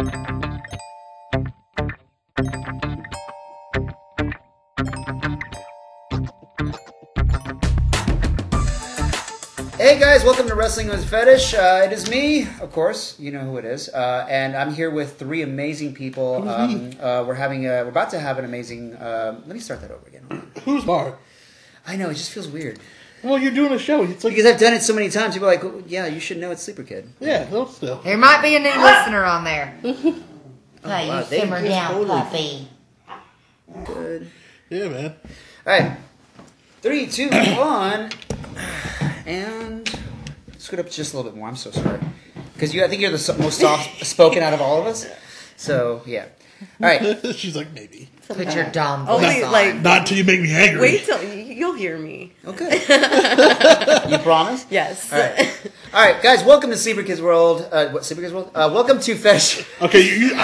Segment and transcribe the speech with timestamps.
[0.00, 0.06] Hey
[9.98, 11.52] guys, welcome to Wrestling with Fetish.
[11.52, 13.20] Uh, it is me, of course.
[13.20, 16.48] You know who it is, uh, and I'm here with three amazing people.
[16.48, 18.94] Um, uh, we're having a, we're about to have an amazing.
[18.94, 20.50] Uh, let me start that over again.
[20.64, 21.20] Who's Mark?
[21.86, 22.78] I know it just feels weird
[23.22, 24.02] Well, you're doing a show.
[24.04, 25.34] It's like, because I've done it so many times.
[25.34, 27.96] People are like, well, "Yeah, you should know it's Sleeper Kid." yeah, no, still.
[28.02, 29.78] There might be a new listener on there.
[30.82, 32.68] Oh, hey, wow, you they simmer just down, totally- puppy.
[33.84, 34.30] Good.
[34.70, 35.14] Yeah, man.
[35.66, 35.96] All right,
[36.80, 38.10] three, two, one,
[39.26, 39.98] and
[40.56, 41.48] scoot up just a little bit more.
[41.48, 42.00] I'm so sorry
[42.54, 42.82] because you.
[42.84, 45.06] I think you're the most soft spoken out of all of us.
[45.56, 46.26] So yeah.
[46.80, 47.18] All right.
[47.34, 48.08] She's like, maybe.
[48.28, 49.52] Put your dumb Only, voice on.
[49.52, 50.80] like- Not until you make me angry.
[50.80, 52.32] Wait till y- you'll hear me.
[52.46, 52.80] Okay.
[54.10, 54.64] you promise?
[54.70, 55.12] Yes.
[55.12, 55.60] All right.
[55.92, 57.68] All right, guys, welcome to Sleeper Kids World.
[57.70, 58.50] Uh, what, Sleeper Kids World?
[58.54, 59.66] Uh, welcome to Fetish.
[59.82, 60.38] Okay, you, you, I,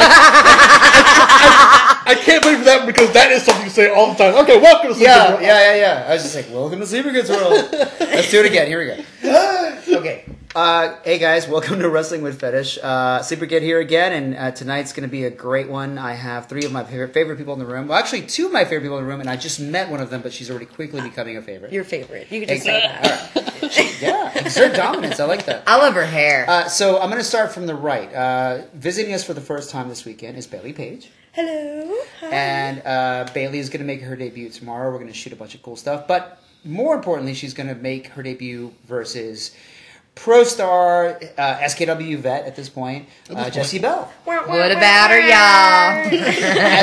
[2.04, 4.18] I, I, I can't wait for that because that is something you say all the
[4.18, 4.34] time.
[4.44, 6.06] Okay, welcome to Yeah, Sleeping yeah, yeah, yeah.
[6.06, 7.66] I was just like, welcome to Sleeper Kids World.
[7.72, 8.66] Let's do it again.
[8.66, 9.72] Here we go.
[9.88, 10.24] Okay.
[10.56, 12.78] Uh, hey, guys, welcome to Wrestling with Fetish.
[12.82, 15.98] Uh, Sleeper Kid here again, and uh, tonight's going to be a great one.
[15.98, 17.88] I have three of my favorite, favorite people in the room.
[17.88, 20.00] Well, actually, two of my favorite people in the room, and I just met one
[20.00, 21.72] of them, but she's already quickly becoming a favorite.
[21.72, 22.30] Your favorite.
[22.30, 23.42] You can just say Exactly.
[23.42, 24.00] that.
[24.00, 25.20] yeah, exert dominance.
[25.20, 25.62] I like that.
[25.66, 26.44] I love her hair.
[26.48, 28.12] Uh, so I'm going to start from the right.
[28.14, 31.10] Uh, visiting us for the first time this weekend is Bailey Page.
[31.32, 31.94] Hello.
[32.20, 32.28] Hi.
[32.28, 34.90] And uh, Bailey is going to make her debut tomorrow.
[34.90, 36.06] We're going to shoot a bunch of cool stuff.
[36.08, 39.54] But more importantly, she's going to make her debut versus
[40.14, 44.10] Pro Star uh, SKW vet at this point, uh, Jesse Bell.
[44.24, 45.30] what about her, y'all?
[46.10, 46.10] and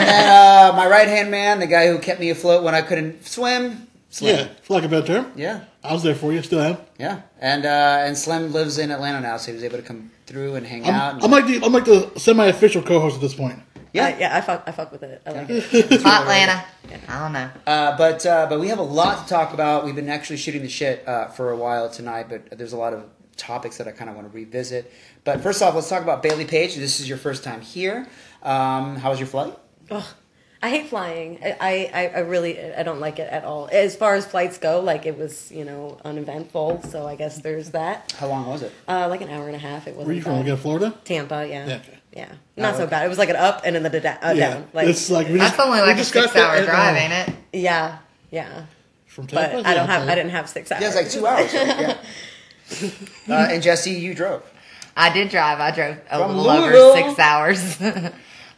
[0.08, 0.30] then
[0.70, 3.88] uh, my right hand man, the guy who kept me afloat when I couldn't swim,
[4.14, 4.36] Slim.
[4.48, 5.32] Yeah, for like a better term.
[5.36, 5.62] Yeah.
[5.84, 6.78] I was there for you, still am.
[7.00, 7.22] Yeah.
[7.40, 10.54] And uh, and Slim lives in Atlanta now, so he was able to come through
[10.56, 10.94] and hang out.
[10.94, 13.60] I'm, and- I'm like the I'm like the semi-official co-host at this point.
[13.92, 14.06] yeah.
[14.06, 15.22] Uh, yeah, I fuck, I fuck with it.
[15.26, 16.02] I like it.
[16.04, 16.64] Hot Atlanta.
[17.10, 17.50] I don't know.
[17.66, 19.84] Uh, but uh, but we have a lot to talk about.
[19.84, 22.94] We've been actually shooting the shit uh, for a while tonight, but there's a lot
[22.94, 23.04] of
[23.36, 24.94] topics that I kind of want to revisit.
[25.24, 26.76] But first off, let's talk about Bailey Page.
[26.76, 28.08] This is your first time here.
[28.44, 29.58] Um, how was your flight?
[29.90, 30.04] Ugh.
[30.64, 31.40] I hate flying.
[31.44, 33.68] I, I, I really I don't like it at all.
[33.72, 36.82] As far as flights go, like it was you know uneventful.
[36.90, 38.14] So I guess there's that.
[38.18, 38.72] How long was it?
[38.88, 39.88] Uh, like an hour and a half.
[39.88, 40.08] It wasn't.
[40.08, 40.32] Where you from?
[40.34, 40.42] bad.
[40.44, 40.94] Again, Florida?
[41.04, 41.46] Tampa.
[41.48, 41.68] Yeah.
[41.68, 41.98] Yeah, okay.
[42.16, 42.32] Yeah.
[42.56, 42.92] Not Oh, so okay.
[42.92, 43.06] bad.
[43.06, 44.68] It was like an up and then the da- uh, yeah, down.
[44.72, 47.36] Like it's like we That's just- only we like a six hour drive, ain't it?
[47.52, 47.98] yeah,
[48.32, 48.66] yeah.
[49.08, 49.68] From But Tampa?
[49.70, 50.08] I don't have.
[50.08, 50.82] I didn't have six hours.
[50.82, 51.54] Yeah, it's like two hours.
[51.54, 51.98] right?
[53.28, 53.36] Yeah.
[53.38, 54.42] Uh, and Jesse, you drove.
[54.96, 55.60] I did drive.
[55.60, 57.78] I drove a From little over six hours.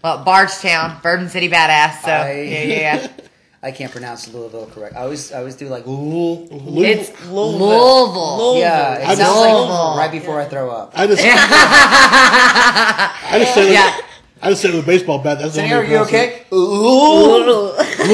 [0.06, 2.02] well, Bardstown, Bourbon City badass.
[2.04, 3.08] So I- yeah, yeah.
[3.64, 4.96] I can't pronounce Louisville correct.
[4.96, 6.84] I always I always do like Louisville.
[6.84, 7.58] It's Louisville.
[7.58, 8.58] Louisville.
[8.60, 9.98] Yeah, it I sounds just- like Louisville.
[9.98, 10.92] right before I throw up.
[10.96, 11.24] I just
[13.34, 13.98] I just say Yeah.
[14.44, 15.40] I just say with a baseball bat.
[15.40, 16.44] That's the only are you way to pronounce okay?
[16.54, 17.74] Ooh.
[18.08, 18.12] Oh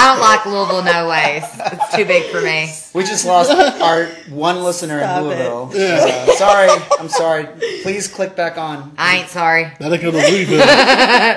[0.00, 1.44] I don't like Louisville no ways.
[1.72, 2.72] It's too big for me.
[2.94, 3.50] We just lost
[3.82, 5.24] our one listener Stop in.
[5.28, 5.70] Louisville.
[5.74, 6.24] Yeah.
[6.26, 7.46] Uh, sorry, I'm sorry.
[7.82, 8.94] Please click back on.
[8.96, 9.64] I ain't sorry.
[9.64, 9.78] it.
[9.78, 10.58] That ain't gonna Louisville.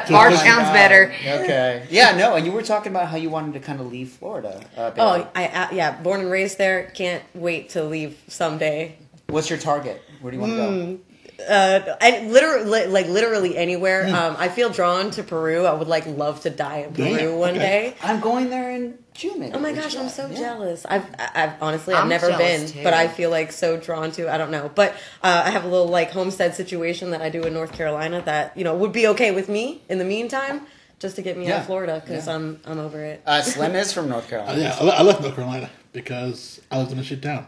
[0.10, 1.14] Bardstown's better.
[1.26, 1.86] Okay.
[1.90, 4.64] Yeah, no, and you were talking about how you wanted to kind of leave Florida.
[4.78, 6.90] Uh, Oh, I uh, yeah, born and raised there.
[6.96, 8.96] Can't wait to leave someday.
[9.28, 10.02] What's your target?
[10.22, 11.00] Where do you want to go?
[11.40, 14.08] Uh, I literally like literally anywhere.
[14.08, 14.14] Hmm.
[14.16, 15.66] Um, I feel drawn to Peru.
[15.66, 17.60] I would like love to die in Peru Damn, one okay.
[17.60, 17.96] day.
[18.04, 19.40] I'm going there in June.
[19.40, 19.54] Maybe.
[19.54, 20.38] Oh my gosh, I'm so yeah.
[20.40, 20.86] jealous.
[20.86, 22.84] I've, I've honestly, I've I'm never been, too.
[22.84, 24.34] but I feel like so drawn to.
[24.34, 27.44] I don't know, but uh, I have a little like homestead situation that I do
[27.44, 30.62] in North Carolina that you know would be okay with me in the meantime,
[31.00, 32.36] just to get me out of Florida because Yeah.
[32.36, 33.22] I'm I'm over it.
[33.26, 34.62] Uh, Slim is from North Uh, Carolina.
[34.62, 37.48] yeah, I le- I left North Carolina because I lived in a shit town.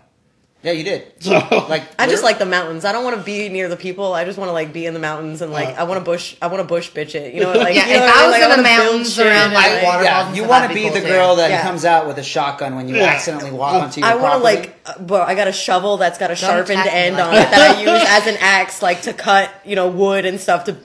[0.66, 1.04] Yeah, you did.
[1.22, 1.32] So
[1.70, 2.86] Like I just like the mountains.
[2.86, 4.14] I don't want to be near the people.
[4.14, 6.04] I just want to like be in the mountains and like Uh, I want to
[6.06, 6.36] bush.
[6.42, 7.34] I want to bush bitch it.
[7.34, 9.32] You know, like Yeah, you know if I was Like, in the wanna mountains around,
[9.46, 11.42] and, like, I- water- yeah, you want to that'd be be the girl too.
[11.42, 11.62] that Yeah.
[11.64, 13.04] comes out with a shotgun when you Yeah.
[13.06, 15.22] accidentally walk Uh, onto your I want to like, uh, bro.
[15.22, 17.78] I got a shovel that's got a sharpened attack me end like on it that
[17.78, 20.64] I use as an axe, like to cut, you know, wood and stuff.
[20.66, 20.76] To,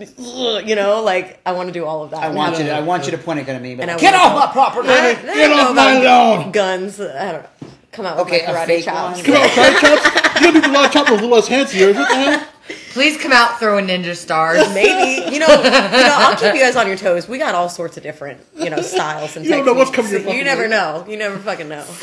[0.64, 2.20] you know, like I want to do all of that.
[2.22, 2.70] I want you to.
[2.70, 3.74] no, I want you to point a gun at me.
[3.76, 4.88] But And get off my property.
[4.88, 6.52] I, I Get off my about lawn.
[6.52, 7.00] guns.
[7.00, 7.48] I don't know.
[7.92, 9.16] Come out with Okay, my a karate fake chops.
[9.16, 9.24] one.
[9.24, 10.40] come on, karate chops.
[10.40, 11.92] You gotta do a lot of chopping with a little less hands here.
[11.94, 12.46] What the hell?
[12.92, 14.58] Please come out throwing ninja stars.
[14.74, 16.14] Maybe you know, you know.
[16.18, 17.28] I'll keep you guys on your toes.
[17.28, 20.10] We got all sorts of different, you know, styles and You don't know what's coming
[20.12, 20.68] your You never way.
[20.68, 21.04] know.
[21.08, 21.84] You never fucking know.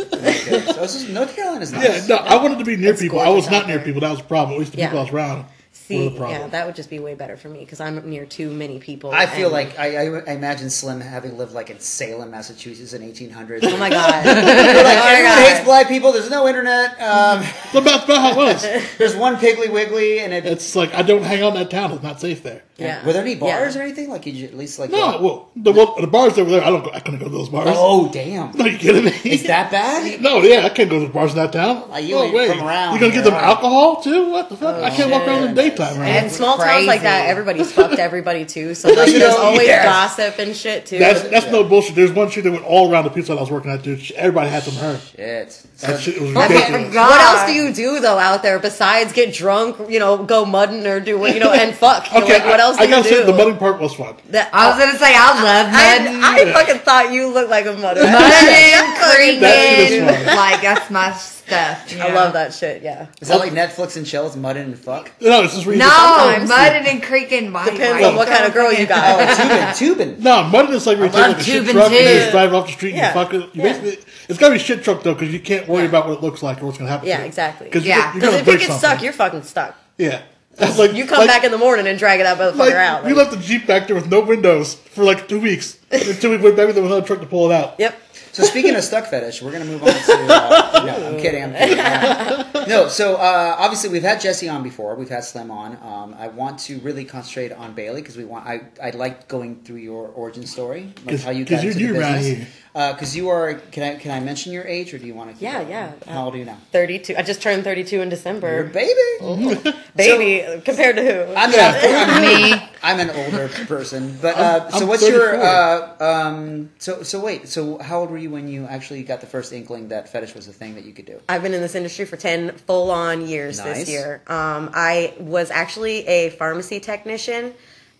[0.00, 2.08] Okay, so this is North Carolina's nice.
[2.08, 3.20] Yeah, no, I wanted to be near people.
[3.20, 3.84] I was not out near there.
[3.84, 4.00] people.
[4.00, 4.54] That was the problem.
[4.54, 4.86] At least the Yeah.
[4.86, 5.44] people I was around.
[5.90, 6.40] See, the problem.
[6.40, 9.10] yeah, that would just be way better for me because I'm near too many people.
[9.10, 13.02] I feel like I, I, I imagine Slim having lived like in Salem, Massachusetts in
[13.02, 13.60] 1800s.
[13.64, 15.48] oh my god, like, Oh everyone God.
[15.52, 16.12] hates black people.
[16.12, 16.92] There's no internet.
[16.92, 18.62] Um, That's about, about how was.
[18.98, 20.46] there's one Piggly Wiggly, and it.
[20.46, 21.92] It's like I don't hang out in that town.
[21.92, 22.62] It's not safe there.
[22.80, 23.04] Yeah.
[23.06, 23.80] Were there any bars Yeah.
[23.80, 24.08] or anything?
[24.10, 24.90] Like you at least like.
[24.90, 26.62] No, go- well, the, well, the bars over there.
[26.64, 26.84] I don't.
[26.84, 27.68] Go, I couldn't go to those bars.
[27.70, 28.52] oh damn!
[28.56, 29.12] No, you kidding me?
[29.24, 30.20] Is that bad?
[30.20, 31.88] No, yeah, I can't go to the bars in that town.
[31.90, 32.48] Like, you no ain't way.
[32.48, 33.46] from around you gonna here, give them are you?
[33.54, 34.30] alcohol too?
[34.30, 34.76] What the fuck?
[34.76, 35.98] I oh, can't walk around in the daytime.
[35.98, 36.08] Right?
[36.08, 37.30] And small towns like that, Crazy.
[37.30, 38.74] everybody's fucked everybody too.
[38.74, 39.84] So like, there's know, always yes.
[39.84, 40.98] gossip and shit too.
[40.98, 41.94] That's that's no bullshit.
[41.94, 44.10] There's one shit that went all around the pizza that I was working at, dude.
[44.12, 44.98] Everybody had some her.
[44.98, 45.52] Shit.
[45.52, 46.94] So, That shit was Oh ridiculous.
[46.94, 47.10] God.
[47.10, 49.76] what else do you do though out there besides get drunk?
[49.90, 52.12] You know, go mudding or do what you know and fuck.
[52.12, 53.14] Okay, what I, else I gotta do?
[53.16, 54.14] say the mudding part was fun.
[54.30, 56.22] That- I was gonna say I love mudding.
[56.22, 58.02] I, I fucking thought you looked like a mudder.
[58.02, 60.36] mudding, creeking, That shit is fun.
[60.36, 61.92] like that's my stuff.
[61.92, 62.82] you I love that shit.
[62.82, 63.06] Yeah.
[63.20, 65.10] is that like Netflix and chills, mudding and fuck?
[65.20, 65.80] No, it's just reading.
[65.80, 66.48] No, Sometimes.
[66.48, 67.52] mudding and creeking.
[67.52, 69.74] Why, Depends on what kind of girl you Oh, got.
[69.76, 70.22] tubing, tubing.
[70.22, 72.00] No, mudding is like where you take love like a shit tubing truck and you
[72.00, 72.14] too.
[72.20, 73.10] just drive off the street Yeah.
[73.10, 73.54] and you fuck it.
[73.56, 73.72] You Yeah.
[73.80, 76.42] basically, it's gotta be shit truck though because you can't worry about what it looks
[76.42, 77.08] like or what's gonna happen.
[77.08, 77.26] Yeah, to it.
[77.26, 77.66] exactly.
[77.66, 77.96] Because Yeah.
[77.96, 78.88] you're, you're Because if break you get something.
[78.90, 79.76] stuck, you're fucking stuck.
[79.98, 80.20] yeah.
[80.60, 83.04] It's like You come like- back in the morning and drag that motherfucker Like, out.
[83.04, 86.36] we left the Jeep back there with no windows for like two weeks until we
[86.36, 87.74] went back there with another truck to pull it out.
[87.78, 87.94] Yep.
[88.32, 90.12] So speaking of stuck fetish, we're gonna move on to.
[90.28, 91.42] Uh, no, I'm kidding.
[91.42, 91.78] I'm kidding.
[91.80, 94.94] Uh, no, so uh, obviously we've had Jesse on before.
[94.94, 95.76] We've had Slim on.
[95.82, 98.46] Um, I want to really concentrate on Bailey because we want.
[98.46, 101.72] I I like going through your origin story, like 'Cause- how you 'cause got you're
[101.72, 102.38] into the new around business.
[102.38, 102.46] here.
[102.72, 103.54] Because you are.
[103.72, 105.34] Can I can I mention your age or do you want to?
[105.34, 105.68] Keep Yeah, it?
[105.68, 105.92] yeah.
[106.06, 106.58] How old are you now?
[106.70, 107.16] 32.
[107.16, 108.64] I just turned 32 in You're a December.
[108.64, 108.92] baby.
[109.96, 111.34] Baby, compared to who?
[111.34, 112.62] I'm, I'm, Me.
[112.82, 116.70] I'm an older person, but uh, I'm- so I'm what's your uh, um?
[116.78, 117.48] So so wait.
[117.48, 120.46] So how old were you when you actually got the first inkling that fetish was
[120.48, 121.20] a thing that you could do?
[121.28, 123.80] I've been in this industry for 10 full on years Nice.
[123.80, 124.22] this year.
[124.28, 127.52] Um, I was actually a pharmacy technician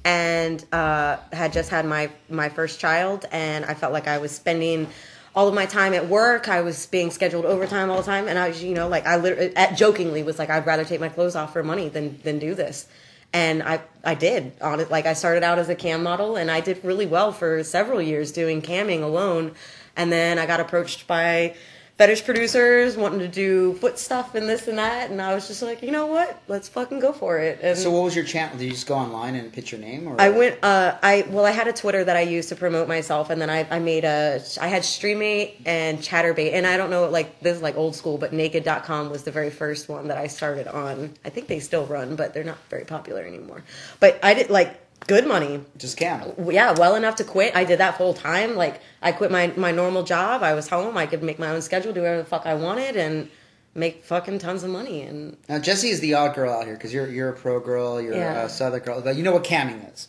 [0.05, 4.33] and uh, had just had my, my first child, and I felt like I was
[4.33, 4.89] spending
[5.35, 6.49] all of my time at work.
[6.49, 9.17] I was being scheduled overtime all the time, and I was, you know, like I
[9.17, 12.39] literally, at, jokingly was like, I'd rather take my clothes off for money than, than
[12.39, 12.87] do this.
[13.33, 14.91] And I, I did on it.
[14.91, 18.03] Like I started out as a cam model, and I did really well for several
[18.03, 19.53] years doing camming alone.
[19.97, 21.55] And then I got approached by
[22.01, 25.61] fetish producers wanting to do foot stuff and this and that, and I was just
[25.61, 26.41] like, you know what?
[26.49, 27.59] Let's fucking go for it.
[27.63, 28.57] And So what was your channel?
[28.57, 30.09] Did you just go online and pitch your name?
[30.09, 30.65] Or I went.
[30.65, 33.51] Uh, I well, I had a Twitter that I used to promote myself, and then
[33.51, 34.43] I, I made a.
[34.59, 38.17] I had Streamate and Chaturbate, and I don't know, like this is like old school,
[38.17, 41.13] but Naked.com was the very first one that I started on.
[41.27, 43.63] I think they still run, but they're not very popular anymore.
[43.99, 45.61] But I did like good money.
[45.77, 46.33] just cam.
[46.51, 47.55] Yeah, well enough to quit.
[47.57, 48.57] I did that full time.
[48.57, 50.43] Like I quit my my normal job.
[50.43, 50.97] I was home.
[50.97, 53.29] I could make my own schedule, do whatever the fuck I wanted, and
[53.75, 55.03] make fucking tons of money.
[55.03, 58.01] And Now Jesse is the odd girl out here because you're you're a pro girl,
[58.01, 58.43] you're Yeah.
[58.45, 59.01] a southern girl.
[59.01, 60.09] But you know what camming is.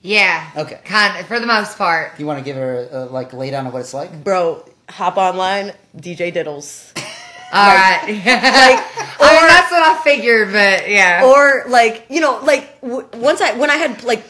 [0.00, 0.48] Yeah.
[0.56, 0.80] Okay.
[0.84, 2.18] Kind of, for the most part.
[2.20, 4.22] You want to give her a, like lay down of what it's like?
[4.22, 6.92] bro, hop online, DJ Diddles.
[7.52, 8.04] All right.
[9.18, 11.24] Like, I mean, that's what I figured, but yeah.
[11.24, 14.22] or like you know like w- once i when i had like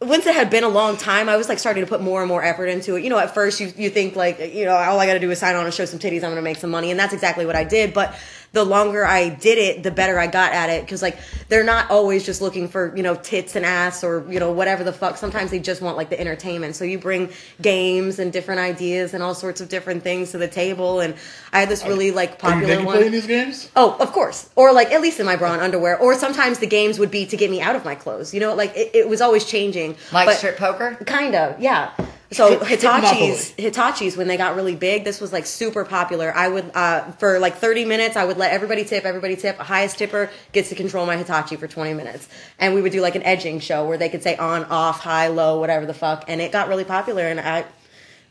[0.00, 2.28] once it had been a long time i was like starting to put more and
[2.28, 4.98] more effort into it you know at first you, you think like you know all
[4.98, 6.90] i gotta do is sign on and show some titties i'm gonna make some money
[6.90, 8.14] and that's exactly what i did but
[8.52, 11.18] the longer i did it the better i got at it because like
[11.48, 14.82] they're not always just looking for you know tits and ass or you know whatever
[14.82, 17.30] the fuck sometimes they just want like the entertainment so you bring
[17.62, 21.14] games and different ideas and all sorts of different things to the table and
[21.52, 23.70] i had this really like Are you popular naked one playing these games?
[23.76, 24.48] Oh, of course.
[24.56, 25.98] Or like at least in my bra and underwear.
[25.98, 28.32] Or sometimes the games would be to get me out of my clothes.
[28.34, 29.96] You know, like it, it was always changing.
[30.12, 30.96] like But- strip poker?
[31.06, 31.92] Kind of, yeah.
[32.32, 36.32] So Hitachi's Hitachi's when they got really big, this was like super popular.
[36.34, 39.56] I would uh, for like 30 minutes, I would let everybody tip, everybody tip.
[39.58, 43.16] Highest tipper gets to control my Hitachi for 20 minutes, and we would do like
[43.16, 46.40] an edging show where they could say on, off, high, low, whatever the fuck, and
[46.40, 47.22] it got really popular.
[47.24, 47.64] And I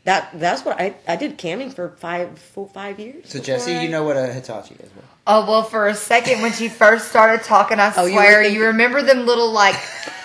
[0.04, 3.28] that that's what I I did camming for five full five years.
[3.28, 4.80] So Jesse, I- you know what a Hitachi is.
[4.96, 5.04] Right?
[5.26, 8.48] Oh well, for a second when she first started talking, I Oh, you swear you,
[8.48, 9.76] thinking- remember them little like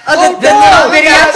[0.07, 1.33] Oh, the, the little videos.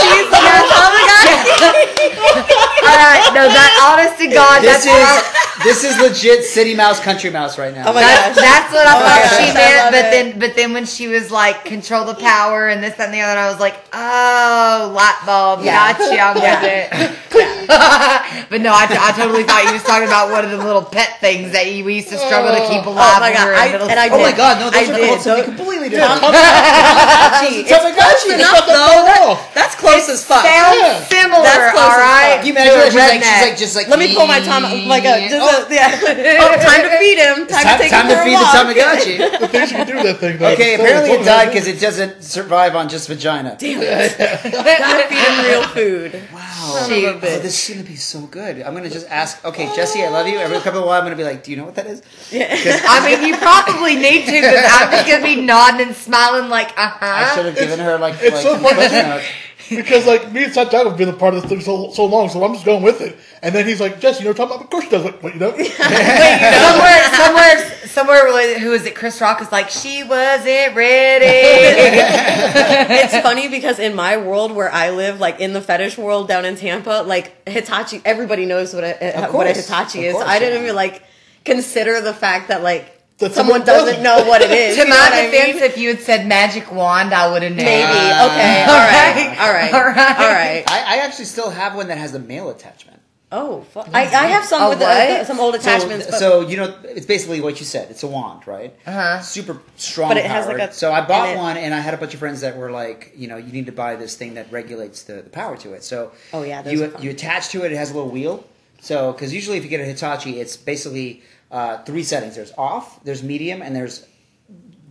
[2.79, 5.23] All right, no, that honest to God, This that's what I, is
[5.65, 7.89] this is legit City Mouse, Country Mouse right now.
[7.89, 8.45] Oh my That's, gosh.
[8.45, 10.11] that's what I Oh my thought gosh, she meant, but it.
[10.11, 13.21] then but then when she was like control the power and this that, and the
[13.21, 15.91] other, I was like, oh, light bulb, Yeah.
[15.93, 16.61] gotcha, I'm Yeah.
[16.61, 18.49] with it.
[18.49, 21.19] but no, I, I totally thought you was talking about one of the little pet
[21.19, 23.17] things that you, we used to struggle to keep alive.
[23.17, 24.19] Oh my God, we I- and I school.
[24.19, 25.07] oh my God, no, those I are did.
[25.11, 26.21] called something Those- completely different.
[26.23, 27.67] Tamagotchi.
[27.67, 28.39] It's Tamagotchi.
[28.65, 29.35] Close enough Shut the though.
[29.35, 30.43] That- that's close as fuck.
[30.45, 31.03] Sounds Yeah.
[31.05, 32.45] similar, That's close all as fuck.
[32.45, 32.85] You imagine to?
[32.89, 33.87] She's like, she's like, just like.
[33.87, 35.99] Let me pull my Tom like a just Oh to, yeah.
[36.41, 37.47] oh, time to feed him.
[37.47, 38.55] Time, Time, to take time him to for feed a the.
[38.55, 39.15] Tamagotchi.
[39.39, 40.37] The things you can do with that thing.
[40.37, 43.55] Though, Okay, So, apparently it died because it doesn't survive on just vagina.
[43.59, 46.21] Damn Gotta feed him real food.
[46.33, 46.39] Wow.
[46.59, 48.61] Son of a Oh, this is gonna be so good.
[48.61, 49.43] I'm gonna just ask.
[49.45, 50.37] Okay, Jesse, I love you.
[50.37, 52.01] Every couple of while, I'm gonna be like, "Do you know what that is?"
[52.31, 52.47] Yeah.
[52.87, 56.69] I mean, you probably need to, because I'm just gonna be nodding and smiling like,
[56.77, 56.97] uh huh.
[57.01, 58.75] I should have given her like, It's like so some funny.
[58.75, 59.25] question notes.
[59.69, 62.27] Because like me and Santiago have been a part of this thing so so long,
[62.29, 63.15] so I'm just going with it.
[63.43, 64.63] And then he's like, Jesse, you know what I'm talking about?
[64.65, 65.05] Of course he does.
[65.05, 65.51] Like, what you know?
[65.57, 68.33] somewhere, somewhere, somewhere.
[68.33, 68.95] with- Who is it?
[68.95, 71.25] Chris Rock is like, she wasn't ready.
[73.01, 76.45] it's funny because in my world where I live, like in the fetish world down
[76.45, 79.53] in Tampa, like Hitachi, everybody knows what a, Of what a.
[79.53, 80.13] Hitachi Of is.
[80.13, 80.63] course, I didn't yeah.
[80.63, 81.03] even like
[81.45, 84.03] consider the fact that like That someone someone doesn't doesn't.
[84.03, 84.75] know what it is.
[84.75, 85.63] to you know my what I defense, mean?
[85.63, 87.65] if you had said magic wand, I would have known.
[87.65, 90.19] maybe okay, all right, all right, All right.
[90.19, 90.63] all right.
[90.67, 92.97] I, I actually still have one that has a male attachment.
[93.31, 94.87] Oh, fu- I, I have some A with what?
[94.89, 97.91] uh, some old attachments, So, but so you know, it's basically what you said.
[97.91, 98.73] It's a wand, right?
[98.87, 99.21] Uh-huh.
[99.21, 100.09] Super strong.
[100.09, 101.97] But it has, like, a- So I bought and it- one, and I had a
[101.97, 104.51] bunch of friends that were like, you know, you need to buy this thing that
[104.51, 105.83] regulates the, the power to it.
[105.83, 107.03] So Oh, yeah, those you are fun.
[107.03, 107.71] you attach to it.
[107.71, 108.43] It has a little wheel.
[108.81, 111.21] So because usually if you get a Hitachi, it's basically
[111.51, 112.35] uh, three settings.
[112.35, 114.05] There's off, there's medium, and there's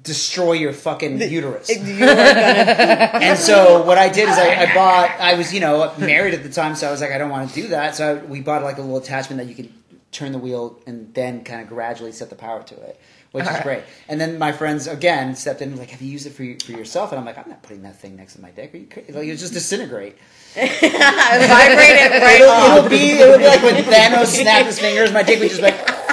[0.02, 1.70] destroy your fucking uterus.
[1.78, 5.10] And so what I did is I, I bought.
[5.20, 7.50] I was you know married at the time, so I was like, I don't want
[7.50, 7.94] to do that.
[7.94, 9.72] So I, we bought like a little attachment that you can
[10.10, 12.98] turn the wheel and then kind of gradually set the power to it,
[13.32, 13.82] which is great.
[14.08, 16.72] And then my friends again stepped in and like, have you used it for for
[16.72, 17.12] yourself?
[17.12, 18.74] And I'm like, I'm not putting that thing next to my dick.
[18.74, 19.12] Are you crazy?
[19.12, 20.16] Like, it'll just disintegrate.
[20.54, 25.12] vibrate it right It'll, it'll be it would be like when Thanos snapped his fingers.
[25.12, 26.07] My dick would just like.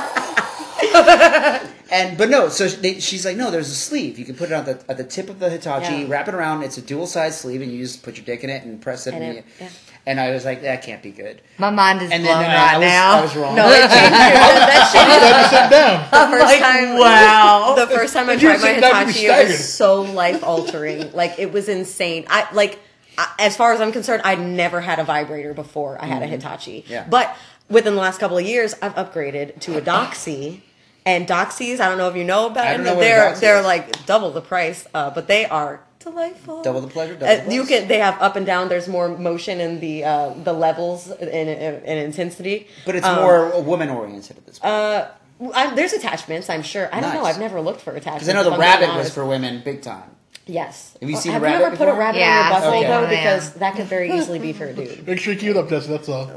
[1.92, 4.18] And but no, so they, she's like, no, there's a sleeve.
[4.18, 6.06] You can put it on the at the tip of the Hitachi, Yeah.
[6.08, 6.64] wrap it around.
[6.64, 9.06] It's a dual size sleeve, and you just put your dick in it and press
[9.06, 9.14] it.
[9.14, 9.70] And And, it- you- yeah.
[10.08, 11.42] and I was like, that can't be good.
[11.60, 13.18] My mind is And blown then right I, was, now.
[13.18, 13.56] I was wrong.
[13.56, 13.92] No, it changed.
[13.94, 16.32] that shit I had to sit down.
[16.32, 17.76] the first like, time wow.
[17.78, 20.44] the first time I tried my sit down, you'd be Hitachi, it was so life
[20.44, 21.12] altering.
[21.14, 22.26] like it was insane.
[22.30, 22.80] I like
[23.18, 26.26] I, as far as I'm concerned, I'd never had a vibrator before I had a
[26.26, 26.34] mm-hmm.
[26.34, 26.86] Hitachi.
[26.88, 27.06] Yeah.
[27.08, 27.36] But
[27.70, 30.62] within the last couple of years, I've upgraded to a Doxy.
[31.06, 32.84] And Doxies, I don't know if you know about them.
[32.84, 36.64] know what a they're they're like double the price, uh, but they are delightful.
[36.64, 37.88] Double the pleasure, double Uh, the you can.
[37.88, 38.70] They have up and down.
[38.70, 42.68] There's more motion in the uh, the levels in, in, in intensity.
[42.88, 44.74] But it's Um, more woman oriented at this point.
[44.74, 45.08] uh,
[45.54, 46.90] I, there's attachments, I'm sure.
[46.94, 47.24] I don't know.
[47.26, 48.26] I've never looked for attachments.
[48.26, 50.10] Because I know the rabbit was for women, big time.
[50.48, 50.96] Yes.
[51.02, 52.72] Have you Uh, seen a have rabbit you ever put a rabbit Yeah, on your
[52.72, 53.02] butthole seen though?
[53.02, 53.18] one, yeah.
[53.38, 55.06] Because that could very easily be for a dude.
[55.08, 55.88] Make sure you keep it up, Jesse.
[55.90, 56.32] That's all.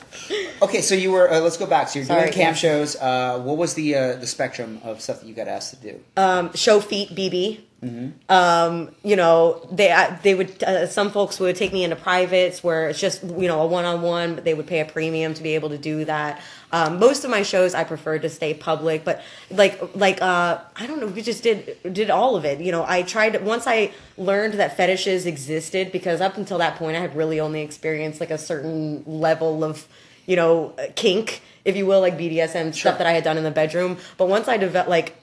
[0.62, 1.30] Okay, so you were.
[1.30, 1.88] Uh, let's go back.
[1.88, 2.54] So you're Sorry, doing cam yeah.
[2.54, 2.96] shows.
[2.96, 6.00] Uh, what was the uh, the spectrum of stuff that you got asked to do?
[6.16, 7.60] Um, show feet, BB.
[7.82, 8.32] Mm-hmm.
[8.32, 12.64] Um, you know, they I, they would uh, some folks would take me into privates
[12.64, 15.34] where it's just you know a one on one, but they would pay a premium
[15.34, 16.40] to be able to do that.
[16.72, 20.86] Um, most of my shows I prefer to stay public, but like like uh, I
[20.86, 22.60] don't know, we just did did all of it.
[22.60, 26.96] You know, I tried once I learned that fetishes existed because up until that point
[26.96, 29.86] I had really only experienced like a certain level of
[30.26, 33.50] you know kink, if you will, like BDSM stuff that I had done in the
[33.50, 33.98] bedroom.
[34.16, 35.16] But once I developed like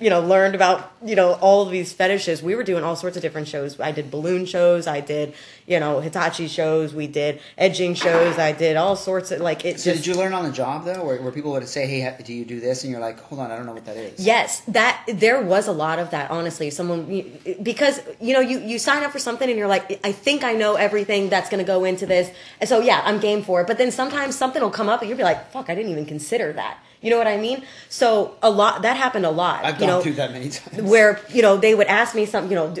[0.00, 2.42] you know, learned about, you know, all of these fetishes.
[2.42, 3.78] We were doing all sorts of different shows.
[3.78, 4.86] I did balloon shows.
[4.86, 5.34] I did,
[5.66, 6.94] you know, Hitachi shows.
[6.94, 8.38] We did edging shows.
[8.38, 10.04] I did all sorts of, like, it So just.
[10.04, 12.44] did you learn on the job though, where, where people would say, "Hey, do you
[12.44, 15.02] do this?" and you're like, "Hold on, I don't know what that is." Yes, that
[15.12, 16.30] there was a lot of that.
[16.30, 17.04] Honestly, someone
[17.62, 20.54] because you know you you sign up for something and you're like, I think I
[20.54, 22.30] know everything that's going to go into this,
[22.60, 23.66] and so yeah, I'm game for it.
[23.66, 26.06] But then sometimes something will come up and you'll be like, fuck, I didn't even
[26.06, 26.78] consider that.
[27.06, 27.62] You know what I mean?
[27.88, 29.64] So a lot that happened a lot.
[29.64, 30.82] I've you gone know, through that many times.
[30.82, 32.74] where you know they would ask me some you know,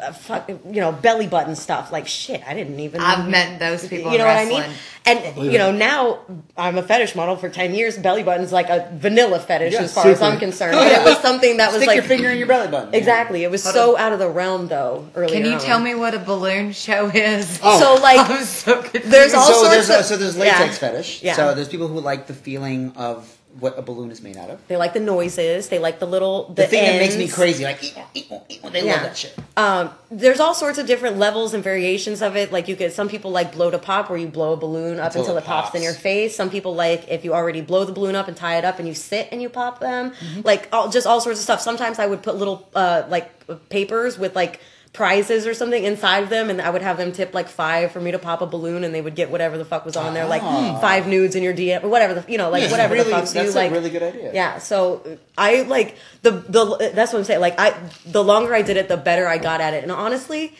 [0.00, 1.92] uh, fuck, you know, belly button stuff.
[1.92, 3.02] Like shit, I didn't even.
[3.02, 4.10] I've met those people.
[4.10, 4.60] You know in what I mean?
[4.60, 4.78] wrestling.
[5.08, 6.20] And you know now
[6.56, 7.98] I'm a fetish model for ten years.
[7.98, 10.22] Belly button's like a vanilla fetish Yeah, as far as.
[10.22, 10.72] I'm concerned.
[10.72, 12.94] But it was something that was Stick like your finger in your belly button.
[12.94, 13.44] exactly.
[13.44, 15.08] It was so out of the realm though.
[15.14, 15.60] Earlier, Can you on.
[15.60, 17.60] tell me what a balloon show is?
[17.62, 17.78] Oh.
[17.78, 20.88] So like I'm so there's all so sorts there's of so there's latex yeah.
[20.88, 21.22] fetish.
[21.22, 21.34] Yeah.
[21.34, 24.66] So there's people who like the feeling of what a balloon is made out of.
[24.68, 25.68] They like the noises.
[25.68, 28.62] They like the little The, the, thing that makes me crazy, like eat, eat, eat,
[28.72, 28.92] they Yeah.
[28.92, 29.34] love that shit.
[29.56, 32.52] Um, there's all sorts of different levels and variations of it.
[32.52, 35.06] Like you could, some people like blow to pop, where you blow a balloon up
[35.06, 35.74] Until until it it pops.
[35.74, 36.36] in your face.
[36.36, 38.86] Some people like if you already blow the balloon up and tie it up, and
[38.86, 40.10] you sit and you pop them.
[40.12, 40.42] Mm-hmm.
[40.44, 41.60] Like all, just all sorts of stuff.
[41.60, 43.30] Sometimes I would put little uh, like
[43.70, 44.60] papers with like
[44.92, 48.00] prizes or something inside of them, and I would have them tip like five for
[48.00, 50.26] me to pop a balloon, and they would get whatever the fuck was on there,
[50.26, 50.78] like Ah.
[50.80, 53.16] five nudes in your DM or whatever the you know like Yeah, whatever really- the
[53.16, 53.70] fucks you a like.
[53.72, 54.32] really good idea.
[54.34, 57.40] Yeah, so I like the the that's what I'm saying.
[57.40, 57.74] Like I,
[58.06, 59.82] the longer I did it, the better I got at it.
[59.82, 60.54] And honestly,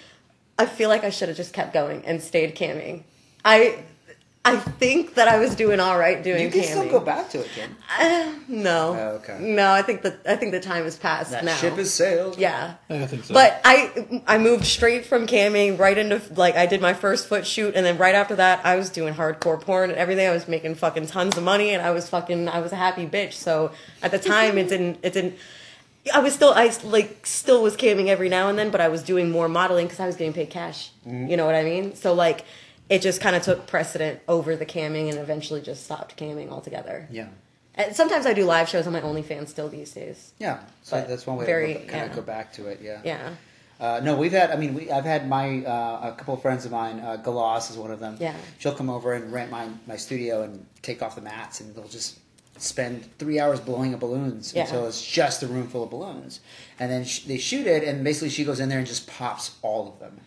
[0.58, 3.02] I feel like I should have just kept going and stayed camming.
[3.44, 3.76] I
[4.44, 6.64] I think that I was doing all right doing You can camming.
[6.70, 7.76] still go back to it, Kim.
[7.98, 8.94] Uh, no.
[8.94, 9.36] Oh, okay.
[9.40, 11.54] No, I think that I think the time has passed That now.
[11.56, 12.38] ship has sailed.
[12.38, 12.74] yeah.
[12.88, 13.34] I think so.
[13.34, 17.46] But I I moved straight from camming right into like I did my first foot
[17.46, 20.26] shoot and then right after that I was doing hardcore porn and everything.
[20.26, 23.06] I was making fucking tons of money and I was fucking I was a happy
[23.06, 23.34] bitch.
[23.34, 25.34] So at the time it didn't it didn't
[26.14, 29.02] I was still I like still was camming every now and then, but I was
[29.02, 30.90] doing more modeling because I was getting paid cash.
[31.06, 31.26] Mm-hmm.
[31.28, 31.94] You know what I mean?
[31.96, 32.46] So like
[32.88, 37.06] it just kind of took precedent over the camming and eventually just stopped camming altogether.
[37.10, 37.28] Yeah.
[37.74, 40.32] And sometimes I do live shows on my OnlyFans still these days.
[40.38, 40.60] Yeah.
[40.82, 42.80] So that's one way very- to kind of go back to it.
[42.82, 43.00] Yeah.
[43.04, 43.34] Yeah.
[43.80, 44.50] Uh, no, we've had.
[44.50, 46.98] I mean, we, I've had my uh, a couple of friends of mine.
[46.98, 48.16] Uh, Galas is one of them.
[48.18, 48.34] Yeah.
[48.58, 51.86] she'll come over and rent my my studio and take off the mats, and they'll
[51.86, 52.18] just
[52.56, 54.62] spend three hours blowing up balloons Yeah.
[54.64, 56.40] until it's just a room full of balloons,
[56.80, 59.54] and then sh- they shoot it, and basically she goes in there and just pops
[59.62, 60.20] all of them.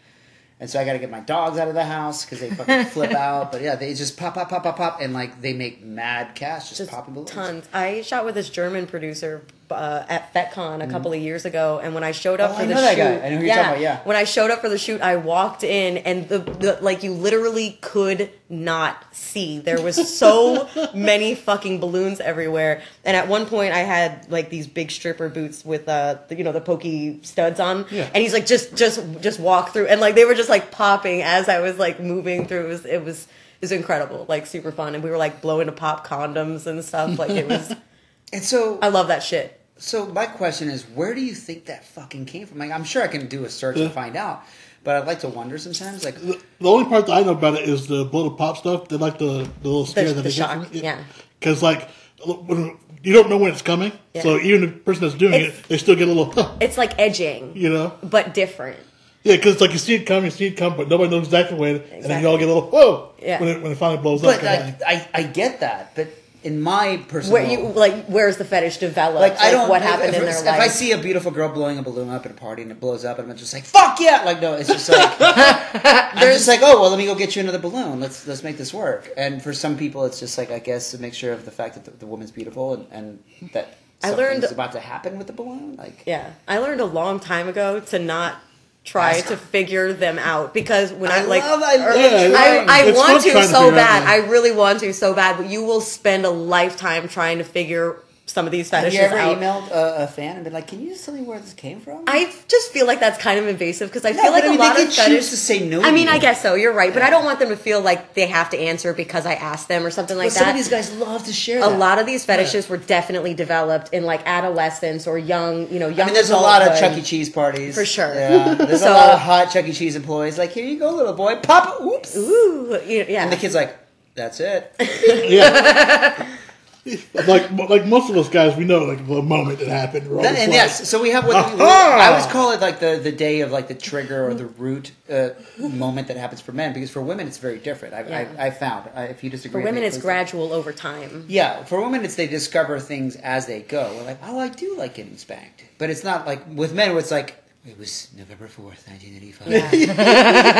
[0.61, 2.85] And so I got to get my dogs out of the house because they fucking
[2.91, 3.51] flip out.
[3.51, 6.69] But yeah, they just pop, pop, pop, pop, pop, and like they make mad cash
[6.69, 7.31] just, just popping balloons.
[7.31, 7.67] tons.
[7.73, 9.41] I shot with this German producer
[9.71, 12.61] uh, at FetCon a couple of years ago, and when I showed up Oh, for
[12.61, 13.25] I the know that shoot, guy.
[13.25, 14.03] I know who you're talking about, yeah.
[14.03, 17.11] when I showed up for the shoot, I walked in, and the, the like you
[17.13, 19.59] literally could not see.
[19.59, 24.67] There was so many fucking balloons everywhere, and at one point I had like these
[24.67, 28.09] big stripper boots with uh the, you know the pokey studs on, Yeah.
[28.13, 31.21] and he's like just just just walk through, and like they were just like popping
[31.21, 32.65] as I was like moving through.
[32.65, 33.27] It was it was.
[33.61, 36.83] It was incredible, like super fun, and we were like blowing to pop condoms and
[36.83, 37.19] stuff.
[37.19, 37.71] Like it was,
[38.33, 39.60] And so I love that shit.
[39.81, 42.59] So my question is, where do you think that fucking came from?
[42.59, 44.43] Like, I'm sure I can do a search and find out,
[44.83, 46.05] but I'd like to wonder sometimes.
[46.05, 48.57] Like, the, the only part that I know about it is the blow the pop
[48.57, 48.87] stuff.
[48.89, 50.83] They like the, the little scare The- that the they shock, get from it.
[50.83, 51.03] yeah.
[51.39, 51.89] Because like
[52.23, 54.21] when, you don't know when it's coming, Yeah.
[54.21, 56.77] so even the person that's doing It's- it, they still get a little, huh, It's
[56.77, 57.93] like edging, you know.
[58.03, 58.77] but different.
[59.23, 61.25] Yeah, because it's like you see it come, you see it come, but nobody knows
[61.25, 63.39] exactly when, and then you all get a little whoa Yeah.
[63.39, 64.29] when it when it finally blows up.
[64.29, 65.07] but kinda like, thing.
[65.15, 66.07] I, I get that, but
[66.43, 69.21] in my personal, Where you like, where's the fetish developed?
[69.21, 69.69] like, I don't.
[69.69, 70.55] what happened if, in their if life.
[70.55, 72.79] If i see a beautiful girl blowing a balloon up at a party and it
[72.79, 74.23] blows up, and I'm just like, fuck yeah!
[74.25, 77.41] Like, no, it's just like I'm just like, oh well, let me go get you
[77.41, 77.99] another balloon.
[77.99, 79.09] Let's let's make this work.
[79.15, 81.85] And for some people, it's just like I guess a mixture of the fact that
[81.85, 85.75] the, the woman's beautiful and, and that I learned- about to happen with the balloon.
[85.75, 88.35] Like, yeah, I learned a long time ago to not
[88.83, 91.43] try Ask- to figure them out because when I, I like.
[91.43, 92.33] love, I love Yeah.
[92.35, 94.07] I, I want to so bad.
[94.07, 97.97] I really want to so bad, but you will spend a lifetime trying to figure
[98.33, 99.37] some of these Have fetishes you ever out.
[99.37, 101.79] emailed a, a fan and been like, "Can you just tell me where this came
[101.79, 104.47] from?" I just feel like that's kind of invasive because I No, feel like but
[104.47, 105.13] I mean, a lot they of can fetish.
[105.19, 105.81] choose to say no.
[105.81, 106.13] I mean, you.
[106.13, 106.55] I guess so.
[106.55, 109.25] You're right, but I don't want them to feel like they have to answer because
[109.25, 111.57] I asked them or something like But some of these guys love to share.
[111.59, 111.77] a that.
[111.79, 116.01] lot of these fetishes were definitely developed in like adolescence or young, you know, young.
[116.01, 116.79] I mean, there's a lot of.
[116.79, 117.01] Chuck E.
[117.01, 118.13] Cheese parties For sure.
[118.13, 119.73] Yeah, there's So- a lot of hot Chuck E.
[119.73, 120.37] Cheese employees.
[120.37, 121.79] Like, here you go, little boy, pop.
[121.81, 122.15] Oops.
[122.17, 123.23] Ooh, yeah.
[123.23, 123.75] And the kid's like,
[124.15, 124.73] "That's it."
[125.29, 126.27] yeah.
[127.27, 130.07] like like most of those guys, we know like the moment it happened.
[130.07, 131.97] we're all and like, yes, so we have what we, Aha!
[131.99, 134.91] I always call it like the, the day of like the trigger or the root
[135.09, 137.93] uh, moment that happens for men because for women it's very different.
[137.93, 138.33] I, Yeah.
[138.39, 141.25] I, I found uh, if you disagree, For women, it's please- gradual over time.
[141.27, 143.93] Yeah, for women, it's they discover things as they go.
[143.97, 146.89] We're like, oh, I do like getting spanked, but it's not like with men.
[146.91, 149.49] Where it's like it was November fourth, nineteen eighty five.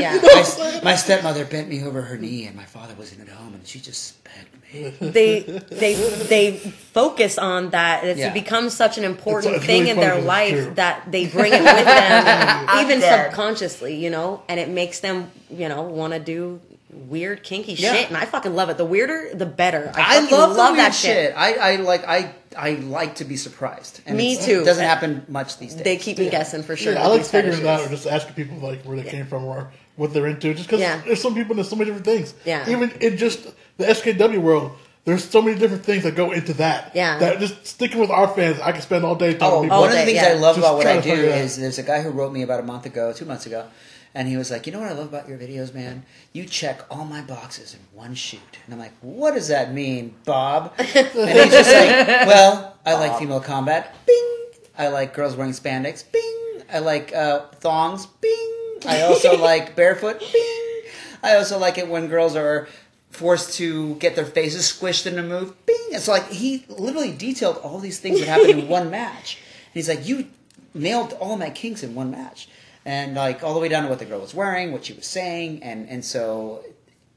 [0.00, 0.18] Yeah.
[0.22, 3.66] my, my stepmother bent me over her knee, and my father wasn't at home, and
[3.66, 4.59] she just spanked me.
[4.72, 8.04] They they they focus on that.
[8.04, 8.32] It's Yeah.
[8.32, 10.74] become such an important It's- it's thing really in funny their 'cause it's life true.
[10.76, 13.24] that they bring it with them, even dead.
[13.26, 16.60] subconsciously, you know, and it makes them, you know, want to do
[17.08, 17.92] weird kinky Yeah.
[17.92, 18.08] shit.
[18.08, 18.76] And I fucking love it.
[18.76, 19.92] The weirder, the better.
[19.94, 21.34] I, I love, love, the that weird shit.
[21.36, 24.00] I, I like I I like to be surprised.
[24.06, 24.62] And Me too.
[24.62, 25.84] It doesn't happen much these days.
[25.84, 26.94] They keep me guessing for sure.
[26.94, 27.86] Yeah, I like figuring it out fetishes.
[27.86, 30.52] and just asking people like where they came from or what they're into.
[30.54, 31.00] Just because Yeah.
[31.06, 32.34] there's some people there's so many different things.
[32.44, 32.68] Yeah.
[32.68, 33.38] Even it just
[33.80, 34.72] the SKW world,
[35.04, 36.92] there's so many different things that go into that.
[36.94, 37.18] Yeah.
[37.18, 39.80] That just sticking with our fans, I can spend all day talking Oh, to people.
[39.80, 40.28] one of the things yeah.
[40.28, 41.38] I love Just about what I do figure it out.
[41.38, 43.66] is there's a guy who wrote me about a month ago, two months ago,
[44.14, 46.04] and he was like, "You know what I love about your videos, man?
[46.32, 50.14] You check all my boxes in one shoot." And I'm like, "What does that mean,
[50.24, 53.94] Bob?" And he's just like, "Well, I like female combat.
[54.06, 54.36] Bing.
[54.76, 56.04] I like girls wearing spandex.
[56.12, 56.62] Bing.
[56.72, 58.06] I like uh, thongs.
[58.06, 58.80] Bing.
[58.86, 60.20] I also like barefoot.
[60.20, 60.82] Bing.
[61.22, 62.68] I also like it when girls are."
[63.10, 65.76] Forced to get their faces squished in a move, bing.
[65.92, 69.36] And so, like, he literally detailed all these things that happened in one match.
[69.66, 70.26] And he's like, "You
[70.74, 72.48] nailed all my kinks in one match,
[72.84, 75.06] and like all the way down to what the girl was wearing, what she was
[75.06, 76.62] saying, and and so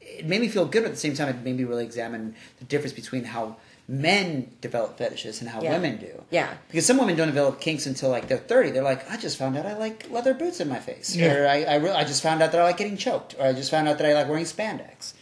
[0.01, 0.81] it made me feel good.
[0.81, 4.49] But at the same time, it made me really examine the difference between how men
[4.61, 5.73] develop fetishes and how Yeah.
[5.73, 6.23] women do.
[6.31, 6.53] Yeah.
[6.69, 8.71] because some women don't develop kinks until like they're thirty.
[8.71, 11.33] They're like, I just found out I like leather boots in my face, Yeah.
[11.33, 13.53] or I I, re- I just found out that I like getting choked, or I
[13.53, 15.13] just found out that I like wearing spandex.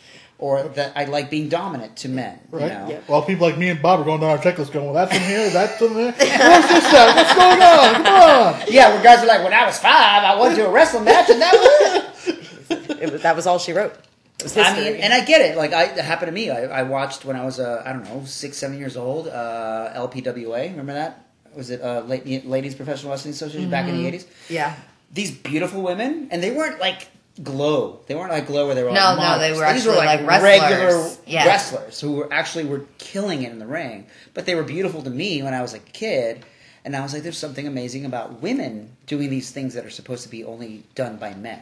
[0.41, 2.39] Or that I like being dominant to men.
[2.49, 2.63] Right.
[2.63, 2.89] You know?
[2.89, 3.04] Yep.
[3.08, 5.21] While people like me and Bob are going down our checklist going, well, that's in
[5.21, 6.12] here, that's in there.
[6.17, 7.15] Where's this at?
[7.15, 8.04] What's going on?
[8.04, 8.62] Come on.
[8.67, 11.30] Yeah, where guys are like, when I was five, I went to a wrestling match,
[11.30, 13.01] and that was it.
[13.01, 13.93] It was, that was all she wrote.
[14.39, 15.56] It was I mean, and I get it.
[15.56, 16.49] Like, I, it happened to me.
[16.49, 19.27] I, I watched when I was, uh, I don't know, six, seven years old.
[19.27, 21.25] Uh, LPWA, remember that?
[21.56, 22.17] Was it uh, La-
[22.49, 24.25] Ladies Professional Wrestling Association back in the eighties?
[24.49, 24.75] Yeah.
[25.13, 27.10] These beautiful women, and they weren't like
[27.41, 28.02] GLOW.
[28.08, 28.91] They weren't like GLOW where they were.
[28.91, 31.20] No, like no, they were These were like, like, regular wrestlers.
[31.26, 31.46] Yeah.
[31.46, 34.08] wrestlers who were actually were killing it in the ring.
[34.34, 36.46] But they were beautiful to me when I was a kid.
[36.84, 40.24] And I was like, there's something amazing about women doing these things that are supposed
[40.24, 41.62] to be only done by men.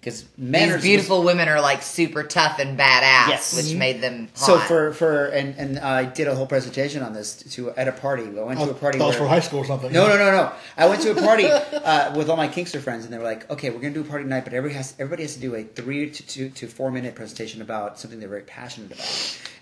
[0.00, 3.54] Because men are These beautiful women are like super tough and badass, Yes.
[3.54, 3.76] which Mhm.
[3.76, 4.46] made them hot.
[4.46, 7.92] So for for and and I did a whole presentation on this to at a
[7.92, 8.22] party.
[8.22, 8.98] I went to a party.
[8.98, 9.92] That was where- for high school or something.
[9.92, 10.52] No, no, no, no.
[10.78, 11.44] I went to a party
[11.84, 14.04] uh, with all my Kinkster friends, and they were like, "Okay, we're gonna do a
[14.04, 16.90] party tonight, but everybody has everybody has to do a three to two to four
[16.90, 19.06] minute presentation about something they're very passionate about."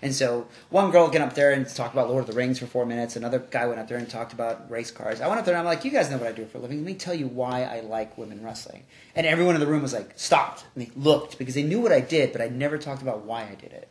[0.01, 2.65] And so one girl get up there and talk about Lord of the Rings for
[2.65, 3.17] four minutes.
[3.17, 5.19] Another guy went up there and talked about race cars.
[5.19, 6.61] I went up there and I'm like, "You guys know what I do for a
[6.61, 6.77] living.
[6.77, 8.83] Let me tell you why I like women wrestling."
[9.17, 11.91] And everyone in the room was like, stopped and they looked because they knew what
[11.91, 13.87] I did, but I never talked about why I did it.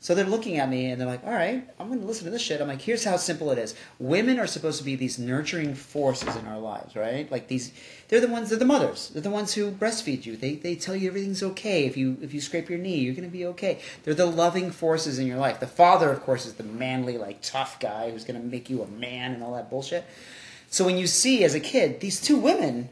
[0.00, 2.30] So they're looking at me and they're like, all right, I'm going to listen to
[2.32, 2.60] this shit.
[2.60, 3.76] I'm like, here's how simple it is.
[4.00, 7.30] Women are supposed to be these nurturing forces in our lives, right?
[7.30, 7.72] Like these,
[8.08, 9.10] they're the ones, they're the mothers.
[9.10, 10.36] They're the ones who breastfeed you.
[10.36, 11.86] They, they tell you everything's okay.
[11.86, 13.78] If you, if you scrape your knee, you're going to be okay.
[14.02, 15.60] They're the loving forces in your life.
[15.60, 18.82] The father, of course, is the manly, like tough guy who's going to make you
[18.82, 20.04] a man and all that bullshit.
[20.68, 22.88] So when you see as a kid, these two women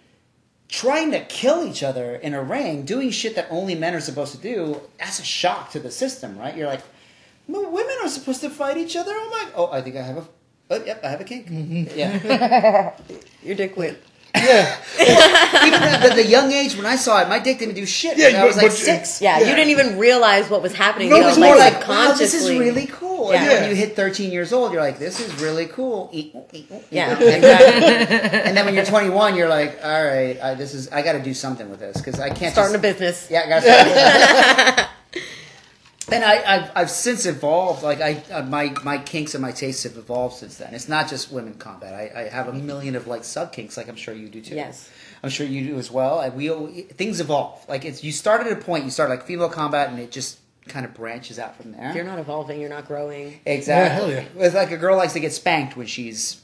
[0.70, 4.32] trying to kill each other in a ring, doing shit that only men are supposed
[4.32, 6.56] to do, that's a shock to the system, right?
[6.56, 6.82] You're like,
[7.48, 9.12] no, women are supposed to fight each other.
[9.12, 10.28] I'm like, oh, I think I have a,
[10.70, 11.48] oh, yep, I have a kink.
[11.48, 11.98] Mm-hmm.
[11.98, 12.94] Yeah.
[13.42, 13.98] Your dick went.
[14.40, 14.76] Yeah.
[15.00, 18.16] Even at the, the young age when I saw it, my dick didn't do shit.
[18.18, 19.20] Yeah, when I was like six.
[19.20, 19.48] Yeah, Yeah.
[19.48, 21.08] you didn't even realize what was happening.
[21.10, 23.32] No, you it know, was more like, wow, this is really cool.
[23.32, 23.36] Yeah.
[23.38, 23.52] And Yeah.
[23.52, 26.10] then when you hit 13 years old, you're like, this is really cool.
[26.12, 28.28] Eat, eat, eat, Yeah, exactly.
[28.40, 31.22] And then when you're 21, you're like, all right, I, this is, I got to
[31.22, 33.28] do something with this because I can't Starting a just, business.
[33.30, 33.84] Yeah, I gotta start a
[34.74, 34.89] business.
[36.10, 37.82] And I, I've, I've since evolved.
[37.82, 40.74] Like I, uh, my my kinks and my tastes have evolved since then.
[40.74, 41.94] It's not just women combat.
[41.94, 44.54] I, I have a million of like sub kinks, like I'm sure you do too.
[44.56, 44.90] Yes.
[45.22, 46.20] I'm sure you do as well.
[46.20, 47.64] And we all- things evolve.
[47.68, 48.84] Like it's you start at a point.
[48.84, 51.90] You start like female combat, and it just kind of branches out from there.
[51.90, 53.38] If you're not evolving, you're not growing.
[53.46, 54.14] Exactly.
[54.14, 54.44] Yeah, hell yeah.
[54.46, 56.40] It's like a girl likes to get spanked when she's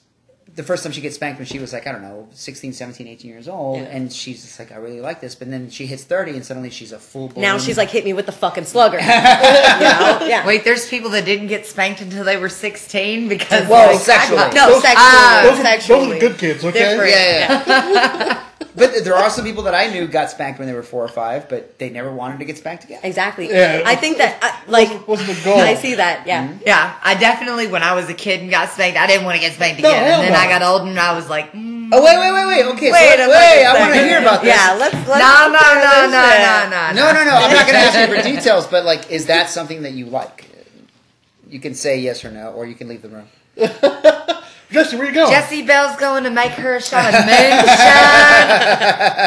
[0.56, 3.06] the first time she gets spanked when she was like I don't know 16, 17,
[3.06, 3.84] 18 years old, Yeah.
[3.84, 5.34] and she's just like I really like this.
[5.34, 7.30] But then she hits thirty, and suddenly she's a full.
[7.36, 8.98] Now she's like, hit me with the fucking slugger.
[9.00, 10.18] you know?
[10.26, 10.46] Yeah.
[10.46, 14.40] Wait, there's people that didn't get spanked until they were 16 because Well, like, sexually.
[14.40, 14.96] I- No, Those- sexually.
[14.98, 16.00] Ah, Those are, sexually.
[16.00, 16.78] those are the good kids, okay?
[16.78, 17.10] Different.
[17.10, 18.32] Yeah, yeah.
[18.76, 21.08] but there are some people that I knew got spanked when they were four or
[21.08, 23.00] five, but they never wanted to get spanked again.
[23.02, 23.48] Exactly.
[23.48, 23.82] Yeah.
[23.86, 25.58] I think that, uh, like, Wasn't the goal.
[25.58, 26.26] I see that.
[26.26, 26.46] Yeah.
[26.48, 26.62] Mm-hmm.
[26.66, 29.40] Yeah, I definitely when I was a kid and got spanked, I didn't want to
[29.40, 30.04] get spanked No, again.
[30.04, 30.38] hell and then no.
[30.38, 32.74] I got old and I was like, mm, Oh wait, wait, wait, wait.
[32.74, 33.64] Okay, Wait so wait.
[33.64, 34.48] I want to hear about this.
[34.54, 35.20] Yeah, let's let's.
[35.22, 37.36] no, no, clear no, no, no, no, No, no, no.
[37.36, 40.06] I'm not going to ask you for details, but like, is that something that you
[40.06, 40.44] like?
[41.48, 43.28] You can say yes or no, or you can leave the room.
[44.70, 45.30] Jesse, where you going?
[45.30, 47.66] Jesse Bell's going to make her a shot of moonshine.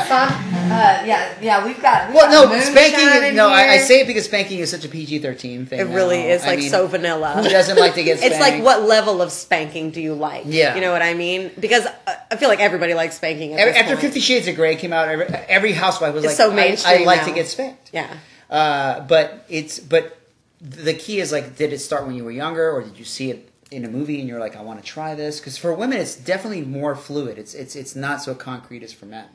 [0.07, 0.29] Some,
[0.71, 2.07] uh, yeah, yeah, we've got.
[2.07, 3.29] we've Well, got no, moonshine spanking.
[3.29, 5.79] in No, I, I say it because spanking is such a PG-13 thing.
[5.79, 6.29] It really now.
[6.29, 7.41] is I like mean, so vanilla.
[7.41, 8.35] Who doesn't like to get spanked?
[8.39, 10.43] It's like what level of spanking do you like?
[10.45, 10.75] Yeah.
[10.75, 11.51] You know what I mean?
[11.59, 13.53] Because uh, I feel like everybody likes spanking.
[13.53, 14.01] At Every- this after point.
[14.01, 17.01] Fifty Shades of Grey came out, every, every housewife was It's like, so I- mainstream
[17.01, 17.27] I, like now.
[17.27, 18.13] to get spanked." Yeah.
[18.49, 20.17] Uh, but it's but
[20.61, 23.31] the key is like, did it start when you were younger, or did you see
[23.31, 25.39] it in a movie and you're like, I want to try this?
[25.39, 27.37] Because for women, it's definitely more fluid.
[27.37, 29.25] It's it's it's not so concrete as for men.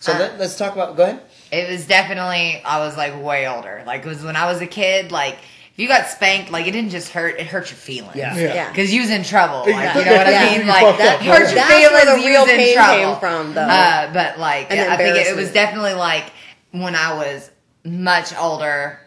[0.00, 0.96] So Uh, let, let's talk about.
[0.96, 1.20] Go ahead.
[1.50, 3.82] It was definitely I was like way older.
[3.86, 5.10] Like it was when I was a kid.
[5.10, 5.34] Like
[5.72, 8.14] if you got spanked, like it didn't just hurt; it hurt your feelings.
[8.16, 8.36] Yeah.
[8.36, 8.54] Yeah.
[8.54, 8.68] Yeah.
[8.70, 9.60] Because you was in trouble.
[9.60, 10.40] Like, you know what Yeah.
[10.40, 10.60] I mean?
[10.60, 11.38] You Like that hurt right?
[11.46, 11.92] your That's feelings.
[11.92, 13.12] where the real was in pain trouble.
[13.12, 13.60] came from, though.
[13.62, 16.30] Uh, but like, And I think it, it was definitely like
[16.70, 17.50] when I was
[17.84, 19.00] much older.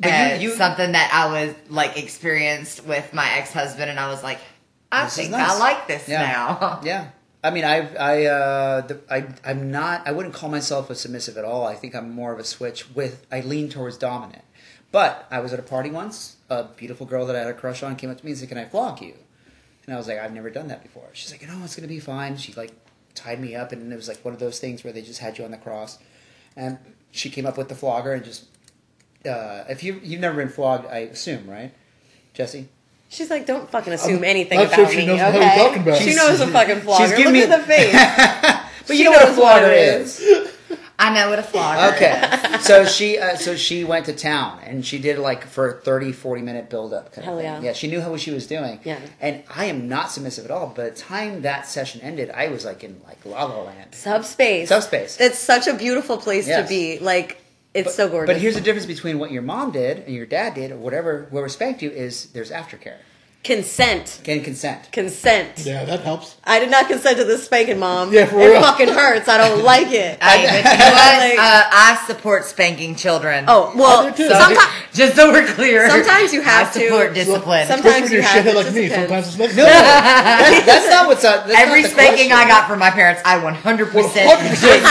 [0.00, 4.08] But you- you- something that I was like experienced with my ex husband, and I
[4.08, 4.38] was like,
[4.92, 5.50] I think nice.
[5.50, 6.22] I like this Yeah.
[6.22, 6.80] now.
[6.84, 7.08] Yeah.
[7.42, 10.06] I mean, I, I, uh, the, I, I'm not.
[10.06, 11.66] I wouldn't call myself a submissive at all.
[11.66, 12.90] I think I'm more of a switch.
[12.94, 14.44] With I lean towards dominant.
[14.92, 16.36] But I was at a party once.
[16.50, 18.48] A beautiful girl that I had a crush on came up to me and said,
[18.50, 19.14] "Can I flog you?"
[19.86, 21.98] And I was like, "I've never done that before." She's like, "No, it's gonna be
[22.00, 22.72] fine." She like
[23.14, 25.38] tied me up, and it was like one of those things where they just had
[25.38, 25.98] you on the cross.
[26.56, 26.76] And
[27.10, 28.44] she came up with the flogger and just.
[29.28, 31.72] Uh, if you you've never been flogged, I assume, right,
[32.34, 32.68] Jesse?
[33.08, 35.06] She's like, don't fucking assume anything not about sure she me.
[35.06, 35.38] knows okay?
[35.38, 35.98] the hell you're talking about.
[35.98, 37.08] She She's- knows a fucking flogger.
[37.16, 38.66] giving Look me- at the face.
[38.86, 40.50] But She you know what a knows what flogger it is.
[40.98, 41.94] I know what a flogger.
[41.94, 42.02] Is.
[42.02, 45.80] Okay, so she uh, so she went to town and she did like for a
[45.80, 47.12] 30, 40 minute build up.
[47.12, 47.52] Kind Hell of thing.
[47.52, 47.60] yeah.
[47.60, 47.72] yeah.
[47.72, 48.80] She knew how what she was doing.
[48.84, 48.98] Yeah.
[49.20, 50.66] and I am not submissive at all.
[50.68, 53.94] But by the time that session ended, I was like in like la la land.
[53.94, 54.68] Subspace.
[54.70, 55.20] Subspace.
[55.20, 56.64] It's such a beautiful place Yes.
[56.64, 56.98] to be.
[56.98, 57.39] Like
[57.74, 58.34] it's But, so gorgeous.
[58.34, 61.28] But here's the difference between what your mom did and your dad did, or whatever,
[61.30, 62.98] whoever spanked you, is there's aftercare
[63.42, 64.20] consent.
[64.22, 64.92] Can consent.
[64.92, 65.64] Consent.
[65.64, 66.36] Yeah, that helps.
[66.44, 68.12] I did not consent to this spanking, mom.
[68.12, 68.60] Yeah, for it real.
[68.60, 69.28] fucking hurts.
[69.28, 70.22] I don't like it.
[70.22, 71.18] Hey, but you know what?
[71.20, 73.44] Like- uh, I support spanking children.
[73.48, 74.28] oh well, do too.
[74.28, 75.88] So, sometimes just so we're clear.
[75.88, 77.14] Sometimes you have I support to.
[77.14, 77.66] discipline.
[77.66, 78.80] Some- Especially Sometimes when you you're have shithead like me.
[78.82, 79.08] discipline.
[79.08, 79.66] Sometimes it's necessary.
[79.66, 81.46] No, that, that's not what's up.
[81.46, 83.54] That's Every not the spanking I got from my parents, I 100%
[83.90, 84.50] 100%.
[84.50, 84.84] deserved.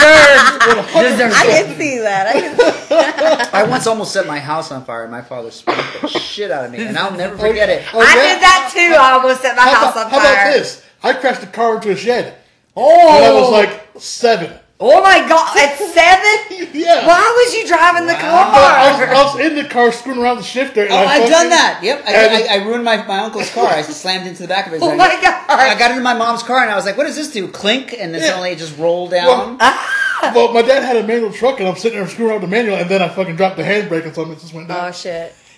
[0.94, 1.66] deserved I it.
[1.66, 2.28] can see that.
[2.28, 6.08] I can I once almost set my house on fire, and my father spanked the
[6.08, 7.86] shit out of me, and I'll never forget it.
[7.94, 8.34] Oh, I yeah?
[8.34, 8.96] did that too.
[8.96, 10.34] I almost set my How house about, on how fire.
[10.34, 10.86] about this?
[11.04, 12.36] I crashed a car into a shed
[12.76, 14.54] Oh, when I was like seven.
[14.80, 16.70] oh my god, at seven?
[16.74, 17.06] Yeah.
[17.08, 18.52] Why was you driving the Wow.
[18.54, 19.16] I was, car?
[19.16, 20.84] I was in the car screwing around the shifter.
[20.84, 21.80] And Oh, I I've fucking- done that.
[21.84, 23.68] Yep, I, And- I, I ruined my, my uncle's car.
[23.68, 24.82] I slammed into the back of his.
[24.84, 25.46] Oh I- my God.
[25.50, 27.94] I got into my mom's car, and I was like, "What does this do?" Clink,
[28.00, 28.28] and then Yeah.
[28.28, 29.58] suddenly it just rolled down.
[29.60, 30.32] Ah.
[30.36, 32.76] Well, my dad had a manual truck, and I'm sitting there screwing around the manual,
[32.78, 34.90] and then I fucking dropped the handbrake, and something just went down.
[34.90, 35.34] Oh shit.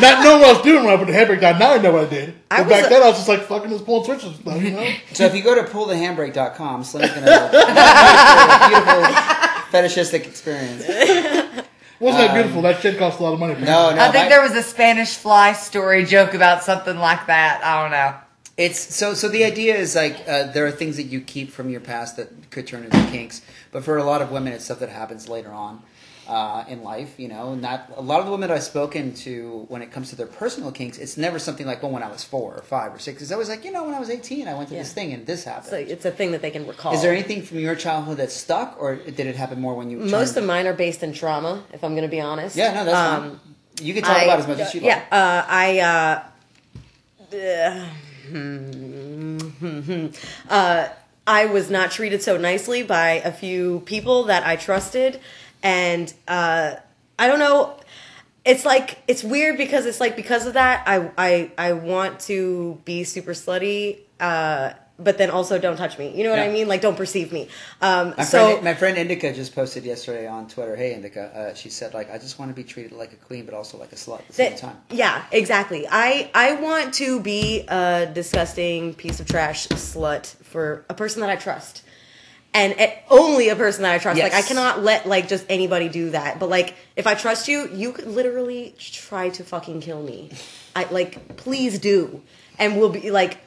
[0.00, 1.58] Not knowing what I was doing when I put the handbrake down.
[1.58, 2.34] Now I know what I did.
[2.50, 4.36] I But was back a- then, I was just like fucking just pulling switches and
[4.36, 4.90] stuff, you know?
[5.12, 10.82] so if you go to pullthehandbrake.com, Slim's gonna have a beautiful, beautiful fetishistic experience.
[12.00, 12.62] Wasn't that beautiful?
[12.62, 13.54] That shit cost a lot of money.
[13.54, 16.96] Um, No, no, I think my- there was a Spanish fly story joke about something
[16.96, 17.62] like that.
[17.64, 18.14] I don't know.
[18.56, 19.14] It's so.
[19.14, 22.16] So the idea is like uh, there are things that you keep from your past
[22.16, 23.40] that could turn into kinks,
[23.72, 25.82] but for a lot of women, it's stuff that happens later on
[26.30, 27.18] uh, in life.
[27.18, 30.16] You know, not a lot of the women I've spoken to when it comes to
[30.16, 32.98] their personal kinks, it's never something like, well, when I was four or five or
[32.98, 33.20] six.
[33.22, 35.26] It's always like, you know, when I was eighteen, I went to this thing and
[35.26, 35.66] this happened.
[35.66, 36.92] So it's a thing that they can recall.
[36.94, 39.98] is there anything from your childhood that stuck, or did it happen more when you?
[39.98, 41.62] Most of mine are based in trauma.
[41.72, 42.56] If I'm going to be honest.
[42.56, 43.40] Yeah, no, that's Um, fine.
[43.82, 44.88] You can talk I- about as much as you like.
[44.88, 45.80] Yeah, uh, I.
[45.80, 46.22] Uh,
[47.32, 47.86] uh,
[50.50, 50.88] uh,
[51.26, 55.20] I was not treated so nicely by a few people that I trusted,
[55.62, 56.76] and uh,
[57.18, 57.76] I don't know.
[58.44, 62.80] It's like it's weird because it's like because of that I I I want to
[62.84, 66.16] be super slutty, uh, but then also don't touch me.
[66.16, 66.66] You know what I mean?
[66.66, 67.48] Like don't perceive me.
[67.82, 70.74] Um, My so friend, my friend Indica just posted yesterday on Twitter.
[70.74, 73.44] Hey, Indica, uh, she said like, I just want to be treated like a queen,
[73.44, 74.76] but also like a slut at the same time.
[74.90, 75.86] Yeah, exactly.
[75.90, 81.28] I I want to be a disgusting piece of trash slut for a person that
[81.28, 81.82] I trust.
[82.52, 84.20] And it, only a person that I trust.
[84.20, 86.40] Like I cannot let like just anybody do that.
[86.40, 90.30] But like if I trust you, you could literally try to fucking kill me.
[90.74, 92.22] I like please do.
[92.58, 93.38] And we'll be like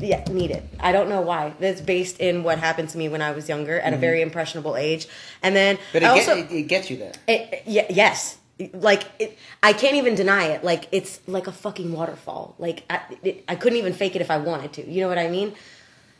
[0.00, 0.64] yeah, need it.
[0.80, 1.52] I don't know why.
[1.60, 4.76] That's based in what happened to me when I was younger at a very impressionable
[4.76, 5.06] age.
[5.42, 5.84] And then Mm-hmm.
[5.92, 7.12] But it, I get, also, it, it gets you there.
[7.28, 8.38] it, yeah, yes.
[8.72, 10.64] Like it, I can't even deny it.
[10.64, 12.54] Like it's like a fucking waterfall.
[12.58, 14.90] Like I, it, I couldn't even fake it if I wanted to.
[14.90, 15.54] You know what I mean?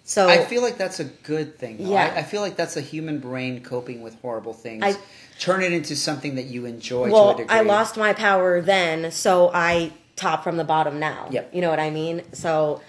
[0.09, 1.79] So I feel like that's a good thing.
[1.79, 1.91] Though.
[1.91, 2.13] Yeah.
[2.15, 4.83] I, I feel like that's a human brain coping with horrible things.
[4.85, 4.97] I-
[5.39, 7.55] Turn it into something that you enjoy to a well, degree.
[7.55, 11.29] I lost my power then, so I top from the bottom now.
[11.31, 11.55] Yep.
[11.55, 12.23] You know what I mean?
[12.33, 12.81] So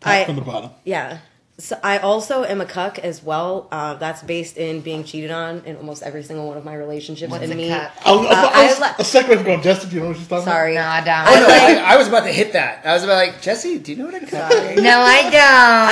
[0.00, 0.70] Top I from the bottom.
[0.84, 1.20] yeah.
[1.56, 3.68] So I also am a cuck as well.
[3.70, 7.30] Uh, that's based in being cheated on in almost every single one of my relationships.
[7.30, 7.92] What's and a me, cuck?
[8.04, 10.08] I was, Uh, I was I li- a second way from going, do you know
[10.08, 11.24] what she's talking sorry, No, I don't.
[11.26, 12.84] No, like- I, I was about to hit that.
[12.84, 14.82] I was about like, Jesse, do you know what a cuck is?
[14.82, 15.34] No, I don't.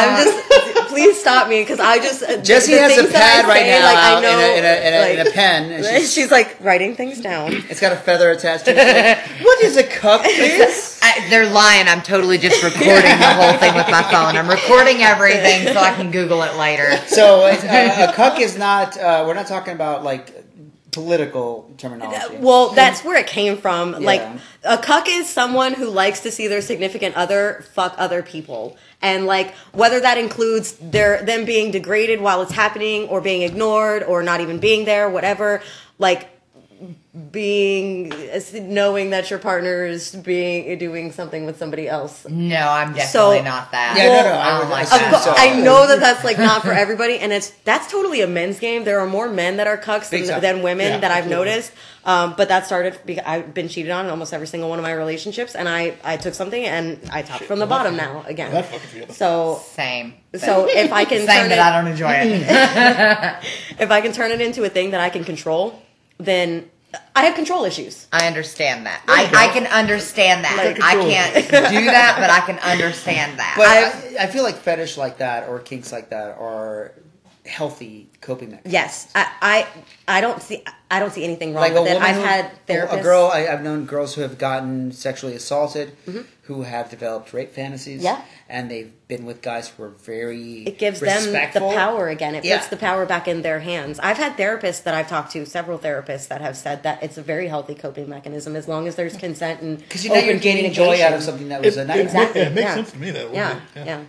[0.02, 0.88] I'm just.
[0.88, 2.44] please stop me because I just.
[2.44, 4.58] Jesse has a things that I pad right say, now Like I know, in, a,
[4.58, 5.70] in, a, in, a, in a pen.
[5.70, 7.52] And she's, She's like writing things down.
[7.70, 8.76] it's got a feather attached to it.
[8.76, 10.91] Like, what is a cuck, please?
[11.12, 11.88] I, they're lying.
[11.88, 14.36] I'm totally just recording the whole thing with my phone.
[14.36, 16.96] I'm recording everything so I can Google it later.
[17.06, 18.96] So uh, a cuck is not.
[18.96, 20.42] Uh, we're not talking about like
[20.92, 22.36] political terminology.
[22.38, 23.92] Well, that's where it came from.
[23.92, 24.22] Like
[24.62, 28.76] a cuck is someone who likes to see their significant other fuck other people.
[29.00, 34.02] And like whether that includes their them being degraded while it's happening or being ignored
[34.02, 35.62] or not even being there, whatever,
[35.98, 36.28] like
[37.30, 38.10] being
[38.54, 42.26] knowing that your partner is being doing something with somebody else.
[42.26, 43.96] No, I'm definitely So- not that.
[43.98, 45.10] Yeah, no, no, I I don't would like that.
[45.10, 45.34] course, so.
[45.36, 48.84] I know that that's like not for everybody, and it's that's totally a men's game.
[48.84, 50.40] There are more men that are cucks than, time.
[50.40, 51.50] than women Yeah, that I've absolutely.
[51.50, 51.72] noticed.
[52.04, 54.82] Um, but that started because I've been cheated on in almost every single one of
[54.82, 58.52] my relationships, and I I took something and I topped from the bottom now again.
[58.52, 59.12] That.
[59.12, 60.14] So Same.
[60.34, 63.44] so if I can Same, turn but it, I don't enjoy it.
[63.80, 65.78] if I can turn it into a thing that I can control,
[66.18, 66.70] then
[67.14, 68.06] I have control issues.
[68.12, 69.02] I understand that.
[69.06, 69.30] I.
[69.34, 70.76] I can understand that.
[70.82, 71.34] I can't
[71.70, 73.54] do that, but I can understand that.
[73.56, 76.92] But I've- I, I feel like fetish like that or kinks like that are
[77.46, 78.72] healthy coping mechanism.
[78.72, 82.00] Yes, I, I I don't see I don't see anything wrong Like with it.
[82.00, 83.00] I've who, had a- therapists.
[83.00, 83.30] a girl.
[83.32, 85.96] I, I've known girls who have gotten sexually assaulted,
[86.42, 87.98] who have developed rape fantasies.
[88.02, 88.04] Mm-hmm.
[88.04, 88.22] Yeah.
[88.48, 90.62] and they've been with guys who are very.
[90.64, 92.34] it gives them the power again.
[92.34, 92.58] It Yeah.
[92.58, 93.98] puts the power back in their hands.
[93.98, 97.22] I've had therapists that I've talked to, several therapists that have said that it's a
[97.22, 100.38] very healthy coping mechanism as long as there's consent and Because you know you're open
[100.42, 102.04] gaining joy out of something that was It- a it- nightmare.
[102.06, 102.40] Exactly.
[102.42, 102.74] Yeah, it makes yeah.
[102.74, 103.34] sense to me that way.
[103.36, 103.84] Yeah, Yeah.
[103.84, 104.00] yeah.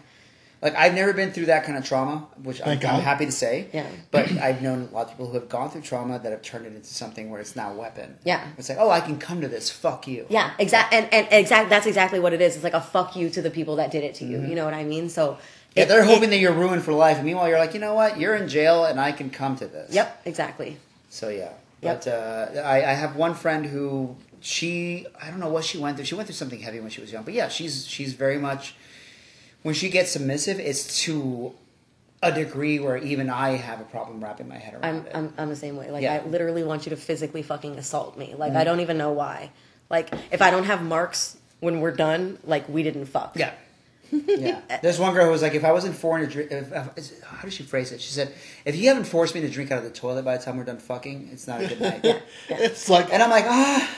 [0.63, 3.67] Like I've never been through that kind of trauma, which I'm, I'm happy to say.
[3.73, 3.85] Yeah.
[4.11, 6.65] But I've known a lot of people who have gone through trauma that have turned
[6.65, 8.17] it into something where it's now a weapon.
[8.23, 8.47] Yeah.
[8.57, 9.69] It's like, oh, I can come to this.
[9.69, 10.25] Fuck you.
[10.29, 10.97] Yeah, Exactly.
[10.99, 11.69] and, and exact.
[11.69, 12.55] That's exactly what it is.
[12.55, 14.41] It's like a fuck you to the people that did it to you.
[14.41, 15.09] You know what I mean?
[15.09, 15.41] So Mm-hmm.
[15.79, 17.79] Yeah, it- they're it- hoping that you're ruined for life, and meanwhile, you're like, you
[17.79, 18.19] know what?
[18.19, 19.91] You're in jail, and I can come to this.
[19.91, 20.77] Yep, exactly.
[21.09, 21.49] So yeah,
[21.81, 22.05] Yep.
[22.05, 25.95] but uh, I, I have one friend who she I don't know what she went
[25.97, 26.05] through.
[26.05, 28.75] She went through something heavy when she was young, but yeah, she's she's very much
[29.63, 31.53] when she gets submissive, it's to
[32.21, 35.11] a degree where even I have a problem wrapping my head around I'm, it.
[35.13, 35.91] I'm I'm the same way.
[35.91, 36.19] Like Yeah.
[36.19, 36.27] Mm-hmm.
[36.27, 38.35] I literally want you to physically fucking assault me.
[38.37, 39.51] Like I don't even know why.
[39.89, 43.33] Like if I don't have marks when we're done, like we didn't fuck.
[43.35, 43.53] yeah.
[44.27, 47.23] Yeah, there's one girl who was like, "If I wasn't foreign to drink, if, if,
[47.23, 47.99] how did she phrase it?
[47.99, 48.31] She said,
[48.63, 50.65] if you haven't forced me to drink out of the toilet by the time we're
[50.65, 53.89] done fucking, it's not a good night." It's like And I'm like, ah,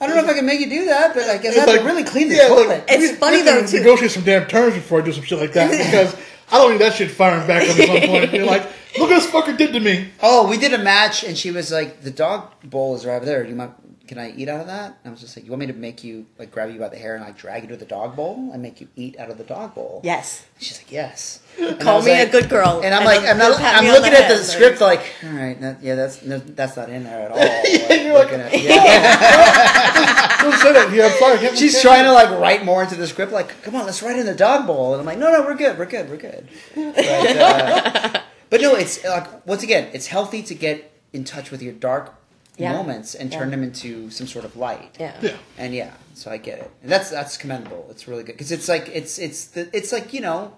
[0.00, 1.56] I don't know if I can make you do that, but I guess I It's
[1.58, 2.84] have to like- really clean the yeah, like- toilet.
[2.88, 3.78] It's we- funny we have though, to too.
[3.78, 6.16] Negotiate some damn terms before I do some shit like that because
[6.50, 8.32] I don't need that shit firing back on me at some point.
[8.32, 8.62] You're like,
[8.98, 10.08] look what this fucker did to me.
[10.22, 13.24] Oh, we did a match, and she was like, "The dog bowl is right over
[13.26, 13.42] there.
[13.44, 13.72] Do you mind?
[14.10, 15.72] Can I eat out of that?" And I was just like, "You want me to
[15.72, 18.16] make you like grab you by the hair and like drag you to the dog
[18.16, 20.44] bowl and make you eat out of the dog bowl?" Yes.
[20.58, 22.80] She's like, "Yes." And Call me like- a good girl.
[22.84, 25.30] And I'm And like, I'm, not, I'm looking the at the head, script like- like,
[25.32, 27.38] all right, that, yeah, that's no, that's not in there at all.
[27.90, 30.36] Like, you're we're like, gonna- yeah.
[30.42, 30.90] Don't say that.
[30.92, 31.34] Yeah, I'm sorry.
[31.34, 34.02] I can't She's trying to like write more into the script, like, come on, let's
[34.02, 34.92] write in the dog bowl.
[34.94, 36.48] And I'm like, no, no, we're good, we're good, we're good.
[36.74, 41.62] But, uh, but no, it's like once again, it's healthy to get in touch with
[41.62, 42.14] your dark
[42.60, 42.72] Yeah.
[42.72, 44.96] moments and turn them into some sort of light.
[45.00, 45.14] Yeah.
[45.22, 45.36] Yeah.
[45.58, 47.86] And yeah, so I get it, and that's that's commendable.
[47.90, 50.52] It's really good because it's like it's it's the, it's like you know,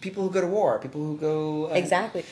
[0.00, 2.24] people who go to war, people who go uh, Exactly.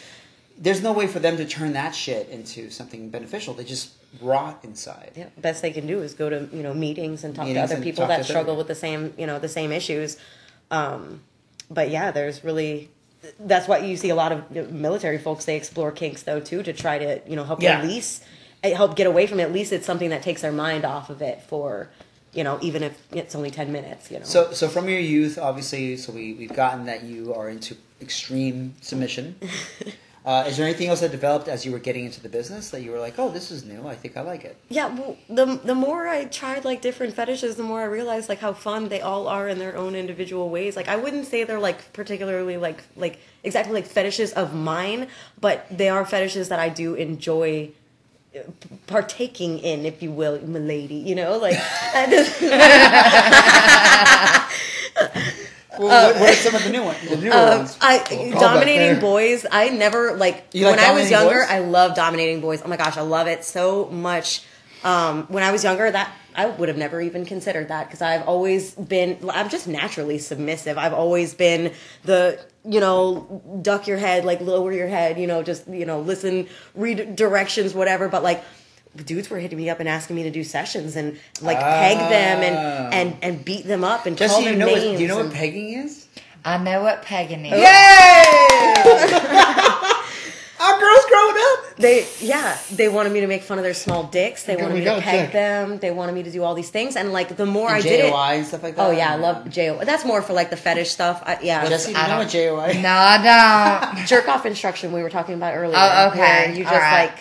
[0.63, 3.55] There's no way for them to turn that shit into something beneficial.
[3.55, 5.13] They just rot inside.
[5.17, 7.75] Yeah, best they can do is go to you know meetings and talk Meetings to
[7.77, 10.19] other people that struggle other- with the same you know the same issues.
[10.71, 11.23] Um,
[11.71, 12.91] but yeah, there's really
[13.39, 16.73] that's why you see a lot of military folks they explore kinks though too to
[16.73, 17.81] try to you know help Yeah.
[17.81, 18.21] release
[18.63, 19.45] help get away from it.
[19.45, 21.91] At least it's something that takes their mind off of it for
[22.33, 24.11] you know even if it's only ten minutes.
[24.11, 24.25] You know.
[24.25, 28.75] So, so from your youth, obviously, so we we've gotten that you are into extreme
[28.81, 29.37] submission.
[30.25, 32.83] Uh, is there anything else that developed as you were getting into the business that
[32.83, 33.87] you were like, oh, this is new.
[33.89, 34.57] I think I like it.
[34.69, 38.39] Yeah, well, the the more I tried like different fetishes, the more I realized like
[38.39, 40.77] how fun they all are in their own individual ways.
[40.77, 45.09] Like I wouldn't say they're like particularly like like exactly like fetishes of mine,
[45.41, 47.71] but they are fetishes that I do enjoy
[48.87, 50.95] partaking in, if you will, milady.
[50.97, 51.57] You know, like
[51.95, 52.41] I just-
[55.79, 56.99] Well, what, what are some of the new ones?
[57.09, 57.79] The newer ones.
[57.81, 57.99] I
[58.33, 59.47] call dominating boys.
[59.51, 61.41] I never like You like when I was younger.
[61.41, 61.47] boys?
[61.49, 62.61] I love dominating boys.
[62.65, 64.43] Oh my gosh, I love it so much.
[64.85, 68.27] Um, when I was younger, that I would have never even considered that because I've
[68.27, 69.19] always been.
[69.31, 70.79] I'm just naturally submissive.
[70.79, 71.75] I've always been
[72.05, 75.19] the you know duck your head, like lower your head.
[75.19, 78.09] You know, just you know listen, read directions, whatever.
[78.09, 78.43] But like.
[79.07, 82.43] Dudes were hitting me up and asking me to do sessions and like peg them
[82.43, 82.91] and, ah.
[82.93, 84.97] and and beat them up and call Jesse, them you know what, names.
[84.97, 86.09] do you know what pegging is?
[86.45, 87.53] I know what pegging is.
[87.53, 87.63] Yay!
[90.61, 91.10] Our girls growing up.
[91.81, 94.45] They yeah, they wanted me to make fun of their small dicks.
[94.45, 95.33] They wanted me to peg check.
[95.33, 95.79] them.
[95.79, 98.01] They wanted me to do all these things, and like the more I And did
[98.05, 98.89] it, and stuff like oh, that.
[98.89, 99.85] oh yeah, I love JO.
[99.85, 101.23] That's more for like the fetish stuff.
[101.25, 102.81] I, yeah, Jesse, do you I know don't- what JOI?
[102.83, 104.07] No, I don't.
[104.07, 105.77] jerk off instruction we were talking about earlier.
[105.79, 106.55] Oh, okay.
[106.57, 107.07] you just All right.
[107.11, 107.19] like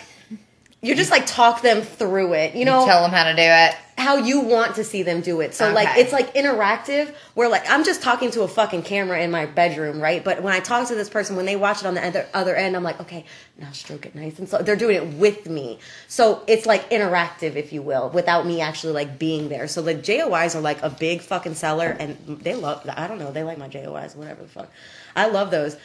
[0.82, 2.54] you just like talk them through it.
[2.54, 3.74] You know Tell them how to do it.
[3.98, 5.54] how you want to see them do it.
[5.54, 9.30] So like it's like interactive where like I'm just talking to a fucking camera in
[9.30, 10.24] my bedroom, right?
[10.24, 12.56] But when I talk to this person, when they watch it on the other, other
[12.56, 13.26] end, I'm like, okay,
[13.58, 15.78] now stroke it nice and so they're doing it with me.
[16.08, 19.68] So it's like interactive, if you will, without me actually like being there.
[19.68, 23.32] So the JOIs are like a big fucking seller and they love I don't know,
[23.32, 24.70] they like my JOIs, whatever the fuck.
[25.14, 25.76] I love those.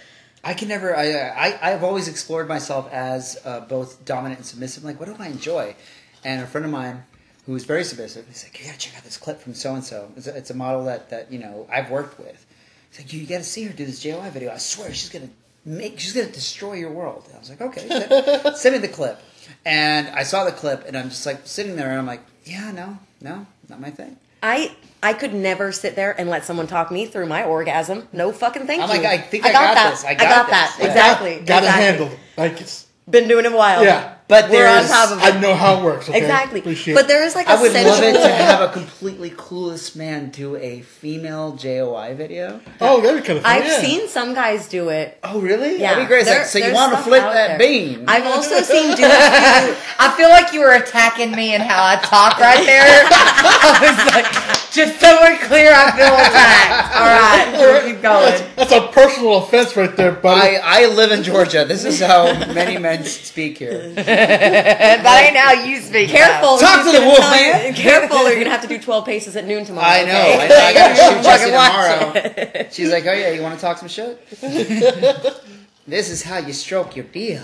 [0.46, 0.96] I can never.
[0.96, 4.84] I, I I've always explored myself as uh, both dominant and submissive.
[4.84, 5.76] Like, what do I enjoy?
[6.24, 7.04] And a friend of mine
[7.48, 9.84] who was very submissive, he's like, "You gotta check out this clip from so and
[9.84, 10.12] so.
[10.16, 12.46] It's a- model that that you know I've worked with."
[12.92, 14.54] He's like, "You got to see her do this JOI video.
[14.54, 15.30] I swear, she's gonna
[15.66, 16.00] make.
[16.00, 19.20] She's gonna destroy your world." And I was like, "Okay, send, send me the clip."
[19.66, 22.72] And I saw the clip, and I'm just like sitting there, and I'm like, "Yeah,
[22.72, 24.76] no, no, not my thing." I
[25.06, 28.08] I could never sit there and let someone talk me through my orgasm.
[28.12, 28.96] No fucking thank I'm you.
[29.04, 29.92] like, I think I got that.
[29.92, 30.04] this.
[30.04, 30.74] I got that.
[30.76, 30.84] this.
[30.84, 30.92] Yeah.
[30.92, 31.30] Exactly.
[31.46, 31.84] Got it exactly.
[31.84, 32.20] handled.
[32.38, 33.84] Like it's Been doing it a while.
[33.84, 34.15] yeah.
[34.28, 35.36] But We're on there's, top of it.
[35.36, 36.10] I know how it works.
[36.10, 36.18] Okay?
[36.18, 36.60] Exactly.
[36.60, 39.30] Appreciate But there is like a I would love it sensual- to have a completely
[39.30, 42.60] clueless man do a female JOI video.
[42.82, 43.52] Oh, that'd be kind of fun.
[43.54, 43.82] I've yeah.
[43.82, 45.20] seen some guys do it.
[45.24, 45.80] Oh, really?
[45.80, 46.26] Yeah, That'd be great.
[46.26, 47.60] There- so you want to flip that there.
[47.60, 48.06] beam?
[48.08, 49.06] I've also seen dudes do.
[50.00, 53.04] I feel like you were attacking me and how I talk right there.
[53.12, 54.26] I was like,
[54.74, 56.96] just so we're clear, I feel attacked.
[56.96, 58.44] All right, we'll keep going.
[58.56, 60.58] That's a personal offense right there, buddy.
[60.58, 61.64] I, I live in Georgia.
[61.66, 63.94] This is how many men speak here.
[64.16, 66.10] That ain't how you speak.
[66.10, 66.58] Careful.
[66.58, 67.74] Talk to the gonna wolf, tell you- man.
[67.74, 69.88] Careful, or you're gonna have to do 12 paces at noon tomorrow.
[69.88, 70.12] I know.
[70.12, 70.44] okay?
[70.44, 70.56] I, know.
[70.56, 72.68] I gotta shoot Jesse Fucking watch tomorrow.
[72.72, 74.26] She's like, oh yeah, you want to talk some shit?
[75.88, 77.42] this is how you stroke your dick.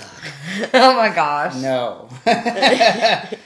[0.73, 1.55] Oh my gosh.
[1.55, 2.07] No.
[2.25, 3.37] but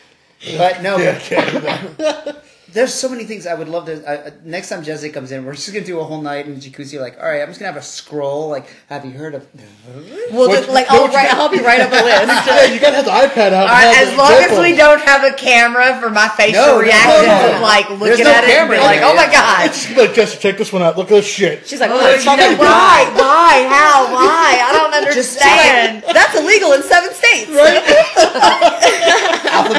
[0.82, 2.32] no, yeah, but okay.
[2.76, 4.04] There's so many things I would love to.
[4.04, 6.60] Uh, next time Jesse comes in, we're just gonna do a whole night in the
[6.62, 7.00] jacuzzi.
[7.00, 8.50] Like, all right, I'm just gonna have a scroll.
[8.50, 9.48] Like, have you heard of?
[10.32, 12.28] We'll What- just, like, I'll, write, I'll help you write up a list.
[12.46, 13.68] yeah, you gotta have the iPad out.
[13.68, 16.86] All right, as long as we don't have a camera for my facial No, no,
[16.86, 17.56] no, no.
[17.56, 19.68] of like looking no at it and camera be like, oh my god.
[19.68, 20.98] It's like, Jesse, check this one out.
[20.98, 21.66] Look at this shit.
[21.66, 23.08] She's like, oh, Oh, know, why?
[23.16, 23.66] Why?
[23.72, 24.12] How?
[24.14, 24.60] Why?
[24.62, 26.04] I don't Just understand.
[26.14, 27.50] That's illegal in seven states.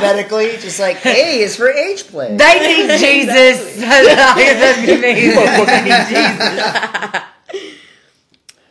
[0.07, 2.37] Alphabetically, just like A is for age play.
[2.37, 3.77] They need Jesus.
[3.81, 5.31] That'd be me.
[5.67, 7.23] They need Jesus.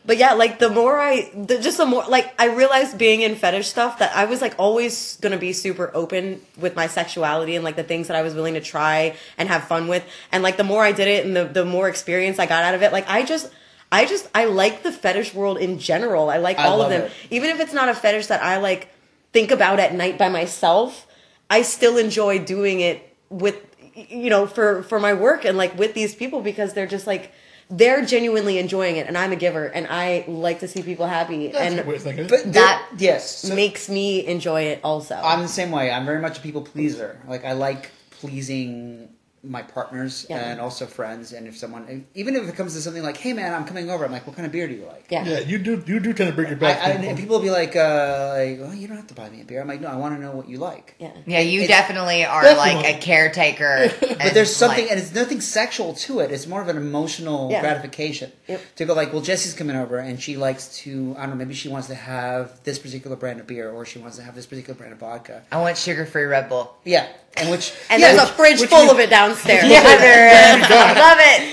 [0.08, 3.36] But yeah, like the more I, the, just the more like I realized being in
[3.36, 7.66] fetish stuff that I was like always gonna be super open with my sexuality and
[7.66, 10.58] like the things that I was willing to try and have fun with, and like
[10.58, 12.92] the more I did it and the the more experience I got out of it,
[12.92, 13.52] like I just.
[13.92, 16.30] I just I like the fetish world in general.
[16.30, 17.06] I like I all love of them.
[17.06, 17.12] it.
[17.30, 18.90] Even if it's not a fetish that I like
[19.32, 21.06] think about at night by myself,
[21.50, 23.56] I still enjoy doing it with
[23.96, 27.32] you know for for my work and like with these people because they're just like
[27.70, 31.48] they're genuinely enjoying it and I'm a giver and I like to see people happy
[31.48, 32.30] That's and weird.
[32.30, 35.16] But that yes, so makes me enjoy it also.
[35.16, 35.92] I'm the same way.
[35.92, 37.20] I'm very much a people pleaser.
[37.28, 39.10] Like I like pleasing
[39.48, 40.38] my partners Yeah.
[40.40, 41.34] and also friends.
[41.34, 44.06] And if someone, even if it comes to something like, "Hey man, I'm coming over,"
[44.06, 45.24] I'm like, "What kind of beer do you like?" yeah.
[45.26, 45.84] yeah, you do.
[45.86, 46.82] You do tend to bring your back.
[46.82, 47.10] I, people.
[47.10, 49.46] and people will be like, uh, like, "Oh, you don't have to buy me a
[49.46, 51.12] beer." I'm like, "No, I want to know what you like." Yeah.
[51.26, 52.84] Yeah, you It's- definitely are Definitely.
[52.84, 53.92] like a caretaker.
[54.26, 56.32] But there's something, and it's nothing sexual to it.
[56.32, 57.62] It's more of an emotional Yeah.
[57.62, 58.32] gratification.
[58.48, 58.62] Yep.
[58.78, 61.54] To go like, well, Jesse's coming over, and she likes to, I don't know, maybe
[61.54, 64.46] she wants to have this particular brand of beer, or she wants to have this
[64.46, 65.44] particular brand of vodka.
[65.52, 66.74] I want sugar-free Red Bull.
[66.86, 67.08] Yeah,
[67.38, 69.66] and which, And yeah, there's a fridge full we- of it downstairs.
[69.66, 70.70] Yeah, there is.
[70.70, 71.52] Love it.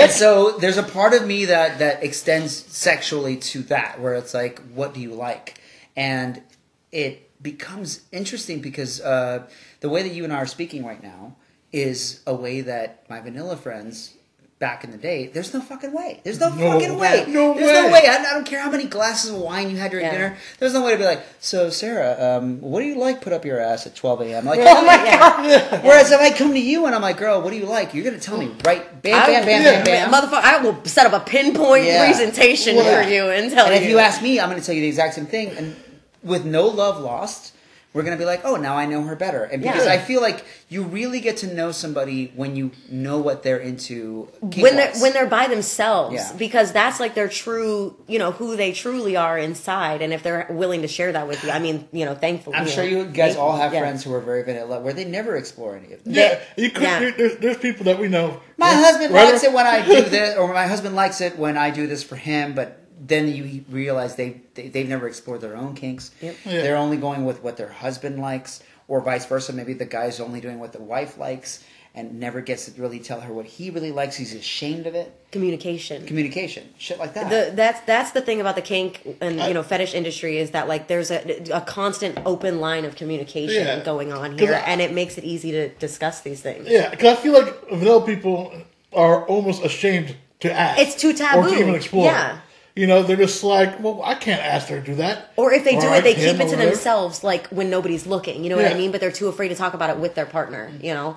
[0.00, 4.32] And so there's a part of me that that extends sexually to that, where it's
[4.32, 5.60] like, what do you like?
[5.94, 6.42] And
[6.90, 9.46] it becomes interesting because uh,
[9.80, 11.36] the way that you and I are speaking right now
[11.72, 14.14] is a way that my vanilla friends
[14.58, 16.18] back in the day, there's no fucking way.
[16.24, 17.26] There's no, No, fucking way.
[17.28, 17.92] no there's no way.
[17.92, 18.08] way.
[18.08, 20.12] I, I don't care how many glasses of wine you had during Yeah.
[20.12, 20.36] dinner.
[20.58, 23.20] There's no way to be like, so Sarah, um, what do you like?
[23.20, 24.46] Put up your ass at 12 a.m.
[24.46, 25.18] Like, Oh my Yeah.
[25.18, 25.84] god.
[25.84, 27.92] Whereas if I come to you and I'm like, girl, what do you like?
[27.92, 30.12] You're gonna tell me right, bam, bam, bam, yeah, bam, bam.
[30.12, 32.06] Motherfucker, I will set up a pinpoint Yeah.
[32.06, 33.02] presentation Yeah.
[33.02, 33.82] for you and tell And you.
[33.82, 35.50] if you ask me, I'm going to tell you the exact same thing.
[35.50, 35.76] And
[36.22, 37.52] with no love lost,
[37.96, 39.42] we're going to be like, oh, now I know her better.
[39.44, 39.92] And because Yeah.
[39.94, 44.28] I feel like you really get to know somebody when you know what they're into.
[44.42, 46.32] when they're when they're by themselves Yeah.
[46.36, 50.46] because that's like their true you know who they truly are inside and if they're
[50.50, 52.90] willing to share that with you i mean you know thankfully I'm you sure know,
[52.90, 53.80] you guys thank- all have yeah.
[53.80, 56.00] friends who are very vanilla, where they never explore any of it.
[56.04, 56.82] yeah, you could.
[56.82, 57.10] Yeah.
[57.16, 58.40] There's, there's people that we know.
[58.58, 61.56] My husband Rather- likes it when I do this, or my husband likes it when
[61.56, 65.56] I do this for him, but then you realize they, they they've never explored their
[65.56, 66.10] own kinks.
[66.20, 66.36] Yep.
[66.44, 66.62] Yeah.
[66.62, 69.52] They're only going with what their husband likes, or vice versa.
[69.52, 71.62] Maybe the guy's only doing what the wife likes,
[71.94, 74.16] and never gets to really tell her what he really likes.
[74.16, 75.12] He's ashamed of it.
[75.32, 77.28] communication Communication, shit like that.
[77.28, 80.52] the, that's that's the thing about the kink and I- you know fetish industry is
[80.52, 81.20] that like there's a,
[81.52, 83.84] a constant open line of communication Yeah.
[83.84, 87.18] going on here I- and it makes it easy to discuss these things Yeah, because
[87.18, 88.52] I feel like vanilla people
[88.94, 90.80] are almost ashamed to ask.
[90.80, 91.50] It's too Or taboo.
[91.50, 92.06] to even explore.
[92.06, 92.40] Yeah.
[92.76, 95.32] You know, they're just like, well, I can't ask her to do that.
[95.36, 96.66] or if they do I it they keep it to whatever.
[96.66, 99.54] themselves like when nobody's looking you know what i mean but they're too afraid to
[99.54, 101.16] talk about it with their partner you know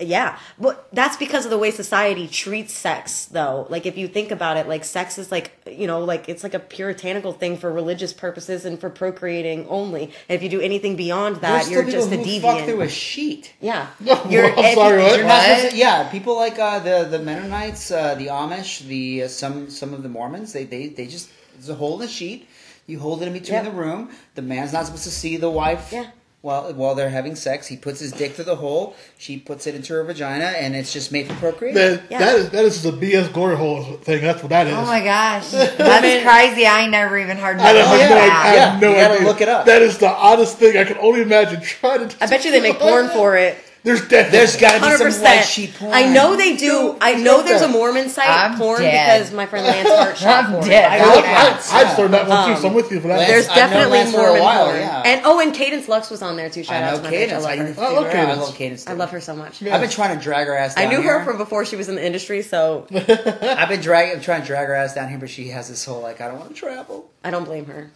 [0.00, 4.30] yeah but that's because of the way society treats sex though like if you think
[4.32, 7.70] about it like sex is like you know like it's like a puritanical thing for
[7.70, 11.82] religious purposes and for procreating only and if you do anything beyond that There's you're
[11.88, 13.52] still just a people who fuck through a sheet.
[13.60, 15.18] yeah Oh, you're I'm sorry, you- what?
[15.18, 15.70] You're not What?
[15.70, 19.94] to- yeah, people like uh, the the Mennonites, uh, the Amish, the uh, some some
[19.94, 20.52] of the Mormons.
[20.52, 22.48] They they they just there's a hole in the sheet.
[22.86, 23.64] You hold it in between Yep.
[23.66, 24.10] the room.
[24.34, 25.90] The man's not supposed to see the wife.
[25.92, 26.06] Yeah.
[26.42, 27.66] While while they're having sex.
[27.68, 28.94] He puts his dick through the hole.
[29.16, 31.76] She puts it into her vagina, and it's just made for procreation.
[31.80, 32.18] That, Yeah.
[32.18, 34.20] that is that is just a BS glory hole thing.
[34.22, 34.74] That's what that is.
[34.74, 36.66] Oh my gosh, that's crazy.
[36.66, 37.84] I never even heard I that.
[37.86, 38.08] have, oh, yeah.
[38.08, 39.26] no, I Yeah, have no you gotta idea.
[39.26, 39.66] look it up.
[39.66, 41.60] That is the oddest thing I can only imagine.
[41.62, 42.16] Trying to.
[42.22, 43.56] I bet you they make porn for it.
[43.84, 44.38] There's definitely.
[44.38, 45.74] There's got to be Hundred some white percent.
[45.74, 45.92] porn.
[45.92, 46.68] I know they do.
[46.68, 47.68] No, I know there's a.
[47.68, 49.18] Mormon site I'm porn dead.
[49.22, 50.84] because my friend Lance Hart shot I'm for dead.
[50.84, 50.90] it.
[50.90, 52.54] I, I I, love I, Lance, I'd that one too.
[52.54, 53.18] um, So I'm with you for that.
[53.18, 54.76] Lance- There's definitely Lance for a Mormon while, porn.
[54.78, 55.02] yeah.
[55.04, 56.62] And oh, and Cadence Lux was on there too.
[56.62, 57.44] Shout I out to my Cadence.
[57.44, 57.48] bitch.
[57.48, 57.62] I love I, her.
[57.62, 58.38] I love figure out- I Cadence.
[58.46, 58.86] love Cadence.
[58.86, 59.62] I love her so much.
[59.64, 60.74] I've been trying to drag her ass.
[60.76, 60.86] Down.
[60.86, 61.18] I Down knew here.
[61.18, 64.68] her from before she was in the industry, so I've been dragging, trying to drag
[64.68, 67.10] her ass down here, but she has this whole like, I don't want to travel.
[67.24, 67.90] I don't blame her.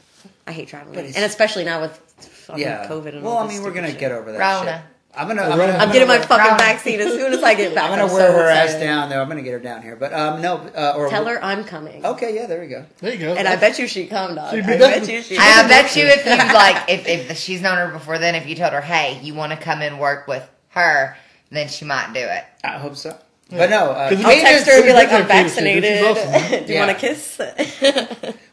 [0.48, 1.96] I hate traveling, and especially now with
[2.46, 3.98] fucking Yeah, COVID and well, all I mean, we're gonna shit.
[4.00, 4.38] get over that.
[4.38, 4.84] Rona.
[5.16, 5.22] Shit.
[5.22, 5.42] I'm gonna.
[5.42, 6.58] I'm, gonna, I'm getting my gonna fucking Rona.
[6.58, 7.84] vaccine as soon as I get back.
[7.84, 9.20] I'm gonna I'm wear so her ass down there.
[9.20, 10.56] I'm gonna get her down here, but um, no.
[10.58, 12.04] Uh, or Tell her I'm coming.
[12.04, 12.84] Okay, yeah, there we go.
[12.98, 13.34] there you go.
[13.34, 14.54] And I bet you she'd come, dog.
[14.54, 15.36] She'd I bet you she.
[15.38, 18.54] I bet you if you like, if, if she's known her before then, if you
[18.56, 21.16] told her, hey, you want to come and work with her,
[21.50, 22.44] then she might do it.
[22.64, 23.16] I hope so.
[23.48, 25.82] But no, uh, 'Cause I'll Cadence- text her and be like, I'm Cadence, dude, she's
[25.82, 26.04] vaccinated.
[26.04, 26.50] awesome.
[26.66, 26.86] Do you Yeah.
[26.86, 27.38] want a kiss?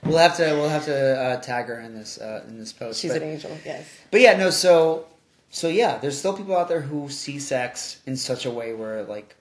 [0.05, 3.01] we'll have to we'll have to uh, tag her in this uh, in this post.
[3.01, 3.57] She's but, an angel.
[3.66, 3.88] Yes.
[4.11, 4.51] but yeah, no.
[4.51, 5.07] So
[5.53, 9.03] so yeah, there's still people out there who see sex in such a way where
[9.03, 9.35] like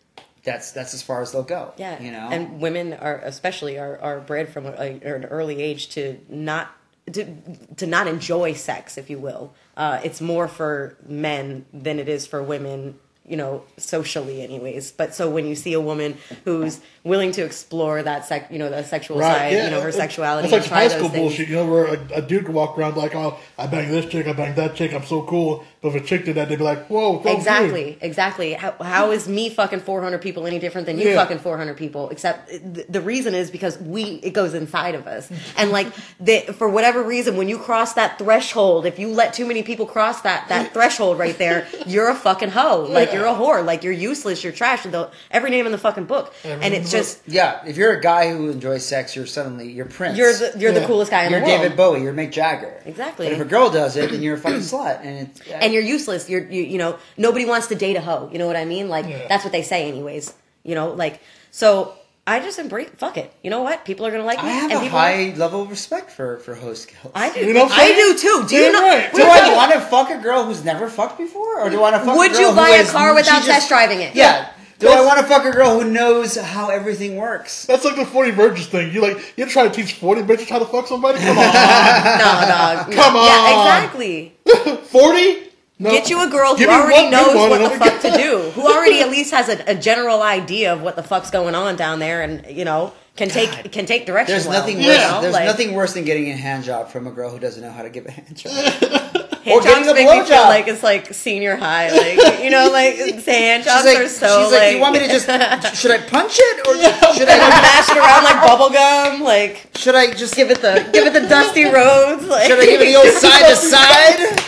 [0.44, 1.72] that's that's as far as they'll go.
[1.78, 2.28] Yeah, you know.
[2.30, 6.70] and women are especially are, are bred from a, a- an early age to not
[7.12, 7.34] to,
[7.78, 9.54] to not enjoy sex, if you will.
[9.76, 14.92] Uh, it's more for men than it is for women, you know, socially, anyways.
[14.92, 18.84] But so when you see a woman who's willing to explore that you know, the
[18.84, 21.20] sexual side, you know, her sexuality, It's like high school things.
[21.22, 24.06] bullshit, you know, where a, a dude can walk around like, oh, I banged this
[24.06, 25.64] chick, I banged that chick, I'm so cool.
[25.80, 28.52] But if a chick did that, they'd be like, whoa, so Exactly, exactly.
[28.52, 31.16] How, how is me fucking 400 people any different than you Yeah.
[31.16, 32.08] fucking 400 people?
[32.10, 35.28] Except th- the reason is because we, it goes inside of us.
[35.56, 35.88] And like,
[36.20, 39.86] the, for whatever reason, when you cross that threshold, if you let too many people
[39.86, 42.86] cross that, that threshold right there, you're a fucking hoe.
[42.88, 43.16] Like, Yeah.
[43.18, 43.64] you're a whore.
[43.66, 44.44] Like, you're useless.
[44.44, 44.84] You're trash.
[44.84, 46.32] The, every name in the fucking book.
[46.44, 49.86] Every and it's just, yeah, if you're a guy who enjoys sex, you're suddenly you're
[49.86, 50.16] Prince.
[50.16, 51.52] you're the, you're the coolest guy in you're the world.
[51.60, 52.02] You're David Bowie.
[52.02, 52.80] You're Mick Jagger.
[52.86, 53.26] Exactly.
[53.26, 55.82] But if a girl does it, then you're a fucking slut, and it's and you're
[55.82, 56.28] useless.
[56.30, 58.28] You're you, you know nobody wants to date a hoe.
[58.32, 58.88] You know what I mean?
[58.88, 59.26] Like Yeah.
[59.28, 60.32] that's what they say, anyways.
[60.62, 61.20] You know, like
[61.50, 61.94] so.
[62.24, 62.88] I just embrace.
[62.98, 63.34] Fuck it.
[63.42, 63.84] You know what?
[63.84, 64.48] People are gonna like me.
[64.48, 67.10] I have and a people high level of respect for for host skills.
[67.16, 67.44] I do.
[67.44, 68.46] You know I do too.
[68.48, 68.80] Do you know?
[68.80, 69.12] right.
[69.12, 71.96] Do I want to fuck a girl who's never fucked before, or do I want
[71.96, 72.16] to fuck?
[72.16, 74.14] Would you buy a car without just- test driving it?
[74.14, 74.52] Yeah.
[74.82, 77.66] Do I want to fuck a girl who knows how everything works?
[77.66, 78.92] That's like the 40 virgins thing.
[78.92, 81.18] You like, you try to teach 40 bitches how to fuck somebody?
[81.20, 81.44] Come on.
[81.44, 82.88] No, dog.
[82.88, 82.94] No.
[83.02, 83.26] Come on.
[83.26, 84.34] Yeah, exactly.
[84.86, 85.48] 40?
[85.78, 85.90] No.
[85.90, 88.38] Get you a girl who already one knows one what the fuck to gonna- do.
[88.50, 91.76] Who already at least has a, a general idea of what the fuck's going on
[91.76, 94.32] down there, and you know can take can take direction.
[94.34, 94.98] There's well, nothing worse.
[94.98, 95.20] know?
[95.20, 97.70] There's Like, nothing worse than getting a hand job from a girl who doesn't know
[97.70, 98.52] how to give a hand job.
[99.42, 100.46] Hand Or getting jobs a make me feel blowjob.
[100.46, 102.94] like it's like senior high, like you know, like
[103.26, 105.26] hand jobs like, are so she's like, you want me to just?
[105.74, 106.74] Should I punch it or
[107.18, 107.38] should I?
[107.38, 111.12] mash it around like bubble gum, like Should I just give it the give it
[111.12, 114.40] the dusty roads, like Should I give it the old side to side?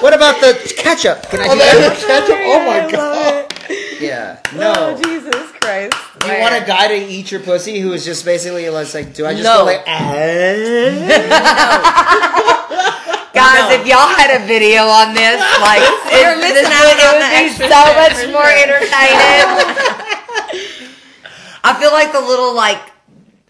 [0.00, 1.22] What about the ketchup?
[1.28, 1.98] Can I Oh, do that that?
[1.98, 2.38] is ketchup?
[2.40, 3.52] Oh my I love god.
[3.68, 4.00] it.
[4.00, 4.40] Yeah.
[4.54, 5.02] Oh No.
[5.02, 5.96] Jesus Christ!
[6.20, 9.12] Do you want a guy to eat your pussy who is just basically like, like
[9.14, 9.58] do I just No.
[9.58, 10.02] go like, ah?
[13.34, 17.50] Guys, if y'all had a video on this, like, it, this would, it would be
[17.52, 18.62] so much more sure.
[18.64, 19.44] entertaining.
[21.62, 22.80] I feel like the little, like,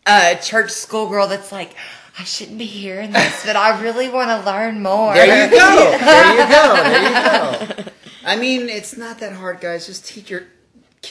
[0.06, 1.76] uh, church schoolgirl that's like,
[2.18, 5.14] I shouldn't be hearing this, but I really want to learn more.
[5.14, 5.96] There you go.
[5.98, 6.74] There you go.
[6.82, 7.92] There you go.
[8.26, 9.86] I mean, it's not that hard, guys.
[9.86, 10.44] Just teach your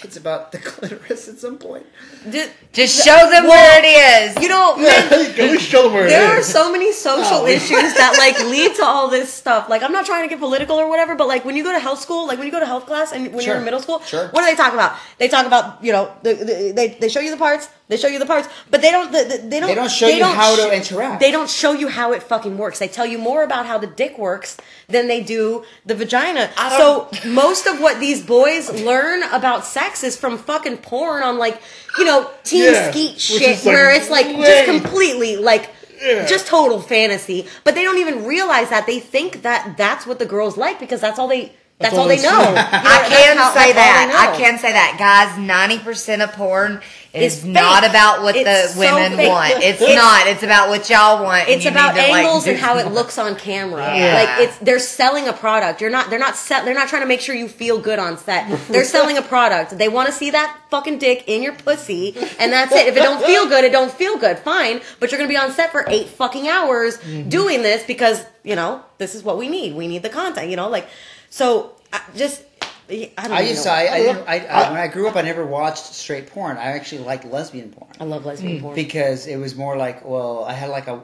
[0.01, 1.85] kids about the clitoris at some point.
[2.29, 4.43] Did- Just show them where it is.
[4.43, 6.11] you know, Yeah, at least show them where it is.
[6.13, 6.47] there are is.
[6.47, 7.47] so many social Oh.
[7.47, 9.69] issues that like lead to all this stuff.
[9.69, 11.79] Like I'm not trying to get political or whatever, but like when you go to
[11.79, 13.99] health school, like when you go to health class and when you're in middle school,
[14.01, 14.27] Sure.
[14.29, 14.97] what do they talk about?
[15.17, 18.07] They talk about you know the, the, they they show you the parts, they show
[18.07, 20.55] you the parts, but they don't the, the- they don't They don't show you how
[20.55, 21.19] to interact.
[21.19, 22.79] They don't show you how it fucking works.
[22.79, 24.57] They tell you more about how the dick works
[24.87, 26.49] than they do the vagina.
[26.57, 31.21] I So don't- most of what these boys learn about sex is from fucking porn
[31.23, 31.61] on like
[31.99, 35.69] you know teen Yeah, skeet shit like, where it's like just completely like
[36.01, 36.25] Yeah.
[36.25, 40.25] just total fantasy but they don't even realize that they think that that's what the
[40.25, 42.29] girls like because that's all they That's, all all they they know.
[42.57, 44.27] I can That's say that's all they that.
[44.27, 44.37] I know.
[44.37, 45.37] can say that, guys.
[45.39, 46.81] Ninety percent of porn
[47.15, 49.29] is It's not about what It's the women fake.
[49.29, 49.53] want.
[49.63, 50.27] It's, It's- not.
[50.27, 51.47] It's about what y'all want.
[51.49, 53.81] It's about to, like, angles and how it looks on camera.
[53.97, 54.13] Yeah.
[54.37, 55.81] Like it's they're selling a product.
[55.81, 58.17] You're not they're not set they're not trying to make sure you feel good on
[58.17, 58.49] set.
[58.69, 59.77] They're selling a product.
[59.77, 62.87] They want to see that fucking dick in your pussy and that's it.
[62.87, 64.37] If it don't feel good, it don't feel good.
[64.39, 67.29] Fine, but you're going to be on set for 8 fucking hours Mm-hmm.
[67.29, 69.75] doing this because, you know, this is what we need.
[69.75, 70.69] We need the content, you know?
[70.69, 70.87] Like
[71.29, 71.71] so
[72.15, 72.43] just
[72.89, 73.71] I don't I even used know.
[73.71, 76.57] to, I, I, didn't, I, I, when I grew up, I never watched straight porn.
[76.57, 78.75] I actually liked lesbian porn I love lesbian porn.
[78.75, 81.01] because it was more like, well, I had like a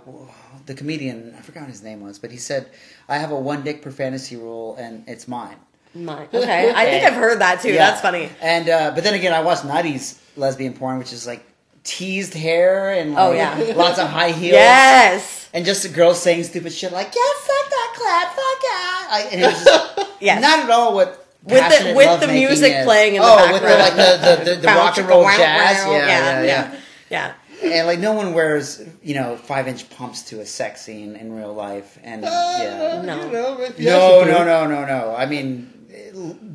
[0.67, 1.33] the comedian.
[1.37, 2.69] I forgot what his name was, but he said,
[3.09, 5.57] "I have a one dick per fantasy rule, and it's mine."
[5.95, 6.27] Mine.
[6.33, 6.71] Okay.
[6.73, 7.69] I think I've heard that too.
[7.73, 7.89] Yeah.
[7.89, 8.29] That's funny.
[8.41, 11.43] And uh, but then again, I watched '90s lesbian porn, which is like
[11.83, 13.57] teased hair and Oh, yeah.
[13.75, 14.53] lots of high heels.
[14.53, 15.49] Yes.
[15.53, 19.29] And just the girls saying stupid shit like, "Yeah, fuck that clap, fuck yeah," I,
[19.31, 20.41] and it was just Yes.
[20.41, 22.85] not at all what With the- with the music is.
[22.85, 25.85] playing in the oh, with the, like the the, the, the rock and roll jazz,
[25.85, 26.79] wow, yeah, yeah, yeah.
[27.09, 27.33] Yeah.
[27.63, 31.33] And like no one wears you know five inch pumps to a sex scene in
[31.33, 33.01] real life, and yeah.
[33.05, 33.25] No.
[33.25, 35.15] You know, No, no, no, no, no.
[35.15, 35.71] I mean,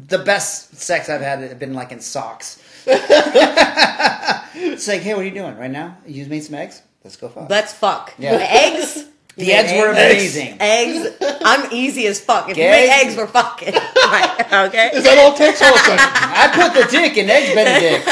[0.09, 2.62] the best sex I've had have been like in socks.
[2.87, 5.99] it's like, hey, what are you doing right now?
[6.07, 6.82] You made some eggs?
[7.05, 7.51] Let's go fuck.
[7.51, 8.14] Let's fuck.
[8.18, 8.39] Yeah.
[8.41, 9.07] Eggs?
[9.37, 10.57] the eggs were amazing.
[10.61, 11.16] Eggs.
[11.45, 12.49] I'm easy as fuck.
[12.49, 12.89] If you Eggs?
[12.89, 13.74] make eggs, we're fucking.
[14.07, 14.66] Right.
[14.68, 14.91] Okay.
[14.95, 15.61] Is that all it takes?
[15.61, 15.99] Hold on a second.
[16.01, 18.05] I put the dick in eggs Benedict.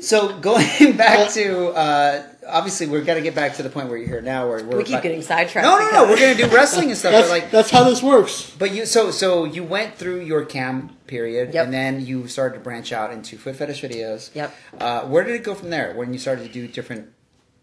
[0.00, 3.96] so going back to uh, obviously we've got to get back to the point where
[3.98, 5.64] you're here now where we're we keep about- getting sidetracked.
[5.66, 8.02] no no no we're gonna do wrestling and stuff That's, but like that's how this
[8.02, 8.50] works.
[8.58, 11.64] But you so so you went through your cam period, Yep.
[11.66, 14.34] and then you started to branch out into foot fetish videos.
[14.34, 14.54] Yep.
[14.80, 15.94] Uh, where did it go from there?
[15.94, 17.10] When you started to do different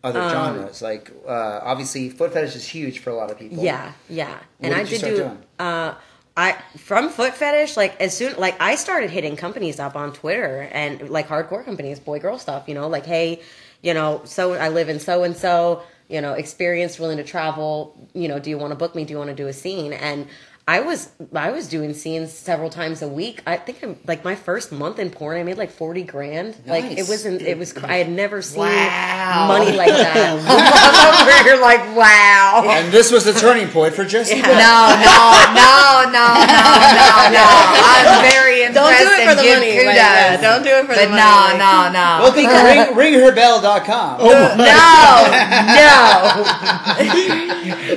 [0.03, 3.61] other Um, genres, like uh, obviously foot fetish is huge for a lot of people.
[3.63, 4.37] Yeah, yeah.
[4.61, 5.37] And What I did you did start do doing?
[5.59, 5.93] uh
[6.37, 10.69] I from foot fetish like as soon like I started hitting companies up on Twitter
[10.71, 13.41] and like hardcore companies, boy girl stuff, you know, like hey,
[13.81, 18.09] you know, so I live in so and so, you know, experienced, willing to travel,
[18.13, 19.05] you know, do you want to book me?
[19.05, 19.93] Do you want to do a scene?
[19.93, 20.27] And
[20.69, 23.41] I was I was doing scenes several times a week.
[23.47, 26.55] I think I'm like my first month in porn, I made like forty grand.
[26.67, 27.41] Like it wasn't.
[27.41, 27.75] It was.
[27.77, 29.47] I had never seen Wow.
[29.47, 30.37] money like that.
[30.45, 32.65] I'm over like, wow.
[32.69, 34.35] And this was the turning point for Jesse.
[34.37, 34.45] Yeah.
[34.45, 36.69] No, no, no, no, no,
[37.01, 37.49] no, no.
[37.89, 38.77] I'm very impressed.
[38.77, 39.73] Don't do it for the money.
[39.73, 39.89] kudos.
[39.89, 41.17] like, yeah, don't do it for but the money.
[41.17, 42.21] no, no, no.
[42.21, 44.21] Well, think ring, ringherbell.com.
[44.21, 44.69] Oh no,
[45.81, 46.45] no.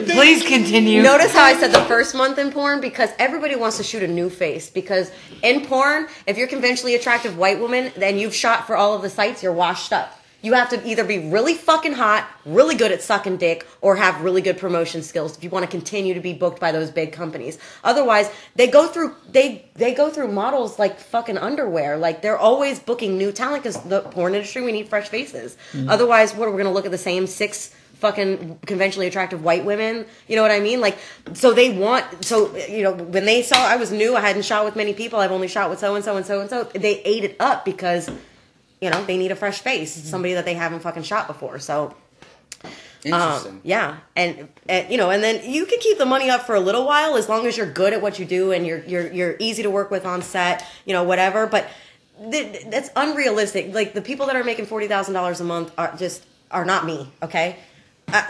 [0.16, 1.02] Please continue.
[1.02, 4.08] Notice how I said the first month in porn because everybody wants to shoot a
[4.08, 4.70] new face.
[4.70, 5.10] Because
[5.42, 9.10] in porn, if you're conventionally attractive white woman, then you've shot for all of the
[9.10, 10.18] sites, you're washed up.
[10.42, 14.22] You have to either be really fucking hot, really good at sucking dick, or have
[14.22, 17.12] really good promotion skills if you want to continue to be booked by those big
[17.12, 17.58] companies.
[17.84, 21.96] Otherwise, they go through they they go through models like fucking underwear.
[21.96, 25.56] Like they're always booking new talent because the porn industry we need fresh faces.
[25.72, 25.88] Mm-hmm.
[25.88, 27.72] Otherwise, what are we gonna look at the same six
[28.02, 30.04] fucking conventionally attractive white women.
[30.26, 30.80] You know what I mean?
[30.80, 30.98] Like,
[31.34, 34.64] so they want, so, you know, when they saw I was new, I hadn't shot
[34.64, 37.00] with many people, I've only shot with so and so and so and so, they
[37.02, 38.10] ate it up because,
[38.80, 41.60] you know, they need a fresh face, somebody that they haven't fucking shot before.
[41.60, 41.94] So,
[43.04, 43.52] Interesting.
[43.52, 46.54] um, yeah, and, and you know, and then you can keep the money up for
[46.56, 49.12] a little while as long as you're good at what you do and you're you're
[49.12, 51.46] you're easy to work with on set, you know, whatever.
[51.46, 51.68] But
[52.30, 53.74] th- that's unrealistic.
[53.74, 56.86] Like the people that are making forty thousand dollars a month are just are not
[56.86, 57.10] me.
[57.24, 57.56] Okay,
[58.12, 58.26] uh,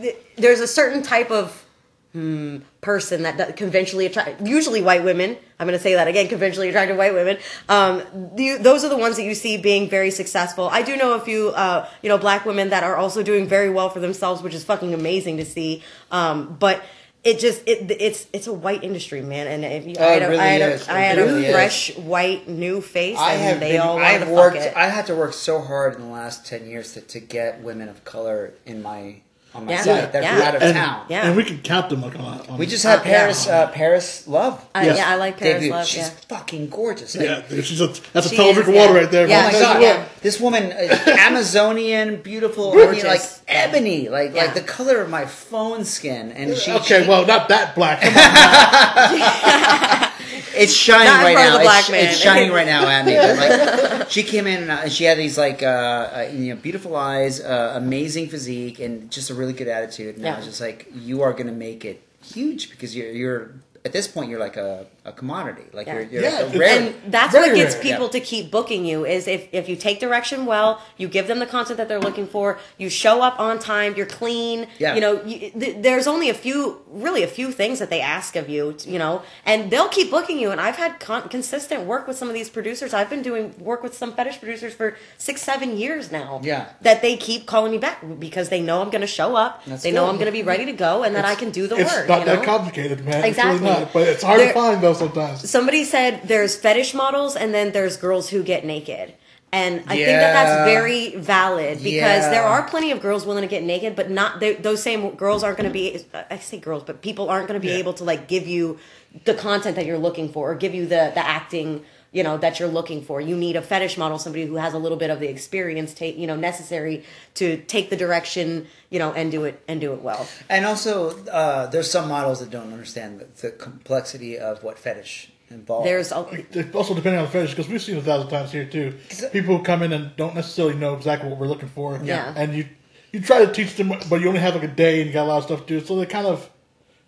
[0.00, 1.64] th- there's a certain type of
[2.12, 6.28] hmm, person that, that conventionally attract usually white women i'm going to say that again
[6.28, 8.02] conventionally attractive white women um,
[8.34, 10.68] the, those are the ones that you see being very successful.
[10.68, 13.70] I do know a few uh, you know black women that are also doing very
[13.70, 16.82] well for themselves which is fucking amazing to see um, but
[17.22, 20.22] it just it it's it's a white industry man and if you, Oh, I had,
[20.22, 21.52] a, really I had, a, I had really a is.
[21.54, 24.56] fresh white new face I and have they been, all I've worked.
[24.58, 27.88] I had to work so hard in the last ten years to, to get women
[27.88, 29.20] of color in my
[29.54, 29.82] on my Yeah.
[29.82, 30.12] site.
[30.12, 30.34] They're Yeah.
[30.36, 31.00] from out of and, town.
[31.08, 31.26] Yeah.
[31.26, 32.40] and we can count them like on.
[32.48, 33.10] on We just had Uh, yeah.
[33.18, 33.46] Paris.
[33.48, 34.64] Uh, Paris Love.
[34.74, 34.96] Uh, Yes.
[34.98, 35.70] yeah i like paris debut.
[35.72, 37.16] love She's yeah fucking gorgeous.
[37.16, 38.80] Like, yeah, dude, she's a, that's a She tall is, drink of yeah.
[38.86, 39.26] water right there.
[39.26, 39.82] Yeah, Oh my she- god!
[39.82, 40.04] yeah.
[40.22, 42.72] This woman, uh, Amazonian, beautiful.
[42.72, 43.04] I mean, Gorgeous.
[43.04, 44.44] like ebony, like Yeah.
[44.44, 46.70] like the color of my phone skin, and she.
[46.72, 48.00] Okay, she- well, not that black.
[48.02, 50.06] Come on.
[50.54, 51.58] it's shining Not right now.
[51.60, 53.14] it's, it's shining right now, Andy.
[53.14, 56.60] But like, she came in and uh, she had these like uh, uh, you know
[56.60, 60.16] beautiful eyes, uh, amazing physique, and just a really good attitude.
[60.16, 63.54] And I was just like, you are going to make it huge because you're you're
[63.84, 65.64] at this point you're like a, a a commodity.
[65.72, 65.94] Like Yeah.
[65.94, 66.78] you're, you're Yeah, a rare.
[66.80, 68.10] and that's Very what gets rare, people yeah.
[68.18, 71.46] to keep booking you is if, if you take direction well you give them the
[71.56, 72.46] content that they're looking for
[72.78, 74.94] you show up on time you're clean Yeah.
[74.94, 76.58] you know you, th- there's only a few
[77.06, 78.62] really a few things that they ask of you
[78.94, 79.14] you know
[79.50, 82.48] and they'll keep booking you and i've had con- consistent work with some of these
[82.56, 84.88] producers i've been doing work with some fetish producers for
[85.18, 86.66] six seven years now Yeah.
[86.82, 89.82] that they keep calling me back because they know i'm going to show up That's
[89.82, 91.76] they know i'm going to be ready to go and that i can do the
[91.76, 91.84] work.
[91.86, 92.36] It's work not you know?
[92.36, 93.24] that complicated, man.
[93.24, 93.54] Exactly.
[93.54, 93.92] It's really not.
[93.92, 95.48] But it's hard There- to find though sometimes.
[95.50, 99.12] somebody said there's fetish models and then there's girls who get naked
[99.52, 102.30] and i think that that's very valid because Yeah.
[102.30, 105.42] there are plenty of girls willing to get naked but not they, those same girls
[105.42, 105.84] aren't going to be
[106.30, 107.82] i say girls but people aren't going to be Yeah.
[107.84, 108.78] able to like give you
[109.24, 112.58] the content that you're looking for or give you the the acting you know that
[112.58, 115.20] you're looking for you need a fetish model somebody who has a little bit of
[115.20, 117.04] the experience take you know necessary
[117.34, 121.10] to take the direction you know and do it and do it well And also,
[121.28, 125.84] uh, there's some models that don't understand the, the complexity of what fetish involves.
[125.84, 128.94] there's a, also depending on the fetish, because we've seen a thousand times here too.
[129.32, 132.00] People who come in and don't necessarily know exactly what we're looking for.
[132.02, 132.32] Yeah.
[132.36, 132.66] And you
[133.12, 135.24] you try to teach them, but you only have like a day and you got
[135.24, 135.84] a lot of stuff to do.
[135.84, 136.48] So they kind of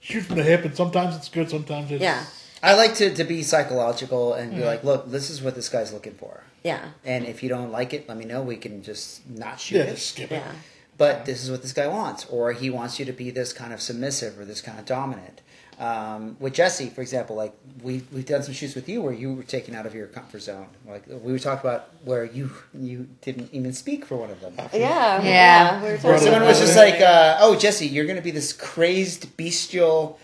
[0.00, 2.24] shoot from the hip, and sometimes it's good, sometimes it's yeah
[2.63, 5.93] I like to, to be psychological and be like, look, this is what this guy's
[5.93, 6.45] looking for.
[6.63, 8.43] yeah And if you don't like it, let me know.
[8.43, 9.91] We can just not shoot yeah, it.
[9.97, 10.37] just skip it.
[10.37, 10.53] yeah
[10.99, 13.73] But this is what this guy wants, or he wants you to be this kind
[13.73, 15.41] of submissive or this kind of dominant.
[15.79, 19.35] Um, with Jesse, for example, like we we've done some shoots with you where you
[19.35, 20.69] were taken out of your comfort zone.
[20.87, 24.55] Like we were talked about where you you didn't even speak for one of them.
[24.73, 25.83] yeah Yeah.
[25.83, 28.31] we were talking someone about was just like, uh, "Oh, Jesse, you're going to be
[28.31, 30.21] this crazed, bestial,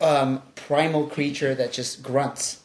[0.00, 2.60] um, primal creature that just grunts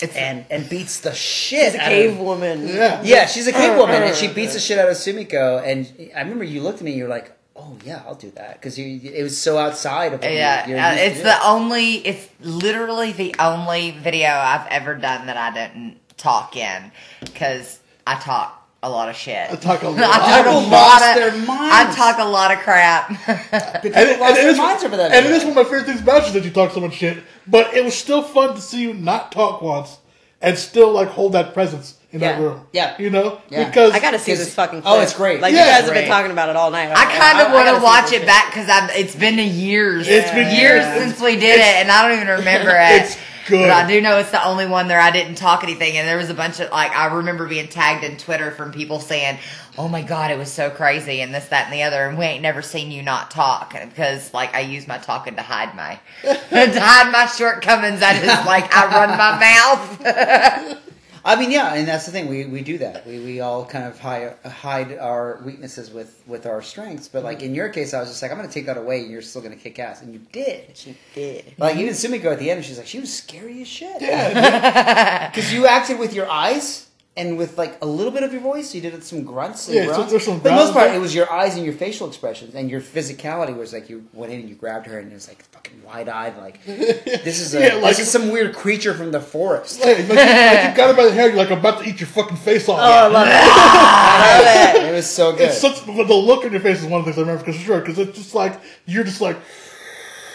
[0.00, 2.66] It's and and beats the shit She's a cave of." woman.
[2.66, 3.00] Yeah.
[3.04, 5.62] Yeah, she's a cave woman, and she beats the shit out of Sumiko.
[5.64, 8.30] And I remember you looked at me, and you were like, "Oh yeah, I'll do
[8.32, 11.96] that," because you it was so outside of what yeah, you're, uh, it's the only.
[12.06, 18.18] It's literally the only video I've ever done that I didn't talk in because I
[18.18, 19.50] talk a lot of shit.
[19.50, 19.98] I talk a lot.
[20.00, 21.14] I talk a lot lost of.
[21.16, 21.74] their minds.
[21.74, 23.08] I talk a lot of crap.
[23.82, 25.12] People And, it- lost and it their minds over that.
[25.12, 25.36] and it video.
[25.36, 27.22] is one of my favorite things about you that you talk so much shit.
[27.46, 29.98] But it was still fun to see you not talk once
[30.40, 32.66] and still like hold that presence in that room.
[32.72, 32.94] Yeah.
[32.98, 33.66] you know, Yeah.
[33.68, 34.82] because I gotta see this fucking.
[34.84, 35.40] oh, it's great.
[35.40, 36.90] Like Yeah, you guys it's have been talking about it all night.
[36.90, 38.66] I kind of want gotta watch it back because
[38.98, 40.08] it's been a years.
[40.08, 40.98] It's been years years.
[40.98, 43.16] since we did it, and I don't even remember it.
[43.48, 43.62] Good.
[43.62, 46.16] But I do know it's the only one there I didn't talk anything, and there
[46.16, 49.38] was a bunch of like I remember being tagged in Twitter from people saying,
[49.76, 52.24] "Oh my god, it was so crazy," and this, that, and the other, and we
[52.24, 55.98] ain't never seen you not talk because like I use my talking to hide my
[56.22, 58.02] to hide my shortcomings.
[58.02, 60.78] I just, like I run my mouth.
[61.24, 62.28] I mean, yeah, and that's the thing.
[62.28, 63.06] We, we do that.
[63.06, 67.06] We, we all kind of hide, hide our weaknesses with, with our strengths.
[67.08, 69.02] But like in your case, I was just like, I'm going to take that away,
[69.02, 70.76] and you're still going to kick ass, and you did.
[70.76, 71.54] She did.
[71.58, 74.00] Like even Sumiko at the end, she's like, she was scary as shit.
[74.02, 78.40] yeah, Because you acted with your eyes and with like a little bit of your
[78.40, 78.74] voice.
[78.74, 81.14] You did some grunts and Yeah, so there's some For the most part, it was
[81.14, 84.48] your eyes and your facial expressions and your physicality was like you went in and
[84.48, 86.38] you grabbed her and it was like fucking wide eyed.
[86.38, 89.80] Like this is a Yeah, like- this is some weird creature from the forest.
[89.80, 92.00] like, like, you- like you got her by the hair, you're like about to eat
[92.00, 92.78] your fucking face off.
[92.80, 94.82] Oh, I love it.
[94.88, 95.42] it was so good.
[95.42, 97.60] It's such the look on your face is one of the things I remember because
[97.60, 99.36] sure because it's just like you're just like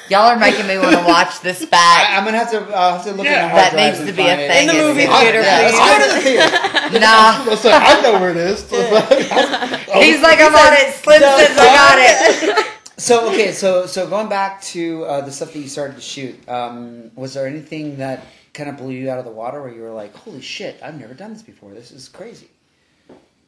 [0.10, 2.10] Y'all are making me want to watch this back.
[2.12, 3.44] I'm gonna have to I'll have to look Yeah.
[3.44, 4.70] in the hard That needs to be a thing.
[4.70, 6.22] In the movie theater, Yeah, let's go to the
[6.92, 7.00] theater.
[7.00, 7.44] Nah.
[7.52, 8.62] I said, I know where it is.
[10.04, 10.94] He's like, I'm on it.
[10.96, 12.66] Slim says I got it.
[12.98, 16.48] So okay, so so going back to uh, the stuff that you started to shoot,
[16.50, 19.82] um, was there anything that kind of blew you out of the water where you
[19.82, 21.74] were like, "Holy shit, I've never done this before.
[21.76, 22.48] This is crazy."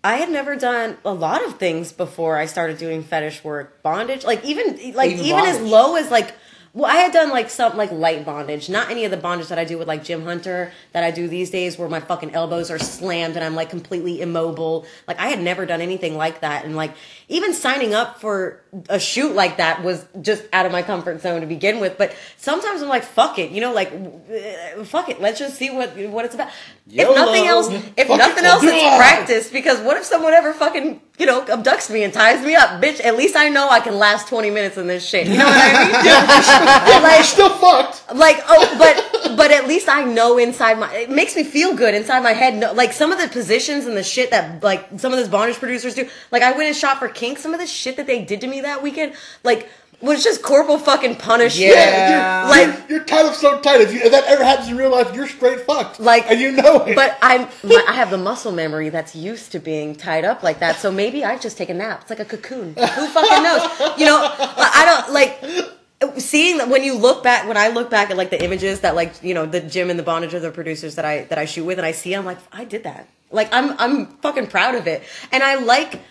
[0.03, 3.82] I had never done a lot of things before I started doing fetish work.
[3.82, 6.36] Bondage, like even like Even even, as low as like
[6.74, 9.58] well, I had done like some like light bondage, not any of the bondage that
[9.58, 12.70] I do with like Jim Hunter that I do these days, where my fucking elbows
[12.70, 14.86] are slammed and I'm like completely immobile.
[15.08, 16.94] Like I had never done anything like that, and like
[17.28, 21.42] even signing up for a shoot like that was just out of my comfort zone
[21.42, 21.98] to begin with.
[21.98, 25.70] But sometimes I'm like, fuck it, you know, like uh, fuck it, let's just see
[25.72, 26.50] what what it's about.
[26.88, 27.12] YOLO.
[27.12, 28.98] If nothing else, if Fuck nothing we'll else, it's it.
[28.98, 32.82] practice because what if someone ever fucking you know abducts me and ties me up,
[32.82, 33.04] bitch?
[33.04, 35.28] At least I know I can last twenty minutes in this shit.
[35.28, 36.59] You know what I mean?
[36.64, 38.14] You're still fucked.
[38.16, 40.93] like oh, but but at least I know inside my.
[40.93, 42.55] It makes me feel good inside my head.
[42.55, 45.57] No, like some of the positions and the shit that like some of those bondage
[45.57, 46.10] producers do.
[46.32, 47.38] Like I went and shot for Kink.
[47.38, 49.70] Some of the shit that they did to me that weekend, like
[50.01, 51.72] was just corporal fucking punishment.
[51.74, 52.41] Yeah.
[52.43, 53.82] you're, Like- you're, you're tied up so tight.
[53.82, 55.99] If, you, if that ever happens in real life, you're straight fucked.
[55.99, 56.95] Like- and you know it.
[56.95, 60.60] But I'm, my, I have the muscle memory that's used to being tied up like
[60.60, 60.78] that.
[60.78, 61.99] So maybe I just take a nap.
[62.03, 62.76] It's like a cocoon.
[62.78, 63.97] Who fucking knows?
[63.99, 65.79] You know, I don't like.
[66.18, 68.95] Seeing that when you look back when i look back at like the images that
[68.95, 71.45] like you know the jim and the bondage are the producers that i that i
[71.45, 73.08] shoot with and i see i'm like i did that.
[73.32, 75.04] Like i'm i'm fucking proud of it.
[75.32, 76.02] And i like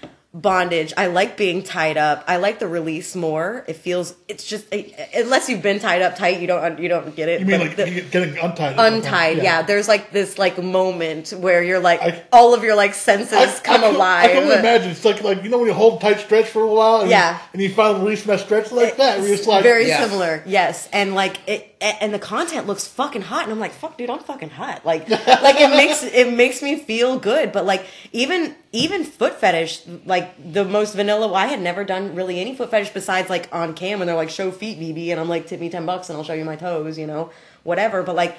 [0.43, 4.67] bondage i like being tied up i like the release more it feels it's just
[5.15, 7.67] unless you've been tied up tight you don't you don't get it You mean but
[7.69, 8.77] like the- getting untied?
[8.79, 9.63] untied yeah.
[9.63, 13.59] there's like this like moment where you're like I- all of your like senses I,
[13.65, 14.91] come I can, alive I can only imagine.
[14.91, 17.35] It's like like you know when you hold tight stretch for a while, and Yeah.
[17.35, 19.19] you, and you finally release from that stretch like that.
[19.19, 20.05] Where you're just like, very Yeah.
[20.05, 23.73] similar yes and like it a- and the content looks fucking hot and i'm like
[23.73, 27.65] fuck dude i'm fucking hot like like it makes it makes me feel good but
[27.65, 32.55] like even even foot fetish like the most vanilla i had never done really any
[32.55, 35.47] foot fetish besides like on cam and they're like show feet bb and i'm like
[35.47, 37.31] tip me 10 bucks and i'll show you my toes you know
[37.63, 38.37] whatever but like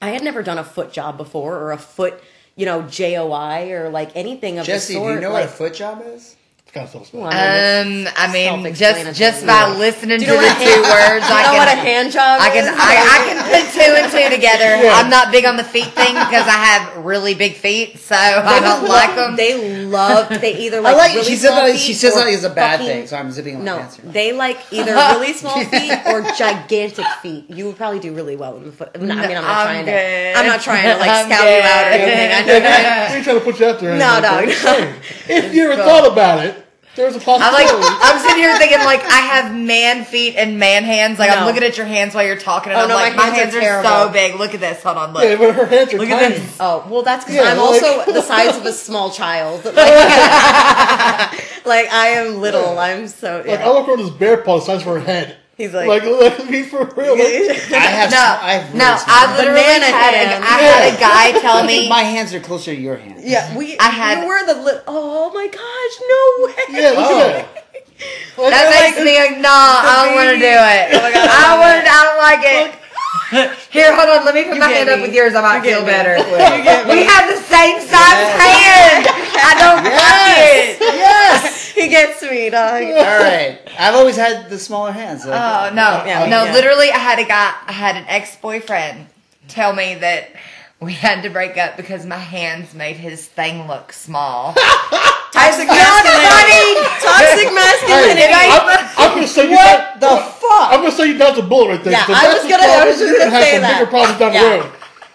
[0.00, 2.22] i had never done a foot job before or a foot
[2.56, 5.54] you know joi or like anything of Jesse, the do sort you know like, what
[5.54, 6.36] a foot job is?
[6.70, 7.34] It's kind of self-explanatory.
[7.34, 11.34] I mean, Um, I mean, just just by listening Do to the two words, you
[11.34, 12.68] I know can what a hand job I can?
[12.70, 14.76] I, I can put two and two together.
[14.84, 14.94] Yeah.
[14.94, 18.60] I'm not big on the feet thing because I have really big feet, so I
[18.60, 19.34] don't like them.
[19.34, 20.28] They love.
[20.40, 20.96] They either I like.
[20.96, 21.14] like.
[21.14, 21.72] really she says small that.
[21.72, 23.06] feet She says that is a bad fucking- thing.
[23.08, 23.96] So I'm zipping on No, pants.
[23.96, 24.12] here.
[24.12, 27.50] they like either really small feet or gigantic feet.
[27.50, 28.94] You would probably do really well in the foot.
[29.00, 29.90] No, I mean, I'm not I'm trying good.
[30.34, 30.38] to.
[30.38, 32.30] I'm not trying to like I'm scout you out or anything.
[32.36, 33.08] I know that.
[33.10, 33.98] I ain't trying to put you out there.
[33.98, 34.94] No, no, I'm no.
[35.28, 36.59] If you ever thought about it,
[36.96, 40.82] there's a I'm like, I'm sitting here thinking like I have man feet and man
[40.84, 41.18] hands.
[41.18, 41.46] Like I'm No.
[41.46, 43.54] looking at your hands while you're talking, and Oh, I'm no, like, my my hands
[43.54, 44.12] hands, are are, so terrible.
[44.12, 44.34] big.
[44.36, 44.82] Look at this.
[44.82, 45.22] Hold on, look.
[45.22, 46.34] yeah, but her hands are Look tiny.
[46.34, 46.56] at this.
[46.60, 49.64] Oh well, that's because Yeah, I'm like- also the size of a small child.
[49.64, 49.74] Like,
[51.64, 52.78] like I am little.
[52.78, 53.38] I'm so.
[53.38, 53.66] Like Yeah.
[53.68, 55.36] I look around this bear paw the size of her head.
[55.60, 55.86] He's like.
[55.88, 57.14] Like, like me for real.
[57.20, 58.10] I have.
[58.10, 61.88] No, I have no, I literally Banana had a, had a guy tell me.
[61.88, 63.20] my hands are closer to your hands.
[63.24, 63.76] yeah, we.
[63.78, 64.54] I had- You were the.
[64.60, 65.94] Li- oh my gosh!
[66.08, 66.80] No way.
[66.80, 67.28] yeah, look Oh.
[67.28, 67.66] at that.
[68.40, 70.84] Like, That makes like- me like, nah, I don't want to do it.
[70.96, 72.80] Oh my God, I want, I don't like it.
[73.70, 74.24] Here, hold on.
[74.24, 75.34] Let me put You my get hand up with yours.
[75.36, 75.92] I might You feel me.
[75.92, 76.16] better.
[76.88, 79.06] We have the same size hand.
[79.42, 80.80] I don't like it.
[80.80, 81.68] Yes.
[81.74, 82.82] he gets me, oh, dog.
[82.82, 83.58] All right.
[83.78, 85.24] I've always had the smaller hands.
[85.26, 86.44] Like, Oh no, oh, Yeah, oh, no!
[86.44, 86.52] yeah.
[86.52, 87.54] Literally, I had a guy.
[87.66, 89.06] I had an ex-boyfriend
[89.48, 90.30] tell me that
[90.80, 94.54] we had to break up because my hands made his thing look small.
[95.32, 96.80] Toxic masculinity.
[97.00, 98.34] Toxic Hey, masculinity.
[98.34, 100.72] I'm, I'm gonna say you What got, the fuck?
[100.72, 101.92] I'm gonna say you dodged a bullet right there.
[101.92, 103.78] Yeah, I was gonna- I was just gonna say that.
[103.78, 104.42] bigger problems down Yeah.
[104.42, 104.72] the road.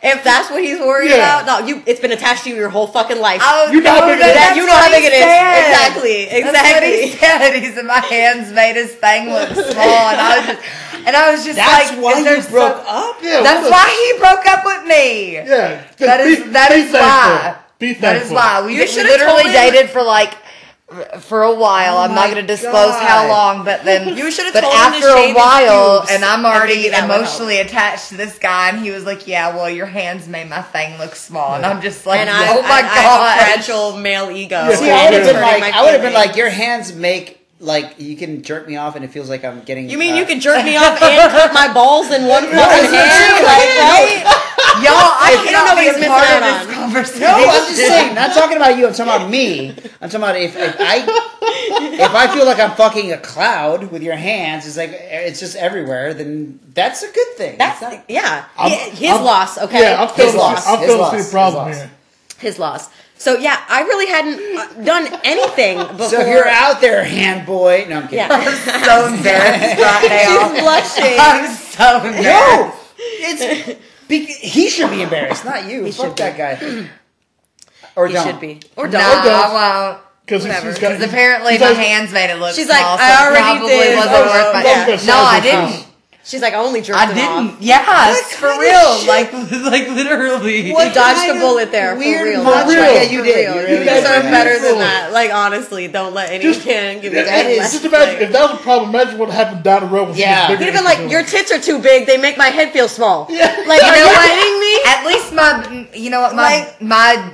[0.08, 1.42] If that's what he's worried Yeah.
[1.42, 1.82] about, no, you.
[1.88, 3.42] It's been attached to you your whole fucking life.
[3.44, 4.34] Oh, You know how big it is.
[4.36, 5.20] that's you know how big it is.
[5.24, 5.66] said.
[5.66, 7.12] Exactly, That's what he exactly.
[7.18, 7.64] said.
[7.64, 10.62] He said my hands made his thing look small, and I was just,
[11.08, 13.16] and I was just That's like, why is you broke some- up.
[13.24, 15.36] Yeah, That's what why he broke up with me.
[15.38, 17.00] Yeah, just That is be- that be is thankful.
[17.02, 17.56] why.
[17.80, 20.32] Be That is why we, You should've literally told him- dated for like
[21.20, 21.98] for a while.
[21.98, 25.02] Oh I'm not going to disclose how long, but then You should've but told him
[25.02, 27.22] to after a while, and I'm already maybe that would help.
[27.22, 30.62] emotionally attached to this guy, and he was like, "Yeah, well, your hands made my
[30.62, 33.48] thing look small," and I'm just like, and I, "Oh my I, I god!" have
[33.50, 34.56] a fragile male ego.
[34.56, 37.45] Yeah, See, I would have been like, I would have been like, your hands make
[37.66, 39.90] like you can jerk me off, and it feels like I'm getting.
[39.90, 42.56] You mean uh, you can jerk me off and cut my balls in one fucking
[42.94, 43.46] hand?
[43.46, 44.42] Like, right?
[44.82, 46.68] Y'all, I You don't know cannot what be he's a missing part out of on.
[46.68, 47.22] this conversation.
[47.22, 48.16] No, I'm just saying.
[48.16, 48.88] Not talking about you.
[48.88, 49.70] I'm talking about me.
[50.02, 51.06] I'm talking about if, if I
[51.98, 55.56] if I feel like I'm fucking a cloud with your hands, it's like it's just
[55.56, 56.14] everywhere.
[56.14, 57.58] Then that's a good thing.
[57.58, 58.46] That's not- yeah.
[58.58, 59.58] I'm- his I'm- loss.
[59.58, 60.68] Okay, Yeah, I'm his feeling, loss.
[60.68, 61.12] I'm His feeling loss.
[61.12, 61.76] the His same problem loss.
[61.78, 61.92] here.
[62.40, 62.90] His loss.
[63.18, 66.10] So yeah, I really hadn't uh, done anything before.
[66.10, 67.86] So you're out there, hand boy.
[67.90, 68.20] No, I'm kidding.
[68.20, 68.44] yeah,
[68.84, 70.52] so embarrassed right now.
[70.54, 71.18] she's blushing.
[71.20, 72.24] I'm so embarrassed.
[72.24, 75.86] No, it's be, he should be embarrassed, not you.
[75.86, 76.90] He Fuck should that guy.
[77.98, 78.28] Or He don't.
[78.28, 79.02] should be or No, don't.
[79.02, 79.54] I
[79.88, 80.02] won't.
[80.26, 80.68] Because Whatever.
[80.70, 80.90] he's got.
[80.92, 83.44] Because apparently he's my hands made it look She's small, like, so I it already
[83.44, 83.96] probably did.
[83.96, 85.88] wasn't Oh, worth my I was gonna say, No, I didn't.
[86.28, 87.54] She's like, I only jerked I didn't.
[87.54, 87.58] off.
[87.62, 88.98] Yes, for kind of real.
[88.98, 89.08] shit?
[89.08, 89.32] Like,
[89.72, 90.72] like literally.
[90.74, 92.44] What You dodged kind a bullet there, weird for real.
[92.44, 92.94] macho- For real.
[92.96, 93.36] Yeah, you For did.
[93.36, 93.54] real.
[93.56, 94.32] You You, really deserve did.
[94.32, 95.12] better than that.
[95.14, 97.46] Like honestly, don't let any Just- man give you that that.
[97.46, 98.90] is- Just imagine Like- if that was a problem.
[98.90, 100.10] Imagine what happened down the road.
[100.10, 100.48] When Yeah.
[100.48, 102.08] she You'd was have bigger been like, your tits are too big.
[102.08, 103.28] They make my head feel small.
[103.30, 103.46] Yeah.
[103.68, 104.30] Like, You are know you what?
[104.32, 104.74] kidding me?
[104.88, 107.34] At least my, you know what, my my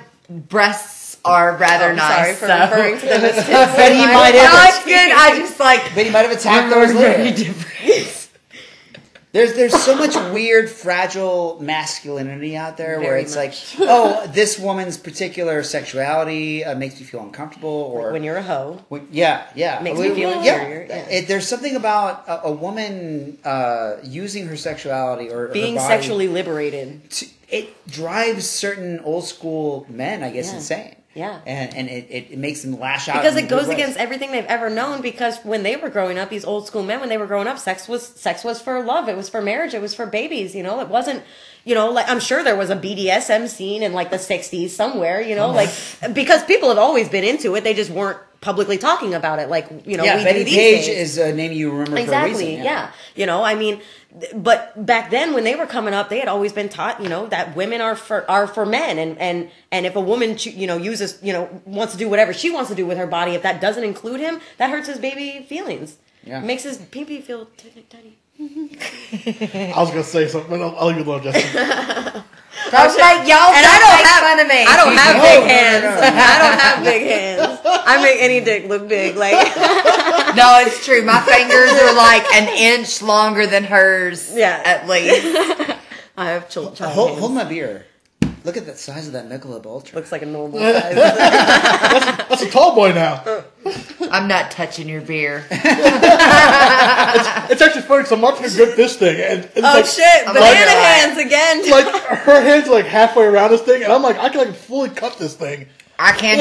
[0.50, 2.16] breasts are rather I'm nice.
[2.16, 2.60] sorry for so.
[2.60, 3.48] referring to them as tits.
[3.48, 5.12] But he I- might No, have- it's good.
[5.16, 5.82] I just like.
[5.96, 8.21] But he might have attacked those very different.
[9.34, 13.80] There's there's so much weird, fragile masculinity out there where it's much.
[13.80, 18.44] like, oh, this woman's particular sexuality uh, makes me feel uncomfortable, or When you're a
[18.44, 18.84] hoe.
[18.90, 20.96] When- yeah, yeah, Makes me feel inferior, yeah.
[21.10, 27.10] It, there's something about a, a woman uh, using her sexuality or Being sexually liberated.
[27.12, 30.56] to- it drives certain old school men, I guess, Yeah.
[30.58, 30.96] insane.
[31.14, 31.42] Yeah.
[31.46, 34.46] and and it, it, it makes them lash out because it goes against everything they've
[34.46, 37.28] ever known because when they were growing up these old school men when they were
[37.28, 39.10] growing up sex was sex was for love.
[39.10, 39.74] It was for marriage.
[39.74, 40.80] It was for babies you know?
[40.80, 41.24] It wasn't
[41.64, 45.22] you know like i'm sure there was a bdsm scene in like the 60s somewhere
[45.22, 45.48] you know?
[45.48, 45.54] Oh.
[45.54, 45.70] Like
[46.14, 47.64] because people have always been into it.
[47.64, 50.56] They just weren't publicly talking about it like you know yeah, we Bettie do these
[50.56, 52.64] Page is a name you remember exactly for a reason.
[52.66, 52.92] yeah.
[53.16, 53.80] you know i mean
[54.36, 57.28] but back then when they were coming up they had always been taught you know
[57.28, 60.76] that women are for are for men and and and if a woman you know
[60.76, 63.44] uses you know wants to do whatever she wants to do with her body if
[63.44, 66.40] that doesn't include him that hurts his baby feelings Yeah.
[66.42, 70.98] makes his baby feel tiny tiny I was gonna say something, but I'll, I'll leave
[70.98, 71.44] it alone, Justin.
[72.72, 74.64] Don't make y'all and I don't make have fun of me.
[74.66, 75.84] I don't have No, big no, no, hands.
[75.84, 75.90] no.
[76.08, 77.60] I don't have big hands.
[77.66, 79.18] I make any dick look big.
[79.18, 79.34] Like
[80.36, 81.04] No, it's true.
[81.04, 84.32] My fingers are like an inch longer than hers.
[84.36, 84.62] Yeah.
[84.64, 85.26] At least.
[86.18, 87.20] I have child, child Hold, hands.
[87.20, 87.86] hold my beer.
[88.44, 89.98] Look at the size of that Michelob Ultra.
[89.98, 90.96] Looks like a normal size.
[90.96, 93.44] That's a tall boy now.
[94.12, 95.46] I'm not touching your beer.
[97.52, 100.28] It's actually funny because I'm watching her grip this thing, and it's oh like, shit!
[100.28, 101.70] I'm Banana like- hands again.
[101.70, 104.56] like her hands are like halfway around this thing, and I'm like, I can like
[104.56, 105.68] fully cut this thing.
[106.00, 106.38] I can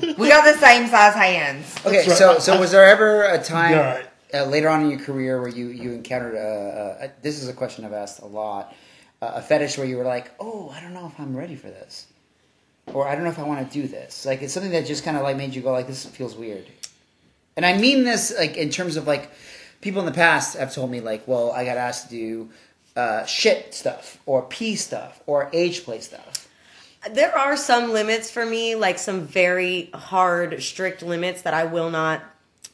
[0.00, 0.14] too.
[0.16, 1.74] We got the same size hands.
[1.84, 2.16] Okay, right.
[2.16, 4.06] so so was there ever a time right.
[4.32, 7.48] uh, later on in your career where you you encountered a, a, a this is
[7.48, 8.72] a question I've asked a lot
[9.22, 12.06] a fetish where you were like, oh, I don't know if I'm ready for this,
[12.86, 14.26] or I don't know if I want to do this.
[14.26, 16.66] Like it's something that just kind of like made you go like, this feels weird.
[17.56, 19.30] And I mean this like in terms of like
[19.80, 22.50] people in the past have told me like, well, I got asked to do
[22.96, 26.48] uh, shit stuff or pee stuff or age play stuff.
[27.10, 31.90] there are some limits for me, like some very hard, strict limits that I will
[31.90, 32.22] not,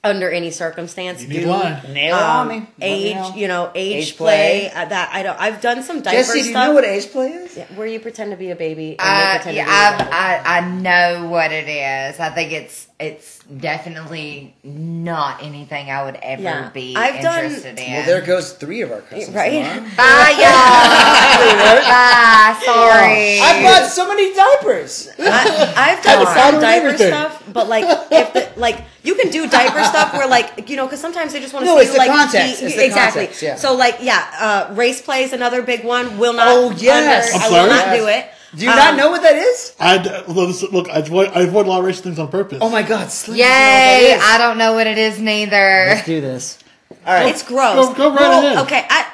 [0.05, 1.35] under any circumstance, You do.
[1.41, 1.81] need line.
[1.93, 2.67] Nail Um, on me.
[2.81, 3.33] Age, know.
[3.37, 4.69] you know, age, Age play.
[4.73, 4.83] play.
[4.83, 5.39] uh, that I don't.
[5.41, 7.57] I've done some diaper Jesse, do you know what age play is?
[7.57, 10.13] Yeah, where you pretend to be a baby and Uh, yeah, be a I've, adult.
[10.13, 12.19] I I know what it is.
[12.19, 16.69] I think it's it's definitely not anything I would ever Yeah.
[16.73, 17.93] be I've done- interested in.
[17.93, 19.35] Well, there goes three of our cousins.
[19.35, 19.53] Right?
[19.55, 19.81] Lamar.
[19.97, 21.83] Bye, y'all.
[21.83, 22.61] Bye.
[22.65, 23.41] Sorry.
[23.41, 25.09] I bought so many diapers.
[25.19, 27.07] I, I've done the some powder diaper everything.
[27.09, 30.87] stuff, but like if the like you can do diaper stuff where like you know
[30.87, 32.61] because sometimes they just want to No, see it's the like context.
[32.61, 33.21] be- It's the exactly.
[33.23, 33.57] context, yeah.
[33.57, 36.19] So like yeah, uh, race play is another big one.
[36.19, 36.47] Will not.
[36.49, 37.33] Oh, yes.
[37.33, 37.87] under- I'm I will sorry?
[37.91, 38.27] not do it.
[38.55, 39.73] Do you not Um, know what that is?
[39.81, 39.97] I
[40.29, 42.59] look, look, I avoid, I avoid a lot of racist things on purpose.
[42.61, 43.11] Oh my God!
[43.11, 43.45] Slim Yay!
[43.47, 45.85] doesn't know what that I don't know what it is neither.
[45.89, 46.59] Let's do this.
[47.07, 47.29] All right.
[47.29, 47.87] It's gross.
[47.89, 48.59] Go- go right Well, ahead.
[48.67, 49.07] Okay, I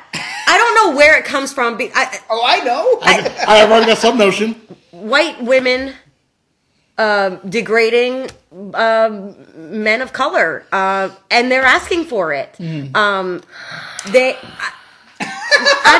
[0.49, 1.77] I don't know where it comes from.
[1.77, 2.99] Be, I, oh, I know.
[3.01, 4.55] I, I have already got some notion.
[4.91, 5.95] white women
[6.99, 8.29] um, degrading
[8.75, 12.55] um, men of color, uh, and they're asking for it.
[12.57, 12.95] Hmm.
[12.97, 13.43] Um,
[14.11, 14.73] they, I,
[15.85, 15.99] I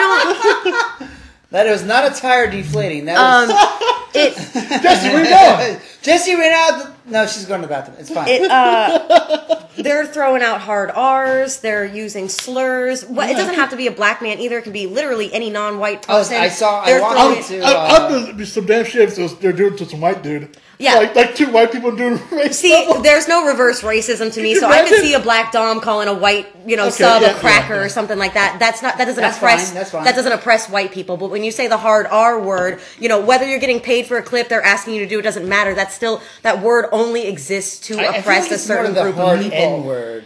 [0.99, 1.11] don't.
[1.51, 3.05] that was not a tire deflating.
[3.07, 5.81] That Um, was it Jesse, where you going?
[6.03, 6.79] Jesse ran out.
[7.05, 7.97] The, no, she's going to the bathroom.
[8.01, 8.29] It's fine.
[8.29, 11.61] it uh, they're throwing out hard R's.
[11.61, 13.05] They're using slurs.
[13.05, 14.59] What, it doesn't have to be a black man either.
[14.59, 16.37] It can be literally any non-white Oh, person.
[16.37, 19.41] I saw- I They're walked throwing- into- I, uh, I've been some damn shit if
[19.41, 20.57] they're doing to some white dude.
[20.79, 20.95] Yeah.
[20.95, 22.59] like like two white people doing race.
[22.59, 23.03] See, stuff.
[23.03, 26.07] there's no reverse racism to me, you so I could see a black dom calling
[26.07, 27.87] a white, you know, Okay, sub yeah, a cracker yeah, yeah.
[27.87, 28.59] or something like that.
[28.61, 30.05] That's not that doesn't That's oppress fine, that's fine.
[30.05, 31.17] that doesn't oppress white people.
[31.17, 34.19] But when you say the hard R word, you know, whether you're getting paid for
[34.19, 35.75] a clip they're asking you to do, it doesn't matter.
[35.75, 38.77] That's still that word only exists to I, I feel oppress like a it's more
[38.77, 39.59] certain of the group hard of people.
[39.59, 40.25] N word.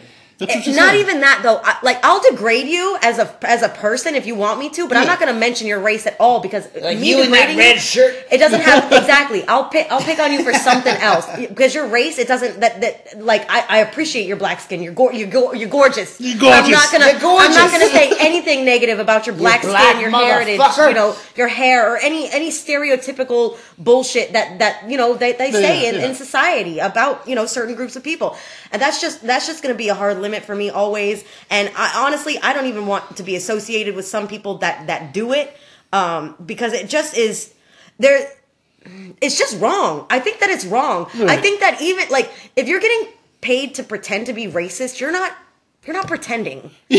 [0.49, 1.61] Eh, Not even that though.
[1.62, 4.88] I, like I'll degrade you as a as a person if you want me to,
[4.88, 7.30] but I'm not going to mention your race at all because Like me you in
[7.30, 8.14] that red shirt.
[8.30, 9.47] It doesn't have exactly.
[9.47, 9.90] I'll pick.
[9.90, 12.18] I'll pick on you for something else because your race.
[12.18, 12.61] It doesn't.
[12.61, 14.82] That that like I, I appreciate your black skin.
[14.82, 16.20] You're go, you're go, you're gorgeous.
[16.20, 16.66] You're gorgeous.
[16.66, 17.38] I'm not gonna.
[17.38, 21.16] I'm not gonna say anything negative about your black, black skin, your heritage, you know,
[21.36, 25.97] your hair, or any any stereotypical bullshit that that you know they, they say in,
[25.97, 26.07] yeah.
[26.07, 28.36] in society about you know certain groups of people,
[28.70, 31.24] and that's just that's just gonna be a hard limit for me always.
[31.51, 35.12] And I honestly, I don't even want to be associated with some people that that
[35.12, 35.57] do it
[35.93, 37.53] um, because it just is
[37.99, 38.26] there
[39.20, 40.07] it's just wrong.
[40.11, 41.09] I think that it's wrong.
[41.14, 45.12] I think that even like if you're getting paid to pretend to be racist, you're
[45.12, 45.37] not
[45.85, 46.70] you're not pretending.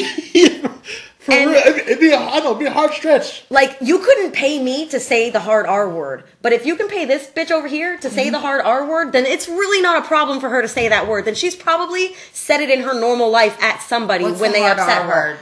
[1.24, 3.44] For And- real, it'd be, it'd be a, I know, it'd be a hard stretch.
[3.50, 6.88] Like you couldn't pay me to say the hard R word, but if you can
[6.90, 10.04] pay this bitch over here to say the hard R word, then it's really not
[10.04, 11.26] a problem for her to say that word.
[11.26, 14.64] Then she's probably said it in her normal life at somebody What's when the they
[14.64, 15.30] hard upset R her.
[15.32, 15.40] word?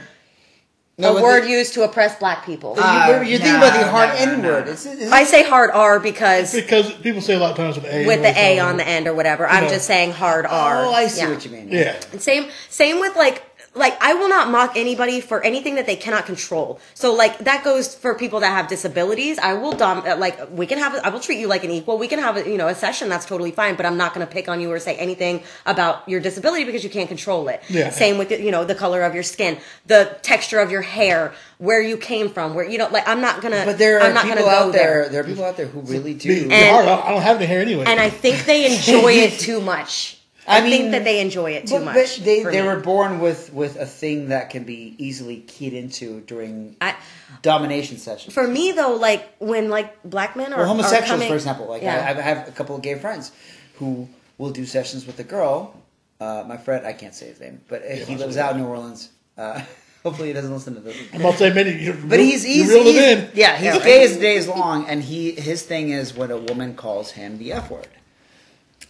[0.98, 2.74] No, a word the- used to oppress black people.
[2.78, 4.68] Uh, you're, you're thinking no, about the hard no, no, N word.
[4.68, 7.86] It's, it's, I say hard R because Because people say a lot of times with
[7.86, 8.06] A.
[8.06, 9.48] with the A on the end or whatever.
[9.48, 9.70] I'm know.
[9.70, 10.84] just saying hard R.
[10.84, 11.30] oh, I see Yeah.
[11.30, 11.68] what you mean.
[11.70, 11.98] Yeah.
[12.12, 13.42] And same same with like
[13.74, 16.78] like I will not mock anybody for anything that they cannot control.
[16.94, 19.38] So like that goes for people that have disabilities.
[19.38, 21.96] I will dom uh, like we can have I will treat you like an equal.
[21.98, 24.26] We can have a, you know a session that's totally fine, but I'm not going
[24.26, 27.62] to pick on you or say anything about your disability because you can't control it.
[27.70, 27.90] Yeah.
[27.90, 31.80] Same with you know the color of your skin, the texture of your hair, where
[31.80, 34.14] you came from, where you know like I'm not going to But there I'm are
[34.14, 35.08] not going to people go out there.
[35.08, 36.28] There are people out there who really do.
[36.28, 36.86] Be- be And- hard.
[36.88, 37.84] I don't- have the hair anyway.
[37.86, 40.18] and I think they enjoy it too much.
[40.46, 41.94] I, I mean, think that they enjoy it too But- much.
[41.94, 42.66] But they they me.
[42.66, 46.96] were born with with a thing that can be easily keyed into during I,
[47.42, 48.34] domination sessions.
[48.34, 51.66] for me though, like when like black men are Or homosexuals, are coming, for example.
[51.68, 52.04] Like Yeah.
[52.06, 53.30] I, I have a couple of gay friends
[53.76, 55.74] who will do sessions with a girl.
[56.20, 58.66] Uh, my friend, I can't say his name, but uh, he lives out in New
[58.68, 59.10] Orleans.
[59.36, 59.60] Uh,
[60.04, 60.96] hopefully, he doesn't listen to this.
[61.12, 61.72] I'm not saying many.
[61.82, 63.30] You're, But he's you he's, reeled he's in.
[63.34, 63.78] yeah he's Yeah.
[63.84, 67.12] gay as the day is long, and he his thing is when a woman calls
[67.12, 67.88] him the f word.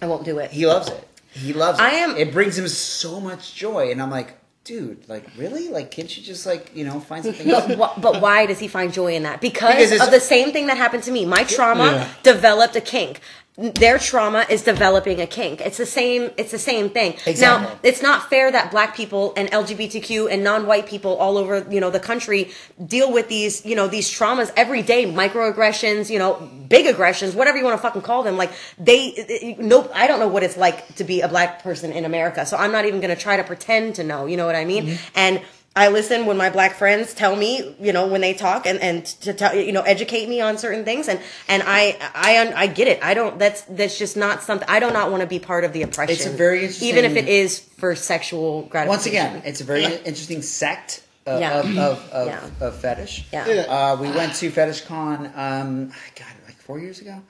[0.02, 0.50] I won't do it.
[0.50, 1.08] He loves it.
[1.32, 1.82] He loves it.
[1.82, 5.68] I am- It brings him so much joy, and I'm like, dude, like really?
[5.68, 7.66] Like, can't you just like you know find something else?
[7.66, 9.40] But, wh- but why does he find joy in that?
[9.40, 11.24] Because, Because of the same thing that happened to me.
[11.26, 12.08] My trauma Yeah.
[12.22, 13.20] developed a kink.
[13.56, 15.60] Their trauma is developing a kink.
[15.60, 16.30] It's the same.
[16.38, 17.16] It's the same thing.
[17.26, 17.68] Exactly.
[17.68, 21.78] Now, it's not fair that black people and LGBTQ and non-white people all over you
[21.78, 22.50] know the country
[22.86, 27.58] deal with these you know these traumas every day, microaggressions, you know, big aggressions, whatever
[27.58, 28.38] you want to fucking call them.
[28.38, 29.90] Like they, nope.
[29.94, 32.72] I don't know what it's like to be a black person in America, so I'm
[32.72, 34.24] not even going to try to pretend to know.
[34.24, 34.86] You know what I mean?
[34.86, 35.12] Mm-hmm.
[35.14, 35.42] And
[35.74, 39.06] I listen when my black friends tell me, you know, when they talk and, and
[39.06, 41.08] to tell, you know, educate me on certain things.
[41.08, 41.18] And,
[41.48, 43.02] and I, I, I get it.
[43.02, 45.72] I don't, that's, that's just not something, I do not want to be part of
[45.72, 46.14] the oppression.
[46.14, 48.88] It's a very interesting- Even if it is for sexual gratification.
[48.88, 51.60] Once again, it's a very interesting sect of, Yeah.
[51.60, 52.66] of, of, of, Yeah.
[52.66, 53.24] of fetish.
[53.32, 53.48] Yeah.
[53.48, 53.60] Yeah.
[53.62, 57.22] Uh, we went to Fetish Con, um, God, like four years ago,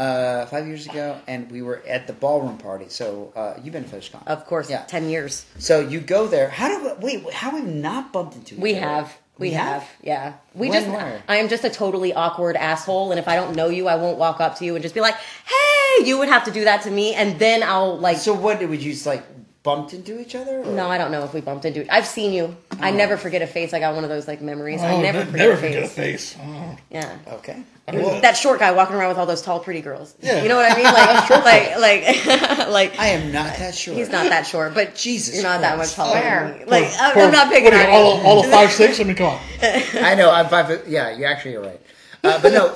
[0.00, 2.86] uh, five years ago, and we were at the ballroom party.
[2.88, 4.82] So uh, you've been to Fetish Con, Of course, Yeah.
[4.86, 5.44] 10 years.
[5.58, 6.48] So you go there.
[6.48, 7.32] How do we, wait?
[7.34, 8.54] How have we not bumped into?
[8.54, 8.80] each We other?
[8.86, 9.18] have.
[9.38, 9.88] We, have?
[10.02, 10.34] yeah.
[10.54, 10.92] We When, just.
[10.94, 11.22] where?
[11.26, 14.18] I am just a totally awkward asshole, and if I don't know you, I won't
[14.18, 16.82] walk up to you and just be like, "Hey!" You would have to do that
[16.82, 18.18] to me, and then I'll like.
[18.18, 19.24] So what did would you just like
[19.62, 20.60] bumped into each other?
[20.60, 20.66] Or?
[20.66, 21.90] no, I don't know if we bumped into.
[21.94, 22.54] I've seen you.
[22.80, 23.72] I never forget a face.
[23.72, 24.80] I got one of those like memories.
[24.82, 26.32] Oh, I never ne- forget never a forget a face.
[26.34, 26.36] face.
[26.42, 26.76] Oh.
[26.90, 27.18] Yeah.
[27.28, 27.62] Okay.
[27.94, 30.14] Well- that short guy walking around with all those tall, pretty girls.
[30.20, 30.42] Yeah.
[30.42, 30.84] You know what I mean?
[30.84, 32.98] Like, like, like, like.
[32.98, 33.96] I am not that short.
[33.98, 36.48] He's not that short, but Jesus you're not that much taller Where?
[36.50, 36.64] than me.
[36.66, 39.00] Like, I'm, For- I'm not picking on you, all, all of five six.
[39.00, 39.40] I mean, come on.
[39.62, 40.30] I know.
[40.30, 40.86] I'm five.
[40.88, 41.80] Yeah, you actually are right.
[42.22, 42.72] Uh, but no,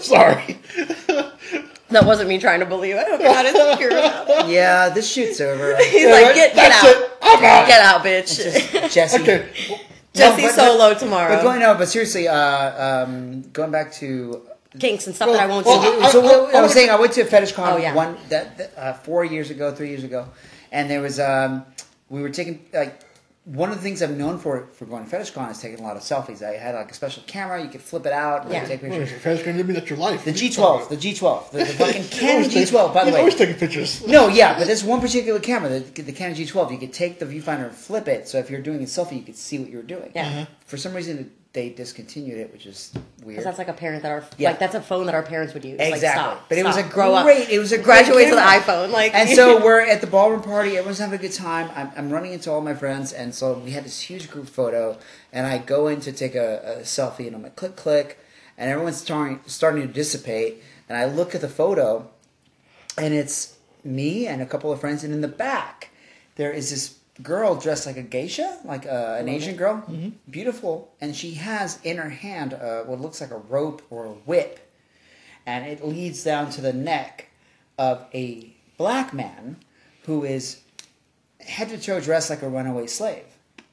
[0.00, 0.58] Sorry.
[1.90, 2.94] That wasn't me trying to believe.
[2.96, 4.48] I don't got insecure about it.
[4.48, 5.76] yeah, this shoot's over.
[5.76, 6.34] He's Yeah, like, right?
[6.36, 7.02] get, get That's out.
[7.02, 7.10] it.
[7.22, 7.66] I'm out.
[7.66, 8.72] Get out, bitch.
[8.72, 9.22] Just Jesse.
[9.22, 9.48] Okay.
[10.14, 11.36] Jesse No, but- Solo tomorrow.
[11.36, 14.42] But going no, but seriously, uh, um, going back to
[14.78, 16.00] Kinks and stuff that I won't well, do.
[16.04, 17.92] I- so what- I, I was saying I went to a fetish con Oh, yeah.
[17.94, 20.28] one that, that uh, four years ago, three years ago,
[20.72, 21.64] and there was um,
[22.08, 23.00] we were taking like
[23.44, 25.82] one of the things I'm known for for going to fetish con is taking a
[25.82, 26.42] lot of selfies.
[26.42, 28.64] I had like a special camera, you could flip it out and Yeah.
[28.66, 29.08] take What pictures.
[29.08, 29.72] is your fetish going to be?
[29.72, 30.24] That's your life.
[30.24, 32.92] The G12, the G12, the, the fucking Canon He's G12.
[32.94, 33.06] By the way.
[33.06, 34.06] he's way, always taking pictures.
[34.06, 36.70] no, yeah, but there's one particular camera, the, the Canon G12.
[36.72, 39.22] You could take the viewfinder and flip it, so if you're doing a selfie, you
[39.22, 40.12] could see what you were doing.
[40.14, 40.26] Yeah.
[40.28, 40.46] Uh-huh.
[40.66, 42.92] For some reason, they discontinued it, which is
[43.24, 43.44] weird.
[43.44, 44.50] That's like a parent that our Yeah.
[44.50, 45.80] like that's a phone that our parents would use.
[45.80, 46.22] Like, Exactly.
[46.22, 47.48] stop, but it was a grow great.
[47.50, 48.90] It was a Graduate to the iPhone.
[48.92, 50.76] Like And so we're at the ballroom party.
[50.76, 51.70] Everyone's having a good time.
[51.74, 54.96] I'm, I'm running into all my friends, and so we had this huge group photo.
[55.32, 58.18] And I go in to take a, a selfie, and I'm like, click, click,
[58.56, 60.62] and everyone's starting starting to dissipate.
[60.88, 62.10] And I look at the photo,
[62.96, 65.88] and it's me and a couple of friends, and in the back
[66.36, 69.84] there is this girl dressed like a geisha, like uh, an Asian girl,
[70.28, 74.12] beautiful, and she has in her hand uh, what looks like a rope or a
[74.12, 74.72] whip,
[75.46, 77.28] and it leads down to the neck
[77.78, 79.56] of a black man
[80.04, 80.60] who is
[81.40, 83.24] head to toe dressed like a runaway slave,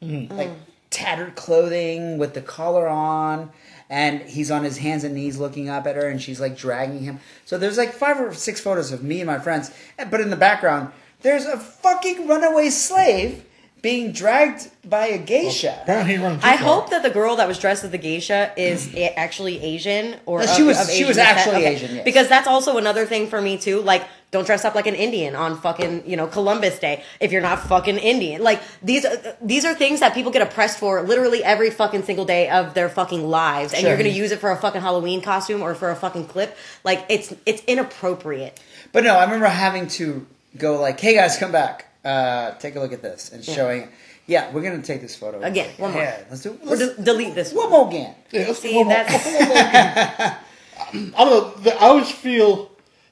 [0.02, 0.50] like
[0.90, 3.52] tattered clothing with the collar on.
[3.90, 7.00] And he's on his hands and knees looking up at her, and she's like dragging
[7.04, 7.22] him.
[7.46, 9.72] So there's like five or six photos of me and my friends,
[10.10, 10.92] but in the background,
[11.22, 13.44] there's a fucking runaway slave
[13.82, 15.80] being dragged by a geisha.
[15.84, 16.66] Apparently, he running I far.
[16.68, 20.46] hope that the girl that was dressed as the geisha is actually Asian or No,
[20.46, 21.76] of- she was- of she Asian was actually Okay.
[21.76, 22.04] Asian, yes.
[22.04, 23.82] Because that's also another thing for me too.
[23.82, 27.42] Like, don't dress up like an Indian on fucking you know Columbus Day if you're
[27.42, 28.42] not fucking Indian.
[28.44, 32.26] Like these are these are things that people get oppressed for literally every fucking single
[32.26, 33.90] day of their fucking lives, and Sure.
[33.92, 36.58] you're gonna use it for a fucking Halloween costume or for a fucking clip.
[36.84, 38.60] Like it's it's inappropriate.
[38.92, 40.26] But no, I remember having to
[40.58, 43.90] go like, "Hey guys, come back, uh, take a look at this," and showing.
[44.30, 46.02] Yeah, we're gonna take this photo Again, one more.
[46.02, 46.60] Yeah, let's do.
[46.66, 47.54] Or Let's, de- delete this.
[47.54, 48.14] one more again.
[48.32, 51.14] Yeah, let's See, one more- that's- one more again.
[51.18, 51.72] I don't know.
[51.72, 52.70] I always feel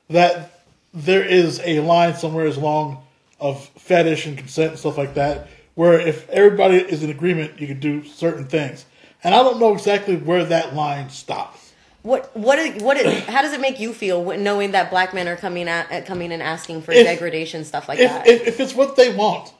[0.09, 0.59] that
[0.93, 3.01] there is a line somewhere as long
[3.39, 5.47] of fetish and consent and stuff like that.
[5.76, 8.84] Where if everybody is in agreement, you can do certain things.
[9.23, 11.64] And I don't know exactly where that line stops.
[12.06, 15.11] What what is, what is, how does it make you feel when- knowing that black
[15.11, 18.27] men are coming at coming and asking for If- degradation stuff like If, that?
[18.27, 19.52] if if it's what they want,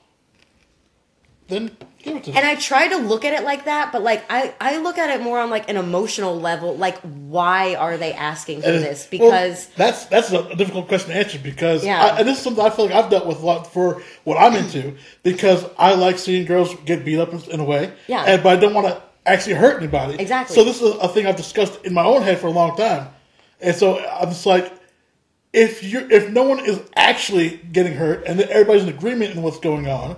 [1.48, 2.38] then give it to them.
[2.38, 5.10] and I try to look at it like that, but like I, I look at
[5.10, 6.76] it more on like an emotional level.
[6.76, 9.08] Like, why are they asking for And- this?
[9.12, 12.00] well, Because that's that's a difficult question to answer because Yeah.
[12.04, 14.36] I, and this is something I feel like I've dealt with a lot for what
[14.36, 18.22] I'm into because I like seeing girls get beat up in, in a way, Yeah.
[18.24, 20.14] and but I don't want to actually hurt anybody.
[20.18, 20.54] Exactly.
[20.54, 23.08] So this is a thing I've discussed in my own head for a long time,
[23.60, 24.72] and so I'm just like,
[25.52, 29.58] if you if no one is actually getting hurt and everybody's in agreement in what's
[29.58, 30.16] going on,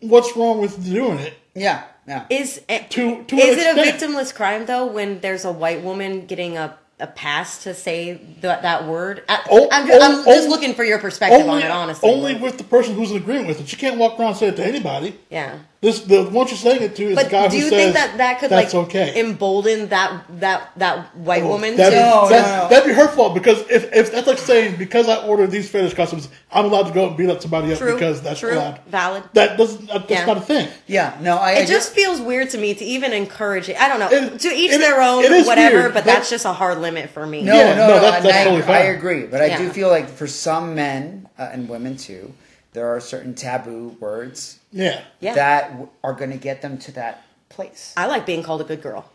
[0.00, 1.34] what's wrong with doing it?
[1.54, 2.26] Yeah, yeah.
[2.30, 6.26] is eh, To- to is it a victimless crime though when there's a white woman
[6.26, 9.24] getting a a pass to say that that word?
[9.26, 12.10] I, Oh, I'm, oh, I'm just oh, looking for your perspective Only, on it, honestly.
[12.10, 13.68] only with the person who's in agreement with it.
[13.68, 15.18] She can't walk around and say it to anybody.
[15.30, 15.60] yeah.
[15.82, 17.78] This the one you're saying it to is But the guy do who you says
[17.80, 19.18] think that that could that's like okay.
[19.18, 22.04] embolden that that that white woman That'd, to?
[22.04, 22.68] No, that, no, no.
[22.68, 25.94] that'd be her fault because if, if that's like saying because I ordered these fetish
[25.94, 27.94] costumes, I'm allowed to go and beat up somebody up True.
[27.94, 28.52] because that's True.
[28.52, 28.80] allowed.
[28.88, 29.22] Valid.
[29.32, 29.86] That doesn't.
[29.86, 30.26] That's Yeah.
[30.26, 30.68] not a thing.
[30.86, 33.80] Yeah, no, I, I It just feels weird to me to even encourage it.
[33.80, 34.10] I don't know.
[34.10, 35.76] It- to each it- their own, it is whatever.
[35.76, 37.40] weird, but but- that's just a hard limit for me.
[37.42, 38.00] No, Yeah, no, no, no.
[38.02, 38.76] that's- and that's I, totally fine.
[38.76, 39.72] I agree, but I do Yeah.
[39.72, 42.34] feel like for some men uh, and women too,
[42.72, 45.02] there are certain taboo words Yeah.
[45.20, 45.34] Yeah.
[45.34, 47.92] that w- are going to get them to that place.
[47.96, 49.10] I like being called a good girl.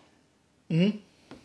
[0.70, 0.98] Mm-hmm.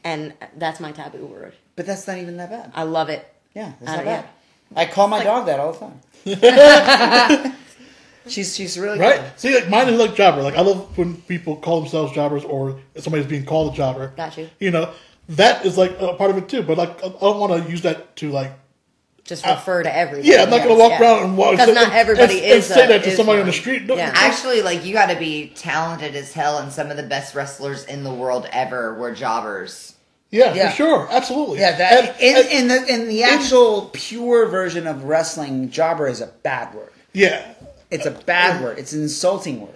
[0.04, 1.54] And that's my taboo word.
[1.76, 2.72] But that's not even that bad.
[2.74, 3.26] I love it.
[3.54, 4.20] Yeah, that's Uh, not yeah.
[4.22, 4.30] bad.
[4.76, 6.00] I call my dog that all the time.
[8.26, 9.20] she's she's really Right.
[9.20, 9.32] good.
[9.36, 10.42] See, like mine is like jobber.
[10.42, 14.08] Like I love when people call themselves jobbers or somebody's being called a jobber.
[14.16, 14.48] Got you.
[14.58, 14.92] You know
[15.30, 16.62] that is like a part of it too.
[16.62, 18.52] But like I don't want to use that to like
[19.30, 20.28] Just refer to everything.
[20.28, 21.00] Yeah, I'm not Yes, gonna walk yeah.
[21.02, 23.38] around and walk Because not everybody and, is and say a- that to is somebody
[23.40, 23.84] on the street.
[23.84, 24.10] No, Yeah.
[24.12, 27.84] Actually, like you got to be talented as hell, and some of the best wrestlers
[27.84, 29.94] in the world ever were jobbers.
[30.32, 30.70] yeah, Yeah.
[30.70, 31.60] for sure, absolutely.
[31.60, 36.08] Yeah, that And- in, and- in the in the actual pure version of wrestling, jobber
[36.08, 36.90] is a bad word.
[37.12, 37.42] yeah,
[37.88, 38.80] It's a bad word.
[38.80, 39.74] It's an insulting word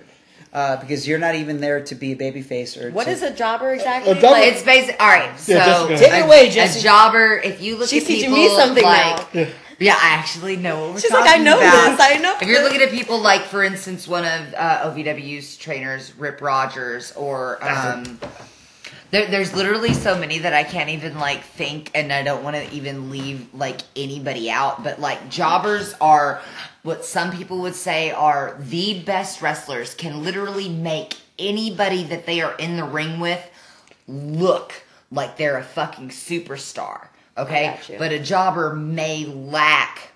[0.55, 2.91] uh, because you're not even there to be a babyface or.
[2.93, 4.13] What to, is a jobber exactly?
[4.13, 4.97] A jobber- It's basic.
[5.01, 6.79] All right, so Yeah, Take it away, Jesse.
[6.79, 7.37] A jobber.
[7.43, 9.41] If you look She's at teaching people me something like, now.
[9.41, 9.49] Yeah.
[9.81, 11.97] yeah, I actually know what we're She's like, I know about.
[11.97, 12.01] this.
[12.01, 16.17] I know If you're looking at people like, for instance, one of uh, OVW's trainers,
[16.17, 18.21] Rip Rogers, or um,
[19.15, 22.57] there, there's literally so many that I can't even like think, and I don't want
[22.57, 24.83] to even leave like anybody out.
[24.83, 26.43] But like jobbers are
[26.83, 29.95] what some people would say are the best wrestlers.
[29.95, 33.41] Can literally make anybody that they are in the ring with
[34.09, 34.83] look
[35.13, 37.09] like they're a fucking superstar.
[37.39, 40.13] Okay, but a jobber may lack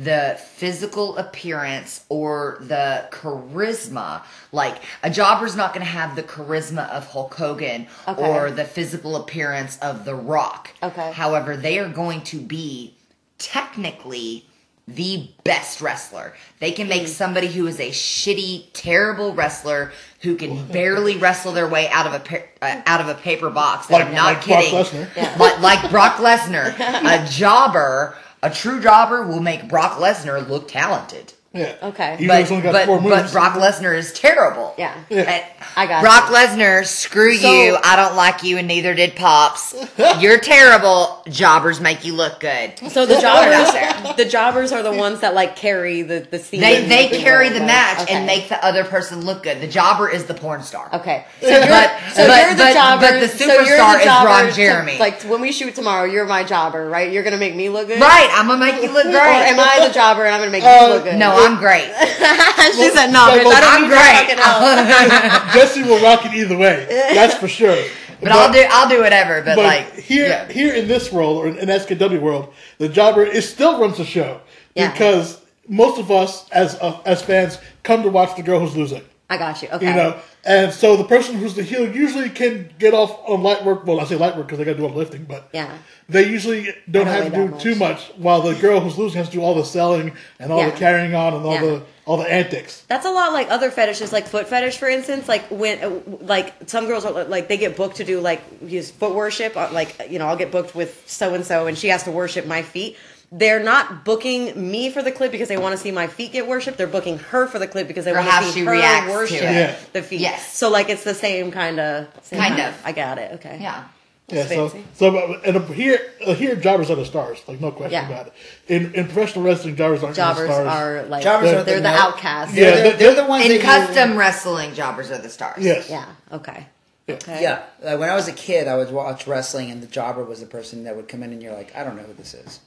[0.00, 4.22] the physical appearance or the charisma.
[4.52, 8.22] Like a jobber's not going to have the charisma of Hulk Hogan Okay.
[8.22, 10.70] or the physical appearance of The Rock.
[10.82, 11.10] Okay.
[11.12, 12.94] However, they are going to be
[13.38, 14.44] technically
[14.86, 16.32] the best wrestler.
[16.60, 16.90] They can Hmm.
[16.90, 19.92] make somebody who is a shitty, terrible wrestler
[20.22, 23.50] who can barely wrestle their way out of a pa- uh, out of a paper
[23.50, 23.90] box.
[23.90, 24.74] Like- I'm not like Brock kidding.
[24.74, 25.08] Lesnar.
[25.16, 25.36] Yeah.
[25.38, 31.32] Like, like Brock Lesnar, a jobber, a true jobber will make Brock Lesnar look talented.
[31.54, 31.74] Yeah.
[31.82, 32.16] Okay.
[32.20, 33.32] Even though But, only got but, four but.
[33.32, 34.74] Brock Lesnar is terrible.
[34.76, 34.94] Yeah.
[35.08, 35.22] Yeah.
[35.22, 35.44] And
[35.76, 36.36] I got Brock you.
[36.36, 37.76] Lesnar, screw So- you.
[37.82, 39.74] I don't like you, and neither did Pops.
[40.20, 41.22] You're terrible.
[41.28, 42.78] Jobbers make you look good.
[42.90, 43.92] So the Put it out there.
[43.92, 46.60] jobbers, the jobbers are the ones that like carry the the scene.
[46.60, 47.66] They they carry the Right.
[47.66, 48.14] match Okay.
[48.14, 49.60] and make the other person look good.
[49.60, 50.88] The jobber is the porn star.
[50.94, 53.00] Okay, so you're, But- so but- you're the but- jobber.
[53.10, 54.98] but the so you're superstar the is jobber Ron to- Jeremy.
[54.98, 57.10] like when we shoot tomorrow, you're my jobber, right?
[57.12, 59.20] You're gonna make me look good, Right, I'm gonna make you look Or great.
[59.48, 61.16] am I the jobber and I'm gonna make Uh, you look good?
[61.16, 61.86] no, I'm great.
[62.76, 63.54] she said no, Well, bitch.
[63.54, 65.52] I don't I'm great.
[65.54, 66.86] Jesse will rock it either way.
[67.14, 67.76] That's for sure.
[68.20, 69.42] But I'll do I'll do whatever.
[69.42, 70.48] But, But like here, yeah.
[70.50, 74.04] here in this world or in, in SKW world, the jobber is still runs the
[74.04, 74.40] show
[74.74, 74.90] Yeah.
[74.92, 79.02] because most of us as uh, as fans come to watch the girl who's losing.
[79.30, 79.68] I got you.
[79.68, 83.42] Okay, You know, and so the person who's the heel usually can get off on
[83.42, 83.84] light work.
[83.86, 85.68] Well, I say light work because they got to do all the lifting, but Yeah.
[86.08, 88.10] they usually don't have don't to do that too much.
[88.16, 90.70] While the girl who's losing has to do all the selling and all Yeah.
[90.70, 91.60] the carrying on and all Yeah.
[91.60, 92.84] the all the antics.
[92.88, 95.28] That's a lot like other fetishes, like foot fetish, for instance.
[95.28, 95.90] Like when, uh,
[96.22, 99.54] like some girls are like they get booked to do like use foot worship.
[99.58, 102.10] uh, Like you know, I'll get booked with so and so, and she has to
[102.10, 102.96] worship my feet.
[103.30, 106.46] They're not booking me for the clip because they want to see my feet get
[106.46, 106.78] worshipped.
[106.78, 109.06] They're booking her for the clip because they Or want to see she her reacts
[109.06, 109.42] to worship it.
[109.42, 109.76] Yeah.
[109.92, 110.20] the feet.
[110.20, 110.56] Yes.
[110.56, 112.74] So like it's the same kind of, Kind of.
[112.84, 113.32] I got it.
[113.34, 113.58] Okay.
[113.60, 113.84] yeah.
[114.30, 114.84] Yeah, so fancy.
[114.94, 118.08] so but- and here uh, here jobbers are the stars, like no question Yeah.
[118.10, 118.32] about it.
[118.66, 120.68] In in professional wrestling, jobbers aren't Jobbers the stars.
[120.68, 122.54] are like Jobbers they're, are they're the the outcasts.
[122.54, 125.64] Yeah, They're, they're the ones In that you- custom wrestling, jobbers are the stars.
[125.64, 126.04] yes, Yeah.
[126.32, 126.66] Okay.
[127.08, 127.42] Okay.
[127.42, 130.40] Yeah, like when I was a kid, I would watch wrestling, and the jobber was
[130.40, 132.60] the person that would come in, and you're like, I don't know who this is.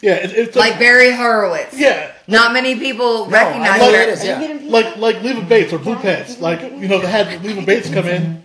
[0.00, 1.76] Yeah, it, it's Like Barry Horowitz.
[1.78, 4.02] yeah, Not many people No, recognize know who her.
[4.02, 4.24] it is.
[4.24, 4.58] Yeah.
[4.64, 6.40] like like Leva Bates or Blue Pants.
[6.40, 8.42] Like you know, they had Leva Bates come in,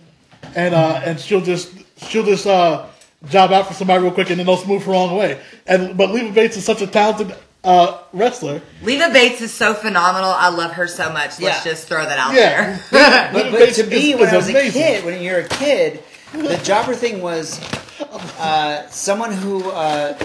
[0.54, 1.72] and uh, and she'll just
[2.08, 2.86] she'll just uh,
[3.28, 5.40] job out for somebody real quick, and then they'll smooth her along the way.
[5.66, 8.60] And but Leva Bates is such a talented uh, wrestler.
[8.82, 10.30] Leva Bates is so phenomenal.
[10.30, 11.38] I love her so much.
[11.40, 11.72] Let's Yeah.
[11.72, 13.30] just throw that out Yeah, there.
[13.32, 14.82] But, but to me, is- when is I was amazing.
[14.82, 16.02] a kid, when you're a kid,
[16.32, 17.60] the jobber thing was
[18.38, 20.18] uh, someone who uh,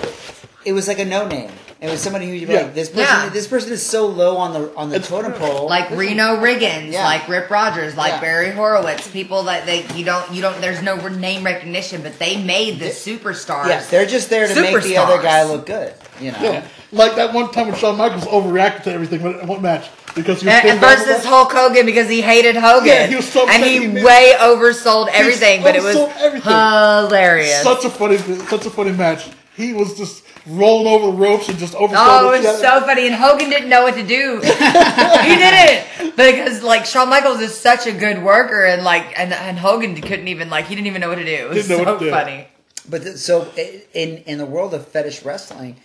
[0.70, 1.50] it was like a no name.
[1.82, 2.64] It was somebody who you'd be Yeah.
[2.64, 3.30] like, this person, Yeah.
[3.30, 5.68] this person is so low on the on the It's- totem pole.
[5.68, 7.06] like Reno Riggins, Yeah.
[7.06, 8.20] like Rip Rogers, like Yeah.
[8.22, 12.36] Barry Horowitz, people that they you don't you don't there's no name recognition, but they
[12.38, 13.70] made the superstars.
[13.70, 14.98] yeah, they're just there to make the Superstars.
[15.08, 15.94] other guy look good.
[16.20, 16.38] You know.
[16.42, 16.62] yeah.
[16.92, 19.86] Like that one time when Shawn Michaels overreacted to everything in one match
[20.16, 22.88] because he was And, and so versus Hulk Hogan because he hated Hogan.
[22.88, 25.96] Yeah, he was so and upset he he missed- way oversold everything, but it was
[25.96, 26.52] oversold everything.
[26.52, 27.64] hilarious.
[27.64, 28.18] such a funny
[28.50, 29.28] such a funny match.
[29.56, 31.94] He was just rolling over the ropes and just oversold.
[31.96, 34.36] Oh, it was shit so funny, and Hogan didn't know what to do.
[34.42, 39.58] he didn't because like Shawn Michaels is such a good worker, and like and and
[39.58, 41.32] Hogan couldn't even like he didn't even know what to do.
[41.32, 42.12] It was Didn't know so what to do.
[42.12, 42.48] funny.
[42.90, 43.52] But th- so
[43.94, 45.78] in in the world of fetish wrestling,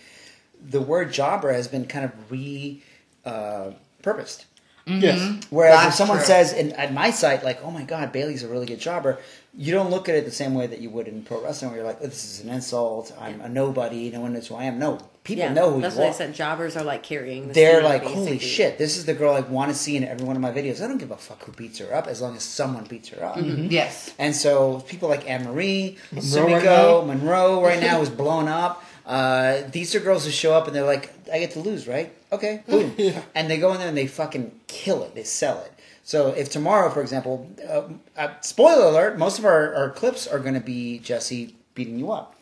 [0.61, 2.81] the word jobber has been kind of re
[3.25, 3.71] uh,
[4.01, 4.45] purposed.
[4.87, 5.01] Mm-hmm.
[5.01, 5.43] Yes.
[5.49, 6.27] Whereas if someone true.
[6.27, 9.17] says in, at my site, like, "Oh my God, Bailey's a really good jobber,"
[9.57, 11.79] you don't look at it the same way that you would in pro wrestling, where
[11.79, 13.11] you're like, oh, "This is an insult.
[13.19, 14.11] I'm a nobody.
[14.11, 16.11] No one knows who I am." No, people Yeah, know who that's you what are.
[16.11, 16.35] I said.
[16.35, 17.47] Jobbers are like carrying.
[17.47, 20.03] The They're scene, like, "Holy shit, this is the girl I want to see in
[20.03, 22.21] every one of my videos." I don't give a fuck who beats her up as
[22.21, 23.37] long as someone beats her up.
[23.37, 23.49] Mm-hmm.
[23.49, 23.71] Mm-hmm.
[23.71, 24.13] Yes.
[24.19, 27.07] And so people like Anne Marie, Monroe Sumiko.
[27.07, 28.83] Monroe right now is blown up.
[29.05, 32.11] Uh, these are girls who show up and they're like, I get to lose, right?
[32.35, 32.93] Okay, boom.
[33.33, 35.15] And they go in there and they fucking kill it.
[35.15, 35.71] They sell it.
[36.03, 37.83] So if tomorrow, for example, uh,
[38.15, 42.11] uh, spoiler alert, most of our, our clips are going to be Jesse beating you
[42.11, 42.35] up.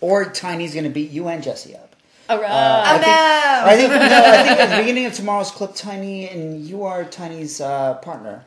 [0.00, 1.94] Or Tiny's going to beat you and Jesse up.
[2.30, 2.50] All right.
[2.50, 3.66] Uh, I Oh, think, no.
[3.66, 7.04] I think, no, I think at the beginning of tomorrow's clip, Tiny and you are
[7.04, 8.44] Tiny's uh, partner.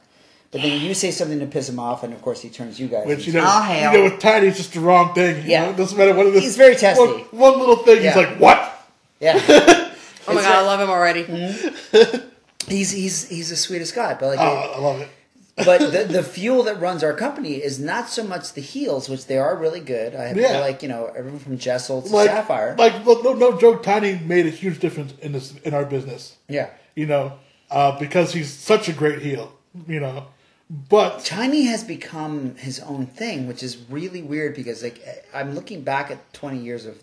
[0.51, 2.87] But then you say something to piss him off, and of course he turns you
[2.87, 3.05] guys.
[3.07, 5.43] Which you into- know, Oh, you know, with Tiny, it's just the wrong thing.
[5.43, 5.65] You Yeah.
[5.65, 5.71] know?
[5.71, 6.43] it doesn't matter what it is.
[6.43, 7.01] He's very testy.
[7.03, 8.13] One, one little thing, Yeah.
[8.13, 8.87] he's like, "What?"
[9.19, 9.37] yeah.
[10.27, 11.23] oh my god, I love him already.
[12.67, 15.09] he's he's he's the sweetest guy, but like, Oh, I love it.
[15.57, 19.27] but the the fuel that runs our company is not so much the heels, which
[19.27, 20.15] they are really good.
[20.15, 20.59] I have Yeah.
[20.59, 22.75] like you know everyone from Jessel to Like, Sapphire.
[22.77, 23.83] like no, no, no joke.
[23.83, 26.37] Tiny made a huge difference in this in our business.
[26.47, 27.33] yeah, You know,
[27.69, 29.51] uh, because he's such a great heel.
[29.87, 30.27] You know,
[30.69, 35.81] but Tiny has become his own thing, which is really weird because like I'm looking
[35.81, 37.01] back at 20 years of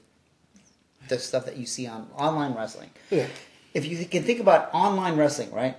[1.11, 2.91] the stuff that you see on online wrestling.
[3.11, 3.27] yeah,
[3.75, 5.77] if you can think about online wrestling, right?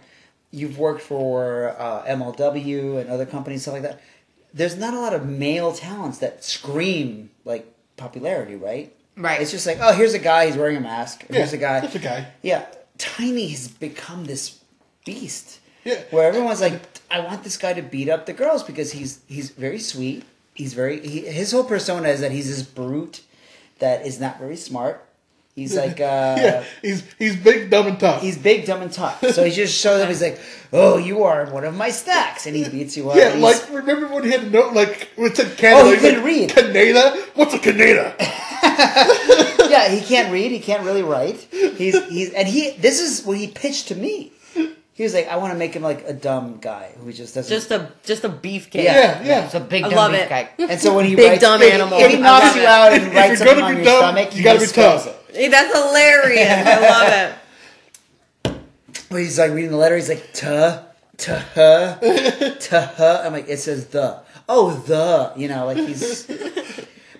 [0.51, 4.01] You've worked for uh, MLW and other companies, stuff like that.
[4.53, 7.65] There's not a lot of male talents that scream like
[7.97, 8.93] popularity, right?
[9.17, 9.41] Right.
[9.41, 11.25] It's just like, oh, here's a guy, he's wearing a mask.
[11.29, 11.79] yeah, Here's a guy.
[11.79, 12.27] That's a guy.
[12.41, 12.65] Yeah,
[12.97, 14.59] Tiny has become this
[15.05, 15.59] beast.
[15.83, 16.01] Yeah.
[16.11, 19.49] Where everyone's like, I want this guy to beat up the girls because he's he's
[19.51, 20.23] very sweet.
[20.53, 23.21] He's very he, his whole persona is that he's this brute
[23.79, 25.03] that is not very smart.
[25.55, 28.21] He's like uh, yeah, he's he's big, dumb, and tough.
[28.21, 29.23] He's big, dumb, and tough.
[29.31, 30.07] So he just shows up.
[30.07, 30.39] He's like,
[30.71, 33.17] "Oh, you are one of my stacks," and he beats you up.
[33.17, 35.89] yeah, like remember when he had know like it said Canada?
[35.89, 36.49] Oh, he couldn't like, read.
[36.51, 37.25] Canada?
[37.35, 38.15] What's a Canada?
[39.69, 40.51] yeah, he can't read.
[40.51, 41.47] He can't really write.
[41.51, 42.71] He's he's and he.
[42.71, 44.31] This is what he pitched to me.
[45.01, 47.49] He was like, "I want to make him like a dumb guy who just doesn't."
[47.49, 48.83] Just a just a beefcake.
[48.83, 48.93] Yeah.
[48.93, 49.45] Yeah, yeah.
[49.45, 50.29] It's a big I dumb love it.
[50.29, 50.49] beefcake.
[50.69, 51.97] and so when he Big writes, dumb if, animal.
[51.99, 52.67] if he knocks you it.
[52.67, 54.59] out and If writes you're something gonna on be your dumb, stomach, you he gotta
[54.59, 55.29] be misspells tough.
[55.31, 55.35] it.
[55.35, 56.67] Hey, that's hilarious.
[56.67, 56.79] I
[58.45, 58.61] love it.
[59.09, 60.83] When he's like reading the letter, he's like, "Tuh,
[61.17, 61.41] tuh,
[62.59, 64.19] tuh." I'm like, it says the.
[64.47, 65.33] Oh, the.
[65.35, 66.29] You know, like he's.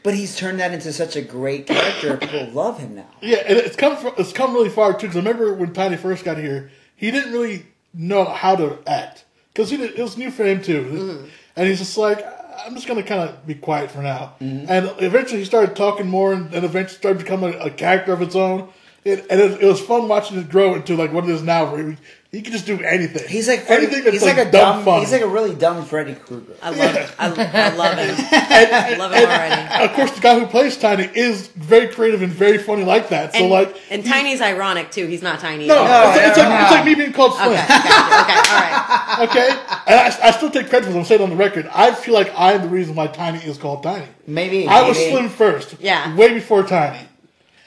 [0.03, 2.18] But he's turned that into such a great character.
[2.18, 3.10] People love him now.
[3.22, 5.08] Yeah, and it's come from, it's come really far too.
[5.08, 9.26] Because I remember when Patty first got here, he didn't really know how to act
[9.53, 11.26] because he it was new for him too, Mm-hmm.
[11.55, 12.26] and he's just like,
[12.65, 14.35] I'm just gonna kind of be quiet for now.
[14.41, 14.65] Mm-hmm.
[14.69, 18.22] And eventually, he started talking more, and, and eventually started becoming a, a character of
[18.22, 18.69] its own.
[19.03, 21.72] It, and it, it was fun watching it grow into like what it is now,
[21.73, 21.97] where he
[22.31, 23.27] He can just do anything.
[23.27, 24.85] He's like Freddy, anything that's he's like, like, a dumb dumb.
[24.85, 24.99] fun.
[24.99, 26.53] He's like a really dumb Freddy Krueger.
[26.61, 27.11] I love it.
[27.18, 28.15] I, I love him.
[28.31, 29.85] I love him already.
[29.85, 33.34] of course, the guy who plays Tiny is very creative and very funny like that.
[33.34, 35.07] So And, like, and Tiny's ironic too.
[35.07, 35.65] He's not tiny.
[35.65, 36.11] no, at all.
[36.15, 36.61] it's, it's no, like, no.
[36.65, 37.49] it's like me being called Slim.
[37.49, 38.22] Okay, gotcha.
[38.22, 38.88] okay, all right.
[39.30, 39.49] Okay,
[39.88, 40.95] and I, I still take credit for this.
[40.97, 41.68] I'm saying it on the record.
[41.73, 44.05] I feel like I'm the reason why Tiny is called Tiny.
[44.26, 45.11] Maybe I was maybe.
[45.11, 45.76] Slim first.
[45.80, 46.15] Yeah.
[46.15, 46.99] way before Tiny.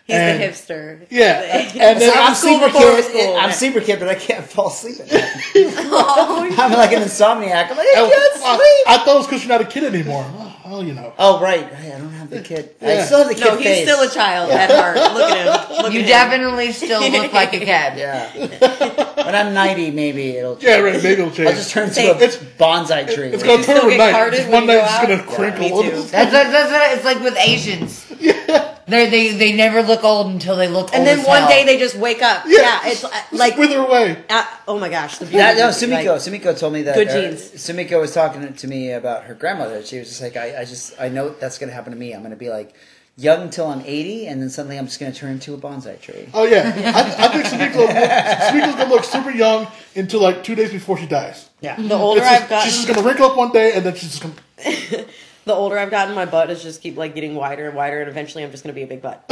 [0.06, 1.06] He's And- the hipster.
[1.10, 1.40] Yeah,
[1.74, 3.04] and then So I'm school super before kid.
[3.04, 3.36] school.
[3.36, 5.30] I'm super kid, but I can't fall asleep at night.
[6.58, 7.70] I'm like an insomniac.
[7.70, 8.86] I'm like, I I, can't I, sleep.
[9.00, 10.24] I thought it was because you're not a kid anymore.
[10.66, 11.12] Oh, well, you know.
[11.18, 11.92] Oh right, right.
[11.92, 12.74] I don't have the kid.
[12.80, 13.82] I still have the kid No, he's face.
[13.84, 14.96] still a child at heart.
[14.96, 15.76] Look at him.
[15.84, 16.08] Look You at him.
[16.08, 17.66] definitely still look like a kid.
[17.68, 19.14] Yeah.
[19.24, 20.58] when I'm 90, maybe it'll.
[20.60, 20.94] Yeah, right.
[21.02, 21.48] Maybe it'll change.
[21.50, 23.28] I'll just turn into a it's- bonsai tree.
[23.28, 24.12] It's gonna turn get overnight.
[24.12, 25.82] carded Just one you night, it's gonna Yeah, crinkle.
[25.82, 25.96] me too.
[26.02, 28.00] That's, that's, that's what it's like with Asians.
[28.86, 31.48] They they they never look old until they look And old then as one hell.
[31.48, 32.44] day they just wake up.
[32.46, 32.58] Yeah.
[32.60, 34.22] Yeah, it's uh, Like like wither away.
[34.28, 35.24] uh, oh my gosh, the.
[35.24, 36.16] That, no, like- Sumiko.
[36.18, 36.94] Sumiko told me that.
[36.94, 37.40] Good uh, genes.
[37.52, 39.82] Sumiko was talking to me about her grandmother.
[39.82, 42.12] She was just like, I, I just, I know that's going to happen to me.
[42.12, 42.74] I'm going to be like
[43.16, 46.00] young until I'm 80, and then suddenly I'm just going to turn into a bonsai
[46.00, 46.28] tree.
[46.34, 50.72] Oh yeah, I, I think Sumiko, Sumiko's gonna look super young until like two days
[50.72, 51.48] before she dies.
[51.60, 51.76] Yeah.
[51.76, 51.88] Mm-hmm.
[51.88, 54.18] The older just- I've gotten, she's just gonna wrinkle up one day, and then she's
[54.18, 54.34] just gonna.
[55.44, 58.08] the older I've gotten, my butt is just keep like getting wider and wider, and
[58.08, 59.24] eventually I'm just gonna be a big butt.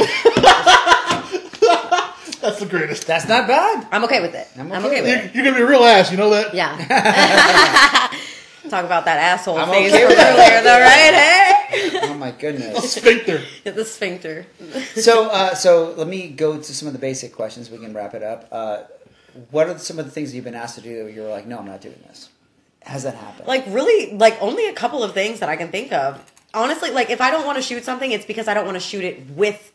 [2.41, 3.07] That's the greatest.
[3.07, 3.87] That's not bad.
[3.91, 4.47] I'm okay with it.
[4.57, 5.35] I'm I'm okay okay, with You're, with it.
[5.35, 6.11] you're gonna be a real ass.
[6.11, 6.53] You know that.
[6.53, 8.09] Yeah.
[8.69, 11.13] Talk about that asshole I'm phase okay from with earlier, though, right?
[11.13, 12.81] Hey, Oh my goodness.
[12.81, 13.41] The Sphincter.
[13.63, 14.45] the sphincter.
[14.95, 17.69] so, uh, so let me go to some of the basic questions.
[17.69, 18.47] We can wrap it up.
[18.51, 18.83] Uh,
[19.51, 21.03] what are some of the things you've been asked to do?
[21.03, 22.29] That you're like, no, I'm not doing this.
[22.83, 23.47] Has that happened?
[23.47, 26.31] Like really, like only a couple of things that I can think of.
[26.53, 28.81] Honestly, like if I don't want to shoot something, it's because I don't want to
[28.81, 29.71] shoot it with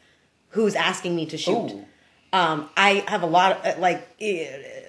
[0.51, 1.73] who's asking me to shoot.
[1.73, 1.85] Ooh.
[2.33, 4.07] Um, I have a lot of uh, like,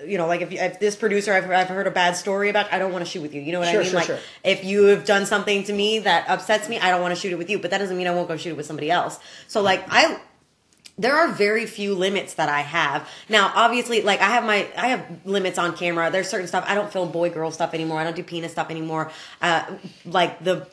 [0.06, 2.80] you know, like if, if this producer I've, I've heard a bad story about, I
[2.80, 3.42] don't want to shoot with you.
[3.42, 3.92] You know what Sure, I mean?
[3.92, 4.20] sure, like sure.
[4.44, 7.32] if you have done something to me that upsets me, I don't want to shoot
[7.32, 7.60] it with you.
[7.60, 9.20] But that doesn't mean I won't go shoot it with somebody else.
[9.48, 10.20] So like I
[11.00, 13.08] there are very few limits that I have.
[13.30, 16.12] Now, obviously, like I have my, I have limits on camera.
[16.12, 18.00] There's certain stuff I don't film boy girl stuff anymore.
[18.00, 19.10] I don't do penis stuff anymore.
[19.42, 20.68] Uh, like the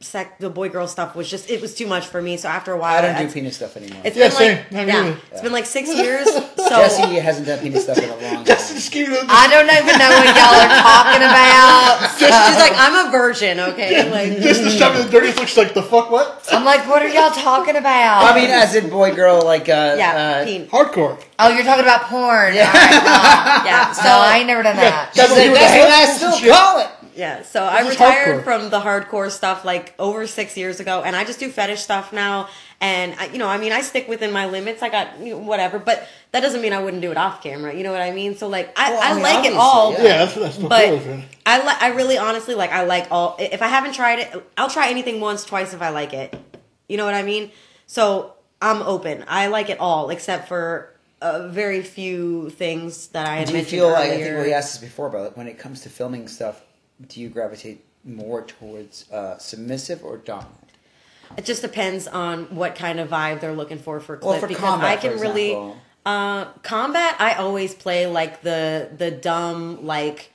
[0.00, 2.36] sec, the boy girl stuff was just, it was too much for me.
[2.36, 4.00] So after a while, I don't do penis stuff anymore.
[4.04, 4.56] It's Yeah, been same.
[4.58, 5.16] like, Not yeah, really.
[5.32, 6.28] it's been like six years.
[6.68, 8.44] So Jesse hasn't done penis stuff in a long time.
[8.44, 12.12] Just give me the- I don't even know what y'all are talking about.
[12.20, 14.10] she's like, I'm a virgin, okay?
[14.10, 15.48] Like, Just to shove me the dirtiest look.
[15.48, 16.46] She's like, the fuck what?
[16.52, 18.22] I'm like, what are y'all talking about?
[18.22, 20.66] I mean, as in boy, girl, like, uh, yeah, uh, peen.
[20.66, 21.18] Hardcore.
[21.38, 22.52] oh, you're talking about porn.
[22.54, 22.66] Yeah.
[22.66, 25.14] All right, well, Yeah, so no, I ain't never done that.
[25.14, 26.04] That's She's what that's what I
[26.36, 26.88] still call it.
[27.18, 28.44] Yeah, so I This is retired hardcore.
[28.44, 32.12] from the hardcore stuff like over six years ago, and I just do fetish stuff
[32.12, 32.48] now.
[32.80, 34.84] And I, you know, I mean, I stick within my limits.
[34.84, 37.74] I got you know, whatever, but that doesn't mean I wouldn't do it off camera.
[37.74, 38.36] You know what I mean?
[38.36, 40.02] So like, I, Well, I I, mean, like it all, yeah.
[40.04, 41.24] Yeah, that's that's the but girlfriend.
[41.44, 41.82] I like.
[41.82, 42.70] I really, honestly, like.
[42.70, 43.34] I like all.
[43.40, 46.38] If I haven't tried it, I'll try anything once, twice if I like it.
[46.88, 47.50] You know what I mean?
[47.88, 49.24] So I'm open.
[49.26, 53.56] I like it all, except for uh, very few things that I had Do you
[53.58, 56.28] mentioned feel like, I think we asked this before, but when it comes to filming
[56.28, 56.62] stuff,
[57.06, 60.54] do you gravitate more towards uh, submissive or dominant?
[61.36, 64.46] It just depends on what kind of vibe they're looking for for Well, clip for
[64.48, 65.54] because combat, I can really
[66.06, 70.32] uh combat I always play like the the dumb like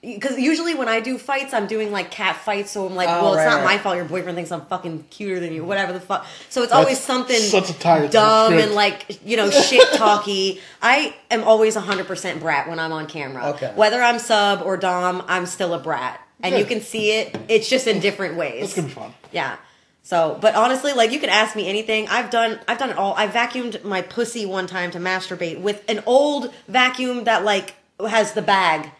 [0.00, 3.22] because usually when I do fights I'm doing like cat fights so I'm like Oh,
[3.24, 3.64] well it's not right.
[3.76, 6.72] my fault your boyfriend thinks I'm fucking cuter than you whatever the fuck so it's
[6.72, 11.76] always something such a tired dumb and like you know shit talky I am always
[11.76, 13.72] 100% brat when I'm on camera Okay.
[13.74, 17.68] whether I'm sub or dom I'm still a brat and you can see it it's
[17.68, 19.14] just in different ways That's gonna be fun.
[19.32, 19.56] yeah.
[20.02, 22.08] So, but honestly, like you can ask me anything.
[22.08, 23.14] I've done, I've done it all.
[23.14, 28.32] I vacuumed my pussy one time to masturbate with an old vacuum that like has
[28.32, 28.90] the bag.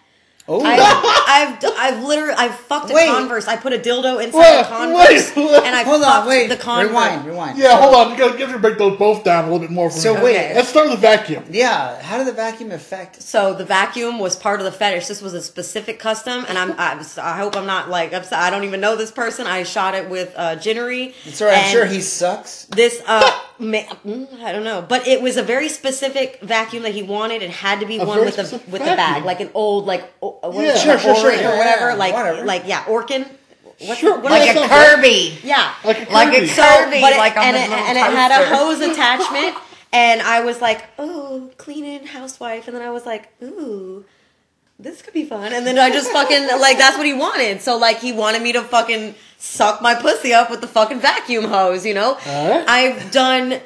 [0.53, 0.81] Oh, I've,
[1.63, 3.07] I've, I've literally, I've fucked a Wait.
[3.07, 3.47] Converse.
[3.47, 5.63] I put a dildo inside Wait, a Converse, wait, wait.
[5.65, 6.49] and I hold fucked on, wait.
[6.49, 6.89] the Converse.
[6.91, 7.59] Rewind, rewind.
[7.59, 8.11] Yeah, hold on.
[8.11, 10.23] You gotta, you gotta break those both down a little bit more for So me.
[10.23, 10.55] wait, Okay.
[10.57, 11.45] Let's start with the vacuum.
[11.51, 13.23] Yeah, how did the vacuum affect?
[13.23, 15.07] So the vacuum was part of the fetish.
[15.07, 18.41] This was a specific custom, and I'm, I, I hope I'm not like upset.
[18.41, 19.47] I don't even know this person.
[19.47, 21.15] I shot it with uh, Ginnery.
[21.27, 22.65] Sorry, I'm sure he sucks.
[22.65, 26.93] This, uh, ma- mm, I don't know, but it was a very specific vacuum that
[26.95, 27.43] he wanted.
[27.43, 29.87] It had to be A one with the specific with the bag, like an old,
[29.87, 30.77] like o- what Yeah.
[30.77, 32.45] Sure, sure, sure, Orange yeah, or whatever, yeah, like whatever.
[32.45, 33.29] like yeah, Orkin.
[33.87, 35.39] What's Sure, what yeah, is Like a sounds Kirby.
[35.43, 36.13] yeah, Like a Kirby.
[36.13, 36.47] Like a Kirby.
[36.49, 39.57] so, but it, like on and it, and it had a hose attachment,
[39.93, 44.05] and I was like, "Oh, cleaning housewife," and then I was like, "Ooh,
[44.79, 47.63] this could be fun," and then I just fucking like that's what he wanted.
[47.63, 51.45] So like he wanted me to fucking suck my pussy up with the fucking vacuum
[51.45, 52.19] hose, you know.
[52.27, 52.69] Alright.
[52.69, 53.61] I've done.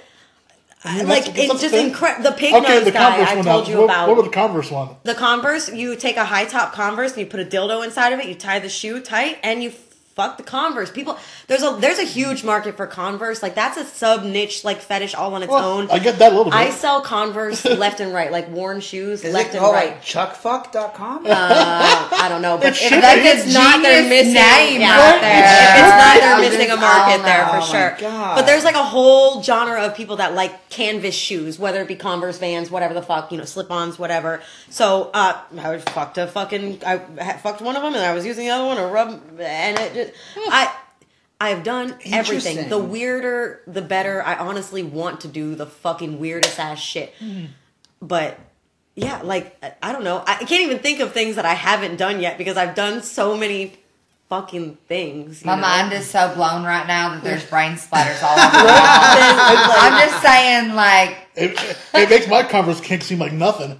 [0.97, 2.31] Mean, like it's just incredible.
[2.31, 3.45] The pig Okay, nose the guy Converse I one.
[3.45, 3.71] told now.
[3.71, 4.09] you what, about.
[4.09, 4.89] What was the Converse one?
[5.05, 8.21] The Converse, you take a high top Converse and you put a dildo inside of
[8.21, 8.27] it.
[8.27, 9.73] You tie the shoe tight and you
[10.15, 10.91] fuck the Converse.
[10.91, 13.43] People, there's a there's a huge market for Converse.
[13.43, 15.91] Like that's a sub niche like fetish all on its Well, own.
[15.91, 16.55] I get that a little bit.
[16.55, 19.91] I sell Converse left and right, like worn shoes Is left it and called right.
[19.93, 21.27] like chuckfuck.com?
[21.27, 23.29] Uh, I don't know, but It if should that be.
[23.29, 24.35] it's not, they're Genius missing.
[24.35, 24.97] name yeah.
[24.97, 25.21] right Right?
[25.21, 25.45] there.
[25.45, 27.97] If it's not, they're missing a market oh, there for Oh sure.
[28.11, 28.35] God.
[28.37, 31.95] But there's like a whole genre of people that like canvas shoes, whether it be
[31.97, 34.43] Converse, Vans, whatever the fuck, you know, slip-ons, whatever.
[34.71, 36.99] So uh, I fucked a fucking, I
[37.39, 39.95] fucked one of them, and I was using the other one to rub, and it
[39.95, 40.04] just,
[40.35, 40.51] Hmm.
[40.53, 40.75] I.
[41.41, 42.69] I've done everything.
[42.69, 44.23] The weirder, the better.
[44.23, 47.13] I honestly want to do the fucking weirdest ass shit.
[47.19, 47.47] Hmm.
[48.01, 48.39] But
[48.95, 50.23] yeah, like I- don't know.
[50.27, 53.37] I can't even think of things that I haven't done yet because I've done so
[53.37, 53.75] many
[54.29, 55.45] fucking things.
[55.45, 55.63] My know?
[55.63, 58.41] mind is so blown right now that there's brain splatters all over.
[58.57, 63.79] I'm just saying, like, It, it makes my Converse kink seem like nothing.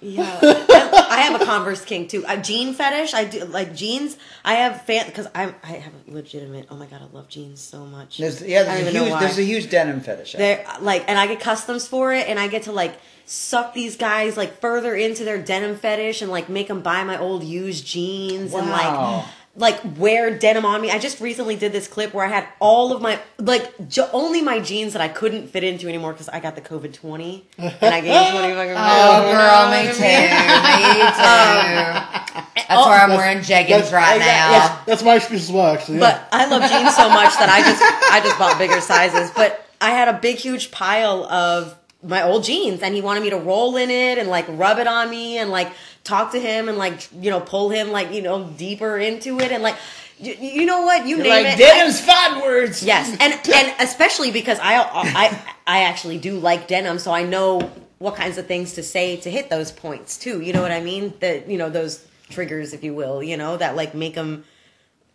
[0.00, 2.24] Yeah, I, I have a Converse king too.
[2.26, 3.14] A jean fetish.
[3.14, 4.16] I do like jeans.
[4.44, 6.66] I have fan because I I have a legitimate.
[6.70, 8.18] Oh my god, I love jeans so much.
[8.18, 9.20] There's, yeah, I there's don't a, even know huge, why.
[9.20, 10.32] there's a huge denim fetish.
[10.32, 10.66] there.
[10.80, 14.36] Like, and I get customs for it, and I get to like suck these guys
[14.36, 18.54] like further into their denim fetish and like make them buy my old used jeans
[18.54, 19.24] and like
[19.58, 20.90] like wear denim on me.
[20.90, 24.42] I just recently did this clip where I had all of my like j- only
[24.42, 27.72] my jeans that I couldn't fit into anymore because I got the COVID twenty and
[27.82, 32.56] I gained twenty fucking oh, girl, me too, me Um, too.
[32.68, 34.50] That's where I'm wearing jeggings That's- right yeah, now.
[34.52, 34.78] yeah.
[34.86, 35.98] That's my excuse as well, actually.
[35.98, 36.10] Yeah.
[36.10, 37.80] But I love jeans so much that I just
[38.12, 39.30] I just bought bigger sizes.
[39.34, 43.30] But I had a big huge pile of my old jeans and he wanted me
[43.30, 45.72] to roll in it and like rub it on me and like
[46.06, 49.52] talk to him and like you know pull him like you know deeper into it
[49.52, 49.76] and like
[50.18, 52.82] you, you know what you You're name like it denim's fun words.
[52.82, 57.70] Yes, and and especially because I I I actually do like denim, so I know
[57.98, 60.40] what kinds of things to say to hit those points too.
[60.40, 61.12] You know what I mean?
[61.20, 63.22] That you know those triggers, if you will.
[63.22, 64.44] You know that like make them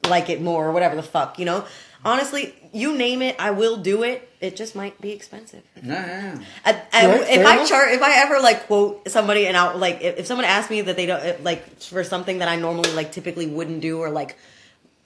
[0.07, 1.39] like it more or whatever the fuck.
[1.39, 1.65] You know,
[2.05, 4.27] honestly, you name it, I will do it.
[4.39, 5.61] It just might be expensive.
[5.81, 6.41] No, no, no.
[6.65, 7.69] I, I- Right, if I enough.
[7.69, 10.81] chart, if I ever like quote somebody and out like if, if someone asks me
[10.81, 14.09] that they don't if, like for something that I normally like typically wouldn't do or
[14.09, 14.37] like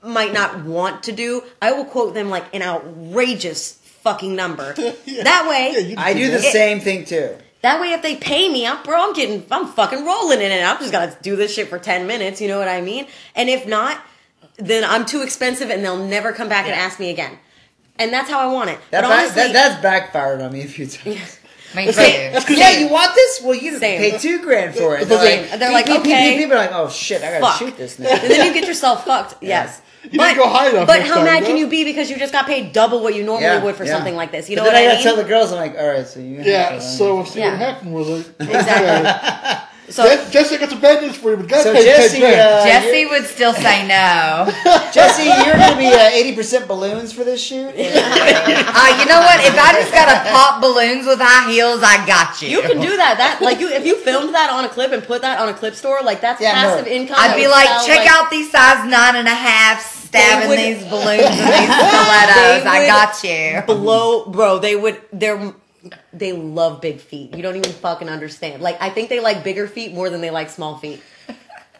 [0.03, 3.73] might not want to do, I will quote them like an outrageous
[4.03, 4.73] fucking number.
[5.23, 7.35] That way, Yeah, you I do the It- same thing too.
[7.61, 10.63] that way if they pay me, I'm bro, I'm getting, I'm fucking rolling in it.
[10.63, 12.39] I'm just gonna do this shit for ten minutes.
[12.39, 13.07] You know what I mean?
[13.35, 13.99] And if not,
[14.57, 17.37] then I'm too expensive and they'll never come back and ask me again.
[17.99, 18.79] And that's how I want it.
[18.91, 21.39] That, but back- honestly, that that's backfired on me a few times.
[21.75, 21.91] Me too.
[21.93, 23.41] That's 'cause Yeah, you want this?
[23.43, 23.99] Well, you Same.
[23.99, 25.07] pay two grand for it.
[25.09, 26.37] They're They're like- like, They're like, okay.
[26.37, 27.59] People are like, oh shit, I gotta Fuck.
[27.59, 29.35] shoot this and then you get yourself fucked.
[29.43, 29.81] Yes.
[30.03, 31.47] You didn't go high enough But how time, mad bro.
[31.49, 33.85] can you be because you just got paid double what you normally Yeah, would for
[33.85, 33.91] yeah.
[33.93, 34.49] something like this?
[34.49, 35.03] You But know then what I I, gotta mean?
[35.03, 36.41] tell the girls, I'm like, all right, so you.
[36.43, 37.49] yeah, so see Yeah.
[37.51, 39.61] what happened was like, Exactly.
[39.87, 43.05] So Jess- Jesse got some bad news for you, but guys So Jesse, uh, Jesse
[43.05, 44.49] would still say no.
[44.91, 47.73] Jesse, you're gonna be uh, eighty percent balloons for this shoot.
[47.77, 49.39] Uh, you know what?
[49.45, 52.49] If I just gotta pop balloons with high heels, I got you.
[52.49, 53.15] you can do that.
[53.17, 55.53] That like you if you filmed that on a clip and put that on a
[55.53, 56.69] clip store, like that's Yeah, no.
[56.69, 57.15] passive income.
[57.19, 60.57] I'd be would like, sell, check out these size nine and a half, stabbing would-
[60.59, 62.65] these balloons and these stilettos.
[62.65, 63.61] I got you.
[63.75, 64.59] blow, bro.
[64.59, 64.99] They would.
[65.13, 65.53] They're
[66.13, 67.35] they love big feet.
[67.35, 68.61] You don't even fucking understand.
[68.61, 71.01] Like I think they like bigger feet more than they like small feet.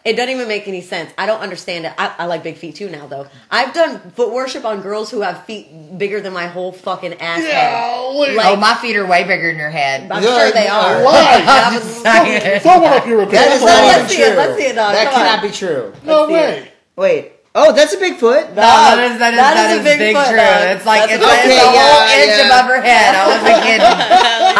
[0.04, 1.12] It doesn't even make any sense.
[1.18, 1.94] I don't understand it.
[1.98, 3.26] I, I like big feet too now, though.
[3.50, 7.42] I've done foot worship on girls who have feet bigger than my whole fucking ass.
[7.42, 8.36] Yeah, wait.
[8.36, 10.12] Like- Oh, my feet are way bigger than your head.
[10.12, 11.04] I'm Yeah, sure they are.
[11.04, 11.44] Why?
[11.48, 12.60] I'm just saying.
[12.60, 13.40] Throw up here real quick.
[13.40, 14.26] That is not even Let's see true.
[14.32, 14.94] it, let's see it, dog.
[14.94, 15.50] That Come cannot on.
[15.50, 15.94] be true.
[16.04, 16.72] No see way.
[16.96, 17.32] Wait.
[17.58, 18.50] Oh, that's a Bigfoot.
[18.50, 20.36] No, that is, that is, That that is is, a big big, foot, true.
[20.36, 20.76] dog.
[20.76, 23.16] It's like, That's it's, a- it's Okay, a whole yeah, inch above her head.
[23.16, 23.96] I wasn't kidding.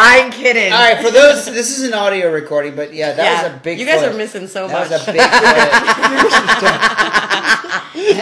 [0.00, 0.72] I ain't kidding.
[0.72, 3.60] All right, for those, this is an audio recording, but yeah, that Yeah, was a
[3.60, 3.78] big.
[3.78, 4.14] you guys foot.
[4.14, 4.88] are missing so That much.
[4.88, 5.28] That was a big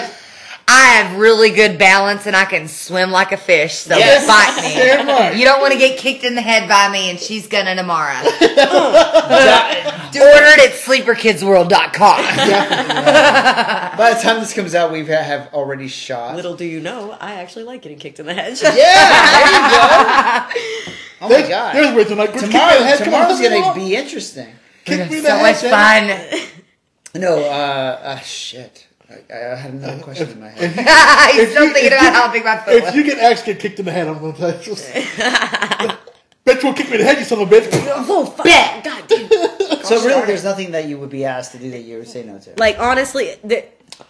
[0.02, 0.10] foot.
[0.66, 4.26] I have really good balance and I can swim like a fish, so Yes.
[4.26, 5.38] fight me.
[5.38, 8.14] You don't want to get kicked in the head by me, and she's gonna tomorrow.
[10.14, 12.16] Ordered at sleeperkidsworld.com.
[13.98, 16.34] By the time this comes out, we have already shot.
[16.36, 18.58] Little do you know, I actually like getting kicked in the head.
[18.62, 20.90] Yeah, there you go.
[21.20, 21.74] Oh my god.
[21.74, 24.48] there's ways to like, Tomorrow, tomorrow's gonna be interesting.
[24.84, 26.40] kick me in the so much head,
[27.14, 27.20] fun.
[27.22, 28.86] No, uh, uh shit.
[29.32, 30.70] I, I had another question in my head.
[31.34, 32.94] He's still you- thinking if about you- how big my foot If was.
[32.94, 34.74] you get asked get kicked in the head, I'm gonna tell you.
[36.46, 37.68] bitch won't kick me in the head, you son of a bitch.
[37.72, 38.44] oh, fuck.
[38.46, 39.84] God damn.
[39.84, 42.22] So really, there's nothing that you would be asked to do that you would say
[42.24, 42.54] no to.
[42.58, 43.64] Like honestly, the,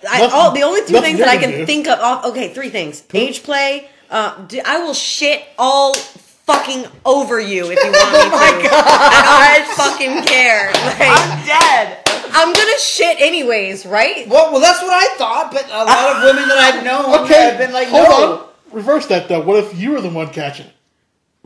[0.08, 1.66] I, Nothing- all, the only two nothing things that I gonna can do.
[1.66, 1.98] think of.
[2.00, 3.88] Off, okay, three things: age play.
[4.10, 8.74] Uh, d- I will shit all fucking over you if you want me to.
[8.74, 10.66] I don't fucking care.
[10.72, 12.03] Like, I'm dead.
[12.32, 14.28] I'm gonna shit anyways, right?
[14.28, 17.34] Well, well, that's what I thought, but a lot of women that I've known Okay,
[17.50, 18.32] have been like, hold no.
[18.42, 18.48] on.
[18.72, 19.40] Reverse that though.
[19.40, 20.66] What if you were the one catching?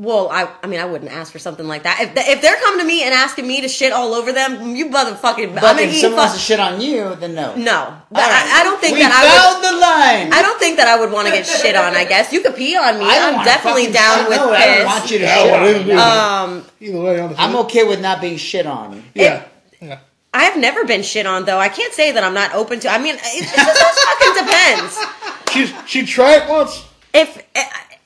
[0.00, 1.98] Well, I, I mean, I wouldn't ask for something like that.
[2.00, 4.86] If, if they're coming to me and asking me to shit all over them, you
[4.90, 5.54] motherfucking.
[5.54, 7.56] But I'm gonna if eat someone fuck- wants to shit on you, then no.
[7.56, 8.30] No, But right.
[8.30, 9.34] I, I don't think we that I would.
[9.42, 10.32] found the line.
[10.32, 11.96] I don't think that I would want to get shit on.
[11.96, 13.06] I guess you could pee on me.
[13.06, 15.86] I don't I'm definitely down with no, I don't want you to Yeah, shit on
[15.88, 15.92] me.
[15.94, 17.34] Um, Either way.
[17.36, 19.02] I'm okay with not being shit on.
[19.16, 19.42] Yeah.
[19.82, 19.98] yeah.
[20.38, 21.58] I have never been shit on though.
[21.58, 22.88] I can't say that I'm not open to.
[22.88, 24.96] I mean, it, it just, just fucking depends.
[25.52, 26.84] She she tried once.
[27.12, 27.42] If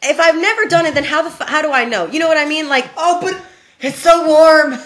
[0.03, 2.07] if I've never done it, then how the how do I know?
[2.07, 2.69] You know what I mean?
[2.69, 3.37] Like, Oh, but
[3.81, 4.73] It's so warm.
[4.73, 4.79] in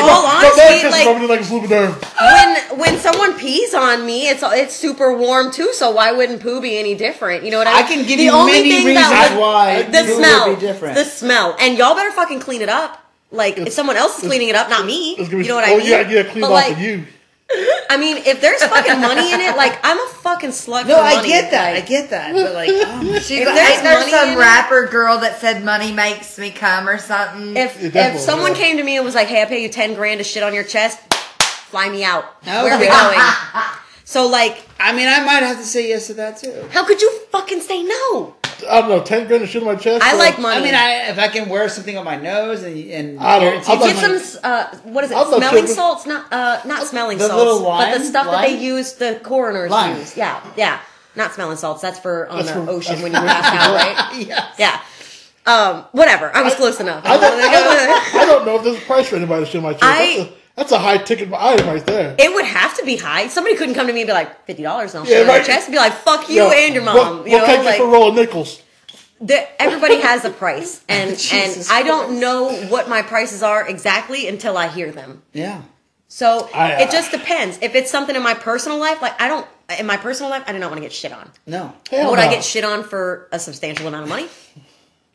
[0.00, 1.94] all But honesty, that like rubbing like a fluid nerve.
[2.18, 5.72] when when someone pees on me, it's it's super warm too.
[5.74, 7.44] So why wouldn't poo be any different?
[7.44, 7.84] You know what I mean?
[7.84, 10.48] I can give The you only many thing reasons that would- why the poo smell,
[10.48, 10.94] would be different.
[10.96, 13.02] the smell, and y'all better fucking clean it up.
[13.30, 15.16] Like if someone else is cleaning it up, not me.
[15.18, 15.80] It's You know what oh, I mean?
[15.82, 17.04] Oh yeah, yeah, clean But, off like, of you.
[17.90, 20.86] I mean, if there's fucking money in it, like I'm a fucking slut.
[20.88, 21.74] no, I get that.
[21.74, 22.32] Like, I get that.
[22.32, 25.64] But like, oh, She, If there's there money some in it- rapper girl that said
[25.64, 27.56] money makes me come or something?
[27.56, 28.56] If if someone will.
[28.58, 30.54] came to me and was like, "Hey, I pay you ten grand to shit on
[30.54, 30.98] your chest,"
[31.70, 32.24] fly me out.
[32.48, 33.20] Oh, Where are we going?
[34.04, 36.52] so like, I mean, I might have to say yes to that too.
[36.72, 38.34] how could you fucking say no?
[38.70, 40.02] I don't know, ten grand to shoot on my chest.
[40.04, 40.60] I so- like money.
[40.60, 43.48] I mean, I, if I can wear something on my nose and and I don't-
[43.64, 45.14] guarantee I'm not- Get someone- some, uh, what is it?
[45.16, 46.06] I'm not Smelling salts?
[46.06, 49.20] Not, uh, not smelling The salts, little but the lime- stuff that they use, the
[49.22, 49.98] coroners Lime.
[49.98, 50.16] use.
[50.16, 50.78] Yeah, yeah.
[51.14, 51.82] Not smelling salts.
[51.82, 54.26] That's for on That's the for- ocean when you pass out, right?
[54.26, 54.54] yes.
[54.58, 54.80] Yeah.
[55.46, 56.34] Um, whatever.
[56.34, 57.02] I was close enough.
[57.06, 59.58] I don't, I, don't, I don't know if there's a price for anybody to shoot
[59.58, 59.84] on my chest.
[59.84, 62.16] I- that's, a, high ticket item right there.
[62.18, 63.28] It would have to be high.
[63.28, 65.44] Somebody couldn't come to me and be like, fifty dollars I'll Yeah, on right.
[65.44, 66.96] chest and be like, fuck you Yo, and your mom.
[66.96, 68.62] What, you what know, can I like for a roll of nickels?
[69.20, 74.28] the, everybody has a price, and and I don't know what my prices are exactly
[74.28, 75.22] until I hear them.
[75.32, 75.62] Yeah.
[76.08, 77.58] So I, uh, it just depends.
[77.62, 79.46] If it's something in my personal life, like I don't
[79.78, 81.30] in my personal life, I do not want to get shit on.
[81.46, 81.72] No.
[81.90, 82.22] Hell Would no.
[82.22, 84.28] I get shit on for a substantial amount of money?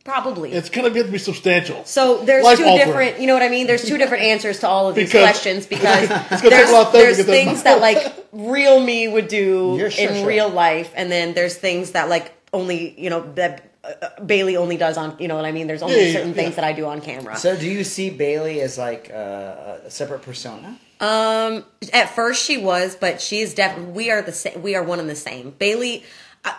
[0.03, 0.51] Probably.
[0.51, 1.85] It's gonna get to be substantial.
[1.85, 2.87] so there's Life two altering.
[2.87, 3.67] different, you know what I mean?
[3.67, 6.09] There's two different answers to all of these Because- questions because
[6.41, 10.15] there's, a lot of there's things that like real me would do Yeah, sure, in
[10.17, 10.27] sure.
[10.27, 14.77] real life, and then there's things that like only you know that uh, Bailey only
[14.77, 15.67] does on you know what I mean.
[15.67, 16.35] There's only Yeah, yeah, certain yeah.
[16.35, 17.35] things that I do on camera.
[17.37, 20.77] So, do you see Bailey as like uh, a separate persona?
[20.99, 21.63] Um,
[21.93, 24.61] at first she was, but she's definitely we are the same.
[24.61, 25.51] We are one and the same.
[25.57, 26.03] Bailey,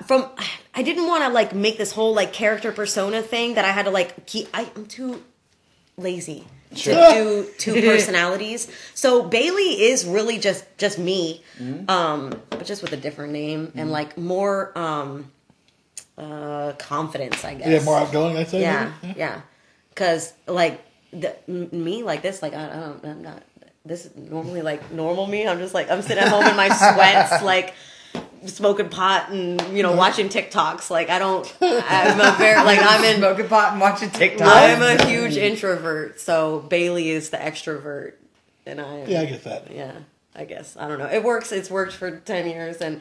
[0.07, 0.29] from
[0.75, 3.85] I didn't want to like make this whole like character persona thing that I had
[3.87, 4.49] to like keep.
[4.55, 5.23] I, I'm too
[5.97, 6.45] lazy
[6.75, 6.95] Sure.
[6.95, 8.71] to do two personalities.
[8.95, 11.43] So Bailey is really just just me,
[11.89, 15.31] um, but just with a different name and like more um,
[16.17, 17.45] uh, confidence.
[17.45, 17.69] I guess.
[17.69, 18.37] yeah, more outgoing.
[18.37, 18.61] I say.
[18.63, 19.19] Yeah, maybe?
[19.19, 19.41] yeah.
[19.91, 20.81] Because like
[21.13, 23.43] the, m- me like this, like I, I don't, I'm not.
[23.85, 25.47] This is normally like normal me.
[25.47, 27.75] I'm just like I'm sitting at home in my sweats, like
[28.47, 30.91] smoking pot and you know watching TikToks.
[30.91, 31.47] Like I don't.
[31.61, 33.19] I'm a very like I'm in.
[33.19, 34.47] smoking pot and watching TikTok.
[34.49, 38.15] I'm a huge introvert, so Bailey is the extrovert,
[38.67, 39.05] and I.
[39.05, 39.71] Yeah, I get that.
[39.71, 39.93] yeah,
[40.35, 41.07] I guess I don't know.
[41.09, 41.53] It works.
[41.53, 43.01] It's worked for ten years, and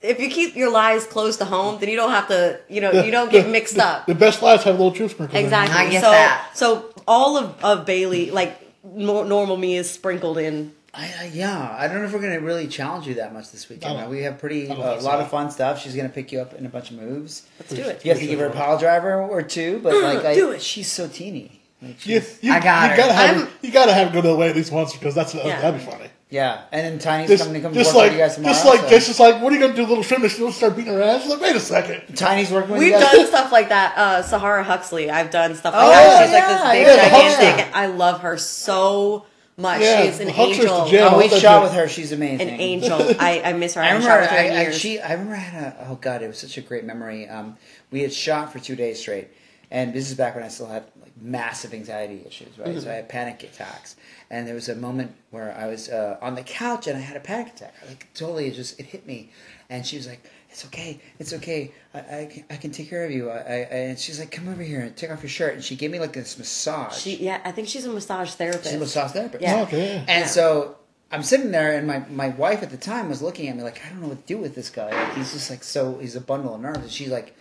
[0.00, 2.58] if you keep your lies close to home, then you don't have to.
[2.68, 4.06] You know, you don't get The- mixed the- up.
[4.06, 5.38] The best lies have a little truth sprinkles.
[5.38, 5.44] in.
[5.44, 5.76] Exactly.
[5.76, 6.50] I get so, that.
[6.54, 10.72] So all of, of Bailey, like normal me, is sprinkled in.
[10.94, 13.66] I, I, yeah, I don't know if we're gonna really challenge you that much this
[13.68, 13.96] weekend.
[13.98, 15.80] I don't- we have pretty I don't a think lot of fun stuff.
[15.82, 17.42] She's gonna pick you up in a bunch of moves.
[17.58, 18.04] Let's do it.
[18.04, 20.60] You have to give her a pile driver or two, but like, I, Do it.
[20.60, 21.60] she's so teeny.
[21.80, 22.96] Like, You, she's- you, I got you her.
[22.96, 24.92] gotta have I'm- her, you gotta have her go to the way at least once
[24.92, 25.60] because that's Yeah.
[25.62, 26.10] that'd be funny.
[26.28, 28.52] yeah, and then Tiny's Just, coming to come just work like with you guys tomorrow.
[28.52, 30.28] just like so- it's just like what are you gonna do, little shrimp?
[30.30, 31.22] She'll start beating her ass.
[31.22, 32.14] She's like, wait a second.
[32.16, 33.12] Tiny's working with We've you guys.
[33.12, 33.96] done stuff like that.
[33.96, 36.22] Uh, Sahara Huxley, I've done stuff like Oh, that.
[36.26, 37.74] She's yeah, like this big, yeah, gigantic.
[37.76, 39.24] I love her so
[39.56, 39.80] much.
[39.80, 40.84] Yeah, She's an the Huckster's angel.
[40.84, 41.14] the jam.
[41.14, 41.64] Oh, we That's shot it.
[41.64, 41.88] with her.
[41.88, 42.48] She's amazing.
[42.48, 42.98] An angel.
[43.18, 43.80] I, I miss her.
[43.82, 44.24] I, I haven't remember.
[44.24, 44.78] shot with her in I, I, years.
[44.78, 45.86] she, I remember I had a.
[45.90, 47.28] Oh god, it was such a great memory.
[47.28, 47.56] Um,
[47.90, 49.28] we had shot for two days straight,
[49.70, 52.58] and this is back when I still had like massive anxiety issues.
[52.58, 53.96] Right, so I had panic attacks,
[54.30, 57.16] and there was a moment where I was uh, on the couch and I had
[57.16, 57.74] a panic attack.
[57.86, 59.30] Like totally, it just it hit me,
[59.68, 60.24] and she was like.
[60.52, 61.00] It's okay.
[61.18, 61.72] It's okay.
[61.94, 63.30] I, I, can, I can take care of you.
[63.30, 63.56] I, I,
[63.90, 65.98] and she's like, "Come over here and take off your shirt." And she gave me
[65.98, 66.96] like this massage.
[66.96, 68.64] she, yeah, I think she's a massage therapist.
[68.64, 69.42] She's a massage therapist.
[69.42, 69.56] Yeah.
[69.58, 69.96] Oh, okay.
[70.06, 70.26] And Yeah.
[70.26, 70.76] so
[71.10, 73.80] I'm sitting there, and my, my wife at the time was looking at me like,
[73.84, 74.90] I don't know what to do with this guy.
[74.90, 76.78] Like, he's just like so, he's a bundle of nerves.
[76.80, 77.34] And she's like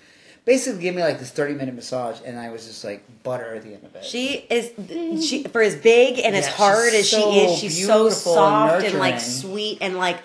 [0.46, 3.64] basically gave me like this 30 minute massage, and I was just like butter at
[3.64, 4.04] the end of it.
[4.04, 8.04] She is she for as big and as hard she's as she is, she's so
[8.06, 10.18] beautiful and soft and, like sweet and like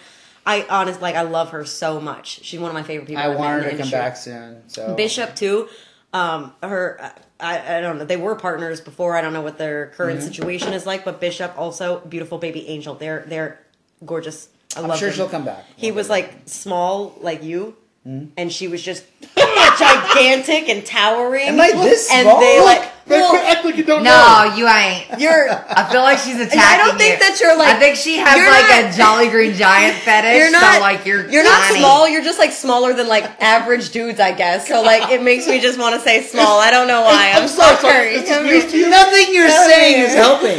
[0.46, 2.40] I honestly like I love her so much.
[2.44, 3.22] She's one of my favorite people.
[3.22, 3.98] I want her to come industry.
[3.98, 4.62] back soon.
[4.68, 5.68] So Bishop too.
[6.12, 8.04] Um, her, I, I don't know.
[8.04, 9.16] They were partners before.
[9.16, 10.28] I don't know what their current Mm-hmm.
[10.28, 11.04] situation is like.
[11.04, 12.94] But Bishop also beautiful baby angel.
[12.94, 13.60] They're they're
[14.04, 14.48] gorgeous.
[14.76, 15.16] I I'm love sure them.
[15.16, 15.64] she'll come back.
[15.76, 17.76] He was like small like you,
[18.06, 18.26] Mm-hmm.
[18.36, 19.04] and she was just
[19.36, 21.48] gigantic and towering.
[21.48, 22.38] Am I this and small?
[22.40, 24.54] they Look, like Man, well, quit acting like you don't No, know.
[24.56, 25.20] you ain't.
[25.20, 25.48] you're.
[25.68, 27.28] I feel like she's attacking I don't think you.
[27.28, 30.36] that you're, like- I think she has like not- a Jolly Green Giant fetish.
[30.38, 32.08] You're not so like you're you're not small.
[32.08, 34.66] You're just like smaller than like average dudes, I guess.
[34.68, 36.58] So like it makes me just want to say small.
[36.60, 37.32] I don't know why.
[37.34, 37.92] I'm, I'm sorry, sorry.
[37.92, 38.08] sorry.
[38.14, 38.88] It's just I mean, news to you.
[38.90, 40.58] Nothing you're Hell saying is helping.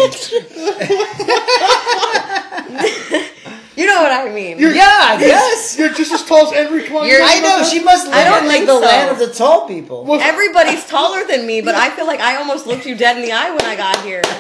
[3.78, 4.58] You know what I mean.
[4.60, 5.78] You're- yeah, yes.
[5.78, 6.84] You're just as tall as Henry.
[6.84, 8.80] Come on, You're- you I know she must live I don't like the so.
[8.80, 10.04] land of the tall people.
[10.04, 13.24] Well, Everybody's taller than me, but I feel like I almost looked you dead in
[13.24, 14.22] the eye when I got here.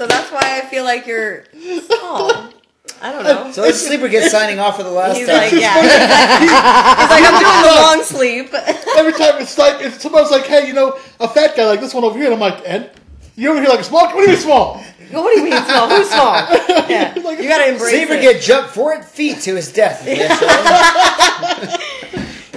[0.00, 1.44] So that's why I feel like you're
[1.86, 2.32] small.
[3.02, 3.52] I don't know.
[3.52, 5.36] So this sleeper gets signing off for the last He's time.
[5.36, 5.74] like, yeah.
[6.40, 8.54] He's like, I'm doing the long sleep.
[8.96, 11.92] Every time it's like if somebody's like, "Hey, you know, a fat guy like this
[11.92, 12.88] one over here," and I'm like, "And
[13.36, 14.06] you over here like a small?
[14.06, 15.88] What do you mean small?" What do you mean small?
[15.88, 16.34] Who's small?
[16.90, 18.20] Yeah, you gotta embrace Sleeper it.
[18.22, 20.02] get jumped four feet to his death.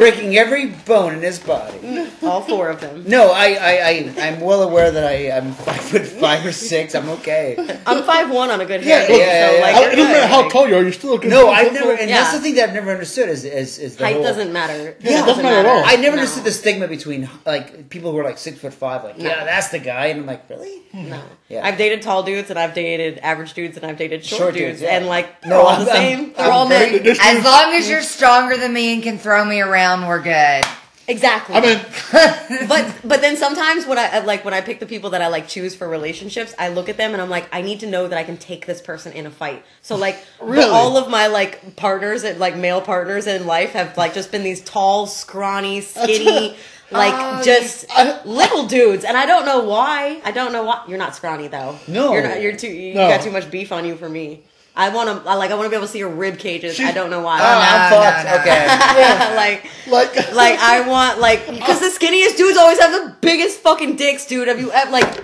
[0.04, 0.20] Yes, right?
[0.20, 1.78] Breaking every bone in his body.
[1.80, 3.04] Mm, all four of them.
[3.08, 6.96] No, I, I, I, I'm well aware that I, I'm five foot five or six.
[6.96, 7.56] I'm okay.
[7.86, 9.82] I'm five one on a good Yeah, hair day, yeah, so yeah, like yeah.
[9.82, 10.14] You're it doesn't good.
[10.14, 10.82] matter how tall you are.
[10.82, 11.30] You're still a good.
[11.30, 12.38] No, I've never, and that's Yeah.
[12.38, 14.96] the thing that I've never understood is, is, is the height whole, doesn't matter.
[15.02, 15.84] Yeah, it doesn't matter at all.
[15.86, 16.22] I never No.
[16.24, 19.70] understood the stigma between like people who are like six foot five, like yeah, that's
[19.70, 20.80] the guy, and I'm like, really?
[20.92, 21.10] Hmm.
[21.10, 21.22] No.
[21.50, 21.66] Yeah.
[21.68, 24.80] I've dated tall dudes and I've dated average dudes and I've dated short, Short dudes,
[24.80, 24.98] dudes, yeah.
[24.98, 26.20] and like they're all I'm- the I'm- same.
[26.30, 27.16] I'm they're all very- men.
[27.22, 30.64] As long as you're stronger than me and can throw me around, we're good.
[31.06, 31.56] Exactly.
[31.56, 31.80] I mean,
[32.70, 35.28] but but then sometimes when I uh, like when I pick the people that I
[35.28, 38.08] like choose for relationships, I look at them and I'm like, I need to know
[38.08, 39.66] that I can take this person in a fight.
[39.82, 40.70] So like, but Really?
[40.70, 44.44] all of my like partners and like male partners in life have like just been
[44.44, 46.56] these tall, scrawny, skinny.
[46.92, 50.22] Oh, like Oh, just I- little dudes, and I don't know why.
[50.24, 50.84] I don't know why.
[50.88, 51.80] You're not scrawny though.
[51.88, 52.14] No.
[52.14, 52.40] you're not.
[52.40, 52.68] You're too.
[52.68, 53.08] You No.
[53.08, 54.44] got too much beef on you for me.
[54.76, 55.16] I want to.
[55.36, 55.52] Like.
[55.52, 56.80] I want to be able to see your rib cages.
[56.80, 57.40] I don't know why.
[57.40, 58.26] Oh, I'm no, fucked.
[58.26, 58.36] no.
[58.42, 59.36] Okay.
[59.36, 63.96] like like, like I want like because the skinniest dudes always have the biggest fucking
[63.96, 64.48] dicks, dude.
[64.48, 65.24] Have you ever like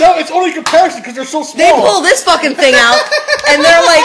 [0.00, 1.58] no, it's only comparison because they're so small.
[1.58, 2.98] they pull this fucking thing out
[3.48, 4.04] and they're like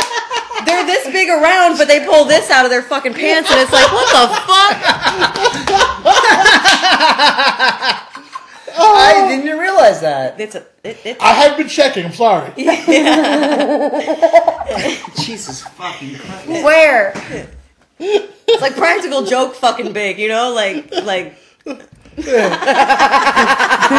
[0.65, 3.72] they're this big around, but they pull this out of their fucking pants and it's
[3.72, 4.27] like what the
[7.88, 8.03] fuck?
[8.78, 8.95] Oh.
[8.95, 10.40] I didn't realize that.
[10.40, 12.06] It's a it, it's I have been checking.
[12.06, 12.52] I'm sorry.
[15.16, 16.48] Jesus fucking Christ.
[16.48, 17.14] Where?
[17.99, 20.54] it's like practical joke fucking big, you know?
[20.54, 21.38] Like like
[22.18, 22.26] Proof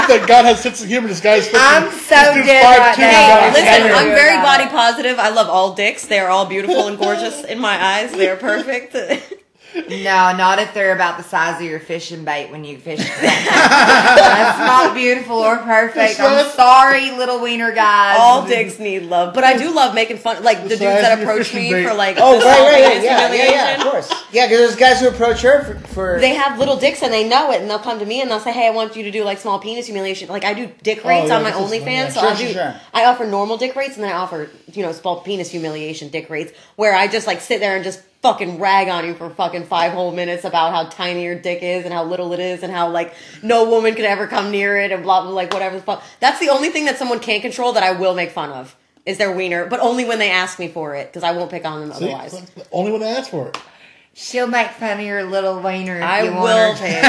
[0.08, 1.06] that God has sense of humor.
[1.06, 1.48] This guy's.
[1.54, 3.38] I'm so this dude's dead right 5'2", now.
[3.44, 3.92] and listen, Henry.
[3.92, 5.18] I'm very body positive.
[5.20, 6.06] I love all dicks.
[6.06, 8.10] They are all beautiful and gorgeous in my eyes.
[8.10, 8.96] They are perfect.
[9.88, 12.98] No, not if they're about the size of your fishing bait when you fish.
[13.20, 16.18] That's not beautiful or perfect.
[16.20, 18.16] I'm sorry, little wiener guys.
[18.20, 20.42] all dicks need love, but I do love making fun.
[20.42, 21.86] Like the, The dudes that approach me bait.
[21.86, 23.02] for like Oh, the right, right, right.
[23.04, 24.12] Yeah, yeah, yeah, of course.
[24.32, 25.88] Yeah, because there's guys who approach her for.
[25.88, 28.30] for They have little dicks and they know it, and they'll come to me and
[28.30, 30.70] they'll say, "Hey, I want you to do like small penis humiliation." Like I do
[30.82, 32.08] dick rates Oh, yeah, on my OnlyFans, yeah.
[32.10, 32.52] so Sure, I'll do.
[32.52, 32.74] sure.
[32.92, 36.28] I offer normal dick rates, and then I offer you know small penis humiliation dick
[36.30, 39.64] rates, where I just like sit there and just fucking rag on you for fucking
[39.64, 42.72] five whole minutes about how tiny your dick is and how little it is and
[42.72, 45.82] how like no woman could ever come near it and blah blah like whatever the
[45.82, 46.02] fuck.
[46.20, 48.74] That's the only thing that someone can't control that I will make fun of
[49.06, 51.64] is their wiener, but only when they ask me for it because I won't pick
[51.64, 52.06] on them See?
[52.06, 52.50] otherwise.
[52.72, 53.58] Only when they ask for it.
[54.14, 56.40] She'll make fun of your little wiener if I you will.
[56.40, 57.08] want her to.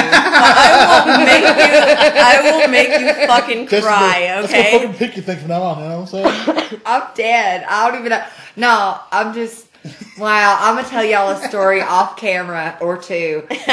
[0.54, 2.20] I will make you.
[2.22, 4.20] I will make you fucking That's cry.
[4.20, 4.72] the, That's Okay.
[4.72, 5.82] the fucking picky thing from now on.
[5.82, 6.80] You know what I'm saying?
[6.86, 7.64] I'm dead.
[7.68, 8.24] I don't even know.
[8.56, 9.66] No, I'm just.
[10.18, 13.46] Wow, I'm gonna tell y'all a story off camera or two.
[13.50, 13.68] I can't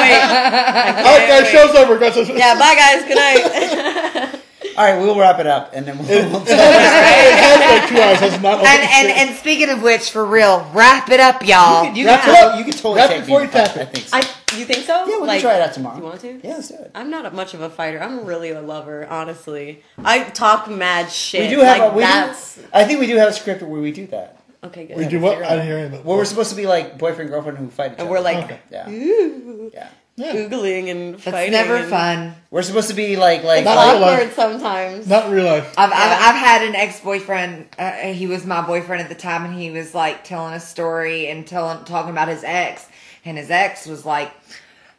[0.00, 0.22] wait.
[0.22, 1.50] I can't okay, wait.
[1.52, 1.98] show's over.
[1.98, 2.28] guys.
[2.28, 2.54] Yeah.
[2.58, 3.04] Bye, guys.
[3.04, 4.40] Good night.
[4.76, 6.06] all right, we'll wrap it up, and then we'll.
[6.06, 8.18] we'll It has like two hours.
[8.20, 8.58] Has not.
[8.64, 11.92] And and and speaking of which, for real, wrap it up, y'all.
[11.92, 12.58] you, Wrap can, it totally- up.
[12.58, 13.80] you can totally Wrap take before me you to fight, tap it.
[13.80, 14.06] I think.
[14.06, 14.16] So.
[14.16, 14.34] I.
[14.56, 15.04] You think so?
[15.06, 15.98] yeah, we like, can try it out tomorrow.
[15.98, 16.40] You want to?
[16.42, 16.90] Yeah, let's do it.
[16.94, 18.00] I'm not much of a fighter.
[18.00, 19.82] I'm really a lover, honestly.
[20.02, 21.50] I talk mad shit.
[21.50, 21.94] We do have like a.
[21.94, 24.37] We that's do, I think we do have a script where we do that.
[24.64, 24.86] Okay.
[24.86, 24.96] Good.
[24.96, 25.42] we do what?
[25.42, 26.04] I didn't hear anything.
[26.04, 28.58] Where we're supposed to be like boyfriend girlfriend who fight each And we're like Okay.
[28.70, 29.88] yeah, ooh, yeah.
[30.16, 30.32] Yeah.
[30.34, 31.52] googling and It's fighting.
[31.52, 32.34] never and- fun.
[32.50, 33.64] We're supposed to be like like.
[33.64, 34.12] Not like life.
[34.20, 35.06] Awkward sometimes.
[35.06, 35.72] Not in real life.
[35.78, 35.96] I've, Yeah.
[35.96, 37.68] I've, I've had an ex boyfriend.
[37.78, 41.28] Uh, he was my boyfriend at the time, and he was like telling a story
[41.28, 42.84] and telling talking about his ex,
[43.24, 44.32] and his ex was like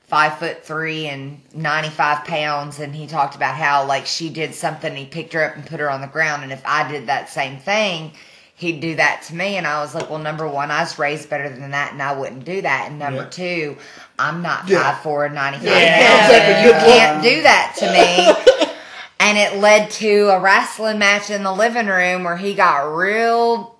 [0.07, 4.55] five foot three and ninety five pounds, and he talked about how like she did
[4.55, 7.07] something, he picked her up and put her on the ground, and if I did
[7.07, 8.13] that same thing,
[8.59, 11.29] he'd do that to me, and I was like, well, number one, I was raised
[11.29, 13.29] better than that, and I wouldn't do that, and number Yeah.
[13.29, 13.77] two,
[14.19, 14.83] I'm not Yeah.
[14.83, 16.65] five four and ninety five Yeah, pounds, exactly.
[16.65, 18.69] you Good can't do that to me.
[19.21, 23.75] and it led to a wrestling match in the living room where he got real.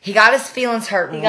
[0.00, 1.20] He got his feelings hurt really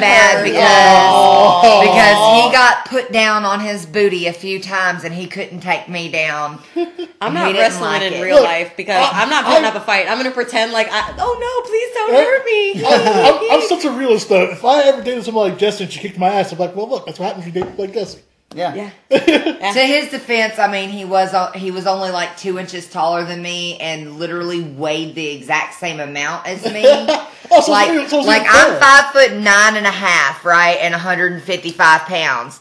[0.00, 1.80] bad hurt, because Oh.
[1.80, 5.88] because he got put down on his booty a few times and he couldn't take
[5.88, 6.58] me down.
[7.20, 8.22] I'm not wrestling like in it.
[8.22, 10.06] real Look, life because I- I'm not putting I- up a fight.
[10.10, 11.14] I'm gonna pretend like I.
[11.18, 11.70] Oh no!
[11.70, 12.24] Please don't Right?
[12.24, 12.84] hurt me.
[12.84, 13.66] I'm, I'm, I'm oh.
[13.68, 14.50] such a realist though.
[14.50, 16.88] If I ever dated someone like Jessie and she kicked my ass, I'm like, well,
[16.88, 18.20] look, that's what happens when you date like Jessie.
[18.54, 18.90] Yeah.
[19.10, 19.72] yeah.
[19.72, 23.42] To his defense, I mean he was he was only like two inches taller than
[23.42, 26.84] me and literally weighed the exact same amount as me.
[27.48, 30.90] Oh, so like it's- so like I'm five foot nine and a half, right, and
[30.92, 32.58] 155 pounds.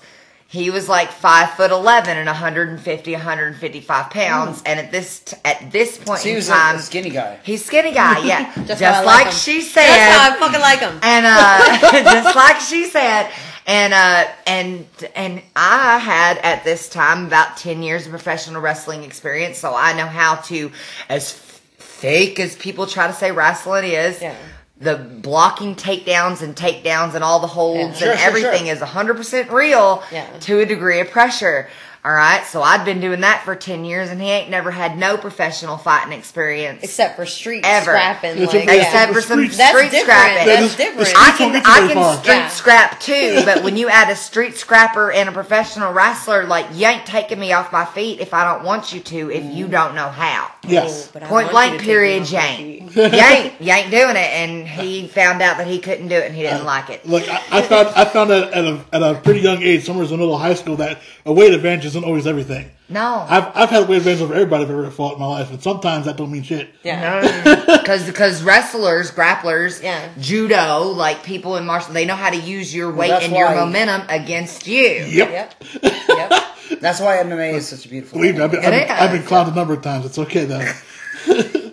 [0.47, 4.61] He was like five foot eleven and 150, 155 pounds.
[4.63, 7.39] And at this t- at this point So he in was time, a skinny guy.
[7.43, 9.33] he's skinny guy, yeah, just, Just like like him.
[9.33, 10.11] she That's said.
[10.11, 10.99] how I fucking like him.
[11.01, 13.31] and uh just like she said
[13.67, 14.85] and uh and
[15.15, 19.93] and i had at this time about 10 years of professional wrestling experience so i
[19.93, 20.71] know how to
[21.09, 24.35] as fake as people try to say wrestling is Yeah.
[24.79, 27.85] the blocking takedowns and takedowns and all the holds Yeah.
[27.87, 28.73] and Sure, sure, everything sure.
[28.75, 30.27] is 100% real Yeah.
[30.41, 31.69] to a degree of pressure
[32.05, 34.97] all right so i'd been doing that for 10 years and he ain't never had
[34.97, 37.91] no professional fighting experience Except for street Ever.
[37.91, 38.39] scrapping.
[38.39, 38.65] Like, okay.
[38.65, 38.83] yeah.
[38.83, 40.17] except for some Street- That's street different.
[40.17, 41.13] scrapping That's is- different.
[41.17, 42.47] I can I can street Yeah.
[42.49, 46.85] scrap too, but when you add a street scrapper and a professional wrestler, like you
[46.85, 49.71] ain't taking me off my feet if I don't want you to, if you mm.
[49.71, 50.51] don't know how.
[50.51, 51.07] Oh, yes.
[51.07, 52.89] Oh, but Point blank, you to take period, me off my Jane.
[52.95, 56.27] you ain't you ain't doing it, and he found out that he couldn't do it,
[56.27, 57.05] and he didn't uh, like it.
[57.05, 60.05] Look, I, I found, I found out at a at a pretty young age, somewhere
[60.05, 62.69] in the middle of high school, that a weight advantage isn't always everything.
[62.89, 65.49] No, I've I've had a weight advantage over everybody I've ever fought in my life,
[65.49, 66.69] and sometimes that don't mean shit.
[66.83, 67.21] Yeah.
[67.81, 70.09] because because wrestlers, grapplers, Yeah.
[70.19, 73.47] judo, like people in martial, they know how to use your weight that's and your
[73.47, 74.81] why- momentum against you.
[75.07, 75.29] Yep.
[75.31, 75.63] Yep.
[76.09, 76.31] Yep.
[76.81, 78.19] That's why MMA is such a beautiful.
[78.19, 80.05] Believe me, I've been, I've, been, I've been clowned a number of times.
[80.05, 80.71] It's okay though.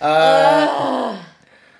[0.00, 1.22] Uh,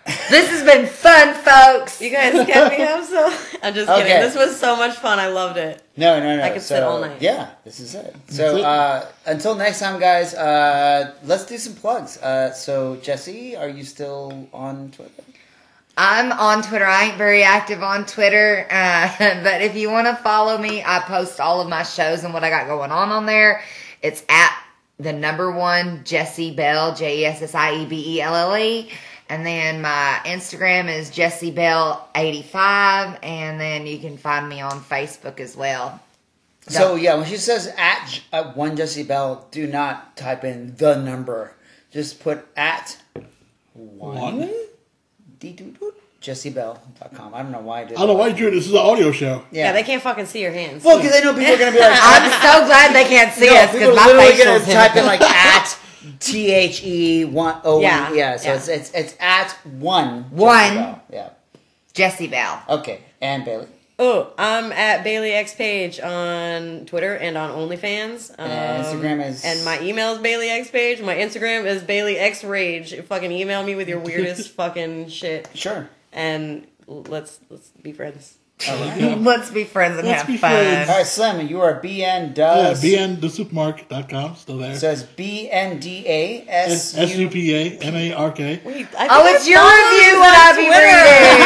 [0.05, 2.01] This has been fun, folks.
[2.01, 3.27] You guys kept me up so.
[3.63, 4.13] I'm just kidding.
[4.13, 4.21] Okay.
[4.21, 5.19] This was so much fun.
[5.19, 5.83] I loved it.
[5.97, 6.43] No, no, no.
[6.43, 7.21] I could so, sit all night.
[7.21, 8.17] Yeah, this is it.
[8.29, 10.35] So uh, until next time, guys.
[10.35, 12.17] Uh, let's do some plugs.
[12.19, 15.23] Uh, so Jessie, are you still on Twitter?
[15.97, 16.87] I'm on Twitter.
[16.87, 21.01] I ain't very active on Twitter, uh, but if you want to follow me, I
[21.01, 23.63] post all of my shows and what I got going on on there.
[24.01, 24.59] It's at
[24.99, 28.57] the number one Jessie Belle, J E S S I E B E L L
[28.57, 28.91] E.
[29.33, 34.79] And then my Instagram is Jessie Belle 85 and then you can find me on
[34.83, 36.03] Facebook as well.
[36.69, 40.77] So yeah, when she says at J- uh, one Jessie Belle, do not type in
[40.77, 41.55] the number.
[41.91, 42.99] Just put at
[43.73, 44.37] one.
[44.37, 44.51] One?
[45.41, 47.35] JesseBell.com.
[47.35, 47.97] I don't know why I did.
[47.97, 48.51] I don't know why you do it.
[48.51, 49.47] This is an audio show.
[49.51, 50.85] Yeah, Yeah, they can't fucking see your hands.
[50.85, 53.47] Well, because they know people are gonna be like, I'm so glad they can't see
[53.47, 55.79] no, us people because are my literally facial's gonna type in like at
[56.21, 57.81] T H E one O.
[57.81, 58.55] Yeah, Yeah, so yeah.
[58.57, 60.25] it's it's it's at one.
[60.31, 61.01] One.
[61.11, 61.31] Yeah.
[61.93, 62.63] Jessie Belle.
[62.69, 63.67] Okay, and Bailey.
[63.99, 68.31] Oh, I'm at Bailey X Page on Twitter and on OnlyFans.
[68.39, 71.01] Um, And Instagram is- and my email is Bailey X Page.
[71.03, 72.99] My Instagram is Bailey X Rage.
[73.05, 75.89] Fucking email me with your weirdest fucking shit, Sure.
[76.13, 78.39] and let's let's be friends.
[78.69, 79.01] All right.
[79.01, 79.15] Yeah.
[79.19, 80.51] Let's be friends and Let's have be fun.
[80.53, 80.89] friends.
[80.91, 82.83] All right, Slim, you are BN Yeah, does.
[82.83, 84.77] bnthesupermarket.com, still there.
[84.77, 87.29] So it's B N D A S S U U.
[87.31, 88.61] P A M A R K.
[88.65, 90.95] Wait, I Oh, it's your review you what on I be Twitter.
[91.03, 91.43] reading.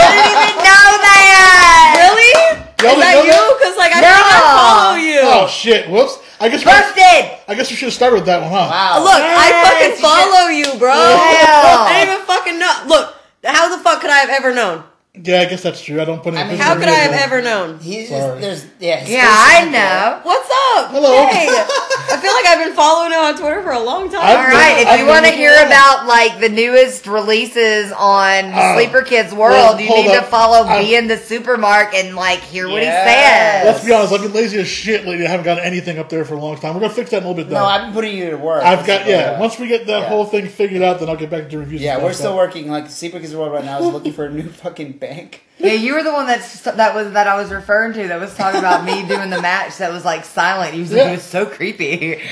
[0.00, 1.16] Didn't even know that.
[2.00, 2.32] Really?
[2.80, 3.54] Y'all Is that know you?
[3.60, 4.08] Because like I No.
[4.08, 5.20] think I follow you.
[5.22, 5.90] Oh shit!
[5.90, 6.18] Whoops.
[6.40, 7.38] I guess we, Busted.
[7.46, 8.68] I guess we should have started with that one, huh?
[8.72, 9.04] Wow.
[9.04, 10.88] Look, I fucking you follow you, bro.
[10.96, 11.84] Hell.
[11.84, 12.72] I didn't even fucking know.
[12.88, 13.14] Look,
[13.44, 14.82] how the fuck could I have ever known?
[15.12, 16.00] Yeah, I guess that's true.
[16.00, 16.42] I don't put any.
[16.42, 17.80] I mean, How could I have ever known?
[17.80, 18.40] He's Sorry.
[18.40, 19.04] there's yeah.
[19.08, 20.20] Yeah, I is know.
[20.22, 20.90] What's up?
[20.92, 21.26] Hello.
[21.26, 24.20] Hey, I feel like I've been following her on Twitter for a long time.
[24.22, 27.90] I've All been- right, if I've you want to hear about like the newest releases
[27.90, 30.26] on Uh, Sleeper Kids World, well, you hold need to up.
[30.28, 33.64] follow I- B in the Supermarket and like hear what he says.
[33.66, 34.12] Let's be honest.
[34.14, 35.26] I've been lazy as shit lately.
[35.26, 36.74] I haven't got anything up there for a long time.
[36.74, 37.50] We're gonna fix that in a little bit.
[37.50, 37.58] Though.
[37.58, 38.62] No, I've been putting you to work.
[38.62, 39.40] I've got yeah.
[39.40, 40.08] Once we get that yeah.
[40.08, 41.82] whole thing figured out, then I'll get back to reviews.
[41.82, 42.70] Yeah, we're stuff, still working.
[42.70, 45.42] Like Sleeper Kids World right now is looking for a new fucking bank.
[45.58, 48.34] Yeah, you were the one that's that was that I was referring to that was
[48.34, 50.72] talking about me doing the match that was like silent.
[50.74, 51.08] He was like, Yeah.
[51.08, 52.20] it was so creepy.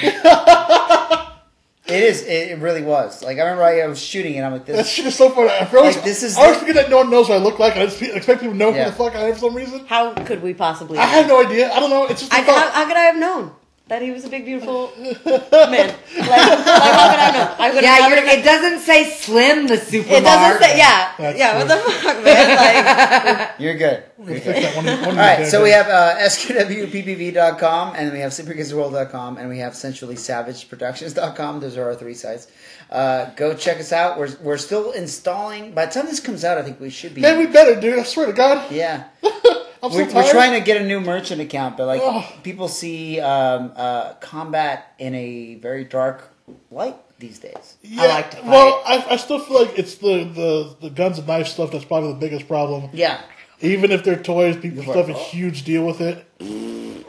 [1.90, 2.20] It is.
[2.22, 3.22] It, it really was.
[3.22, 4.90] Like I remember I, I was shooting and I'm like That this.
[4.90, 5.48] shit is so funny.
[5.48, 7.42] I always, Like, this is I always the- forget that no one knows what I
[7.42, 7.76] look like.
[7.78, 8.84] I just expect people to know Yeah.
[8.84, 9.86] who the fuck I am for some reason.
[9.86, 10.98] How could we possibly?
[10.98, 11.72] I have no idea.
[11.72, 12.04] I don't know.
[12.06, 12.72] It's just a I, thought.
[12.74, 13.52] how, how could I have known
[13.88, 15.10] that he was a big, beautiful man?
[15.10, 17.54] like, how could I know?
[17.58, 20.18] I would Yeah, I you're, would've- it doesn't say Slim the supermarket.
[20.18, 21.50] It doesn't say, yeah, That's yeah.
[21.50, 21.58] true.
[21.60, 23.38] What the fuck, man?
[23.48, 24.04] Like, You're good.
[24.18, 24.62] We're You're gonna good.
[24.64, 24.84] fix one.
[24.86, 25.50] one of All these right, days.
[25.50, 31.60] so we have uh, sqwppv.com, and then we have sleeperkidsworld.com, and we have centrally savageproductions.com.
[31.60, 32.48] Those are our three sites.
[32.90, 34.18] Uh, go check us out.
[34.18, 35.72] We're, we're still installing.
[35.72, 37.20] By the time this comes out, I think we should be.
[37.20, 37.98] Man, we better, dude.
[37.98, 38.70] I swear to God.
[38.72, 39.04] yeah.
[39.82, 40.14] I'm We're, tired.
[40.14, 42.24] we're trying to get a new merchant account, but like Ugh.
[42.42, 46.30] people see um, uh, combat in a very dark
[46.70, 47.76] light these days.
[47.82, 48.46] Yeah, like to fight.
[48.46, 51.84] Well, I, I still feel like it's the, the, the guns and knife stuff that's
[51.84, 52.90] probably the biggest problem.
[52.92, 53.20] Yeah.
[53.60, 56.24] Even if they're toys, people You're still have a huge deal with it.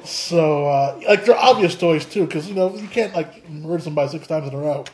[0.03, 4.09] So, uh, like, they're obvious toys, too, because, you know, you can't, like, murder somebody
[4.09, 4.85] six times in a row.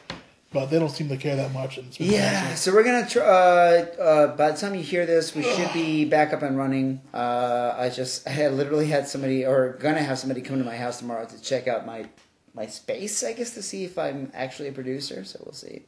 [0.56, 1.78] But they don't seem to care that much.
[1.78, 3.26] And Yeah, so we're gonna try.
[3.26, 7.02] Uh, uh, by the time you hear this, we should be back up and running.
[7.14, 10.78] Uh, I just I had literally had somebody, or gonna have somebody come to my
[10.78, 12.06] house tomorrow to check out my
[12.54, 13.22] my space.
[13.22, 15.26] I guess to see if I'm actually a producer.
[15.26, 15.84] So we'll see.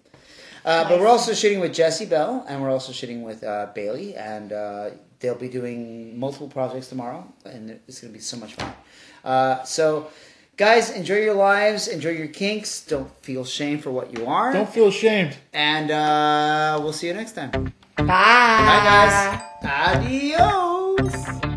[0.65, 4.15] Uh, But we're also shooting with Jessie Belle, and we're also shooting with uh, Bailey,
[4.15, 4.89] and uh,
[5.22, 8.73] they'll be doing multiple projects tomorrow, and it's gonna be so much fun.
[9.23, 10.10] Uh, so.
[10.58, 12.82] Guys, enjoy your lives, enjoy your kinks.
[12.82, 14.52] Don't feel shame for what you are.
[14.52, 15.38] Don't feel ashamed.
[15.54, 17.52] And uh, we'll see you next time.
[17.96, 18.06] Bye.
[18.08, 18.82] Bye,
[19.62, 20.04] guys.
[20.04, 21.57] Adios.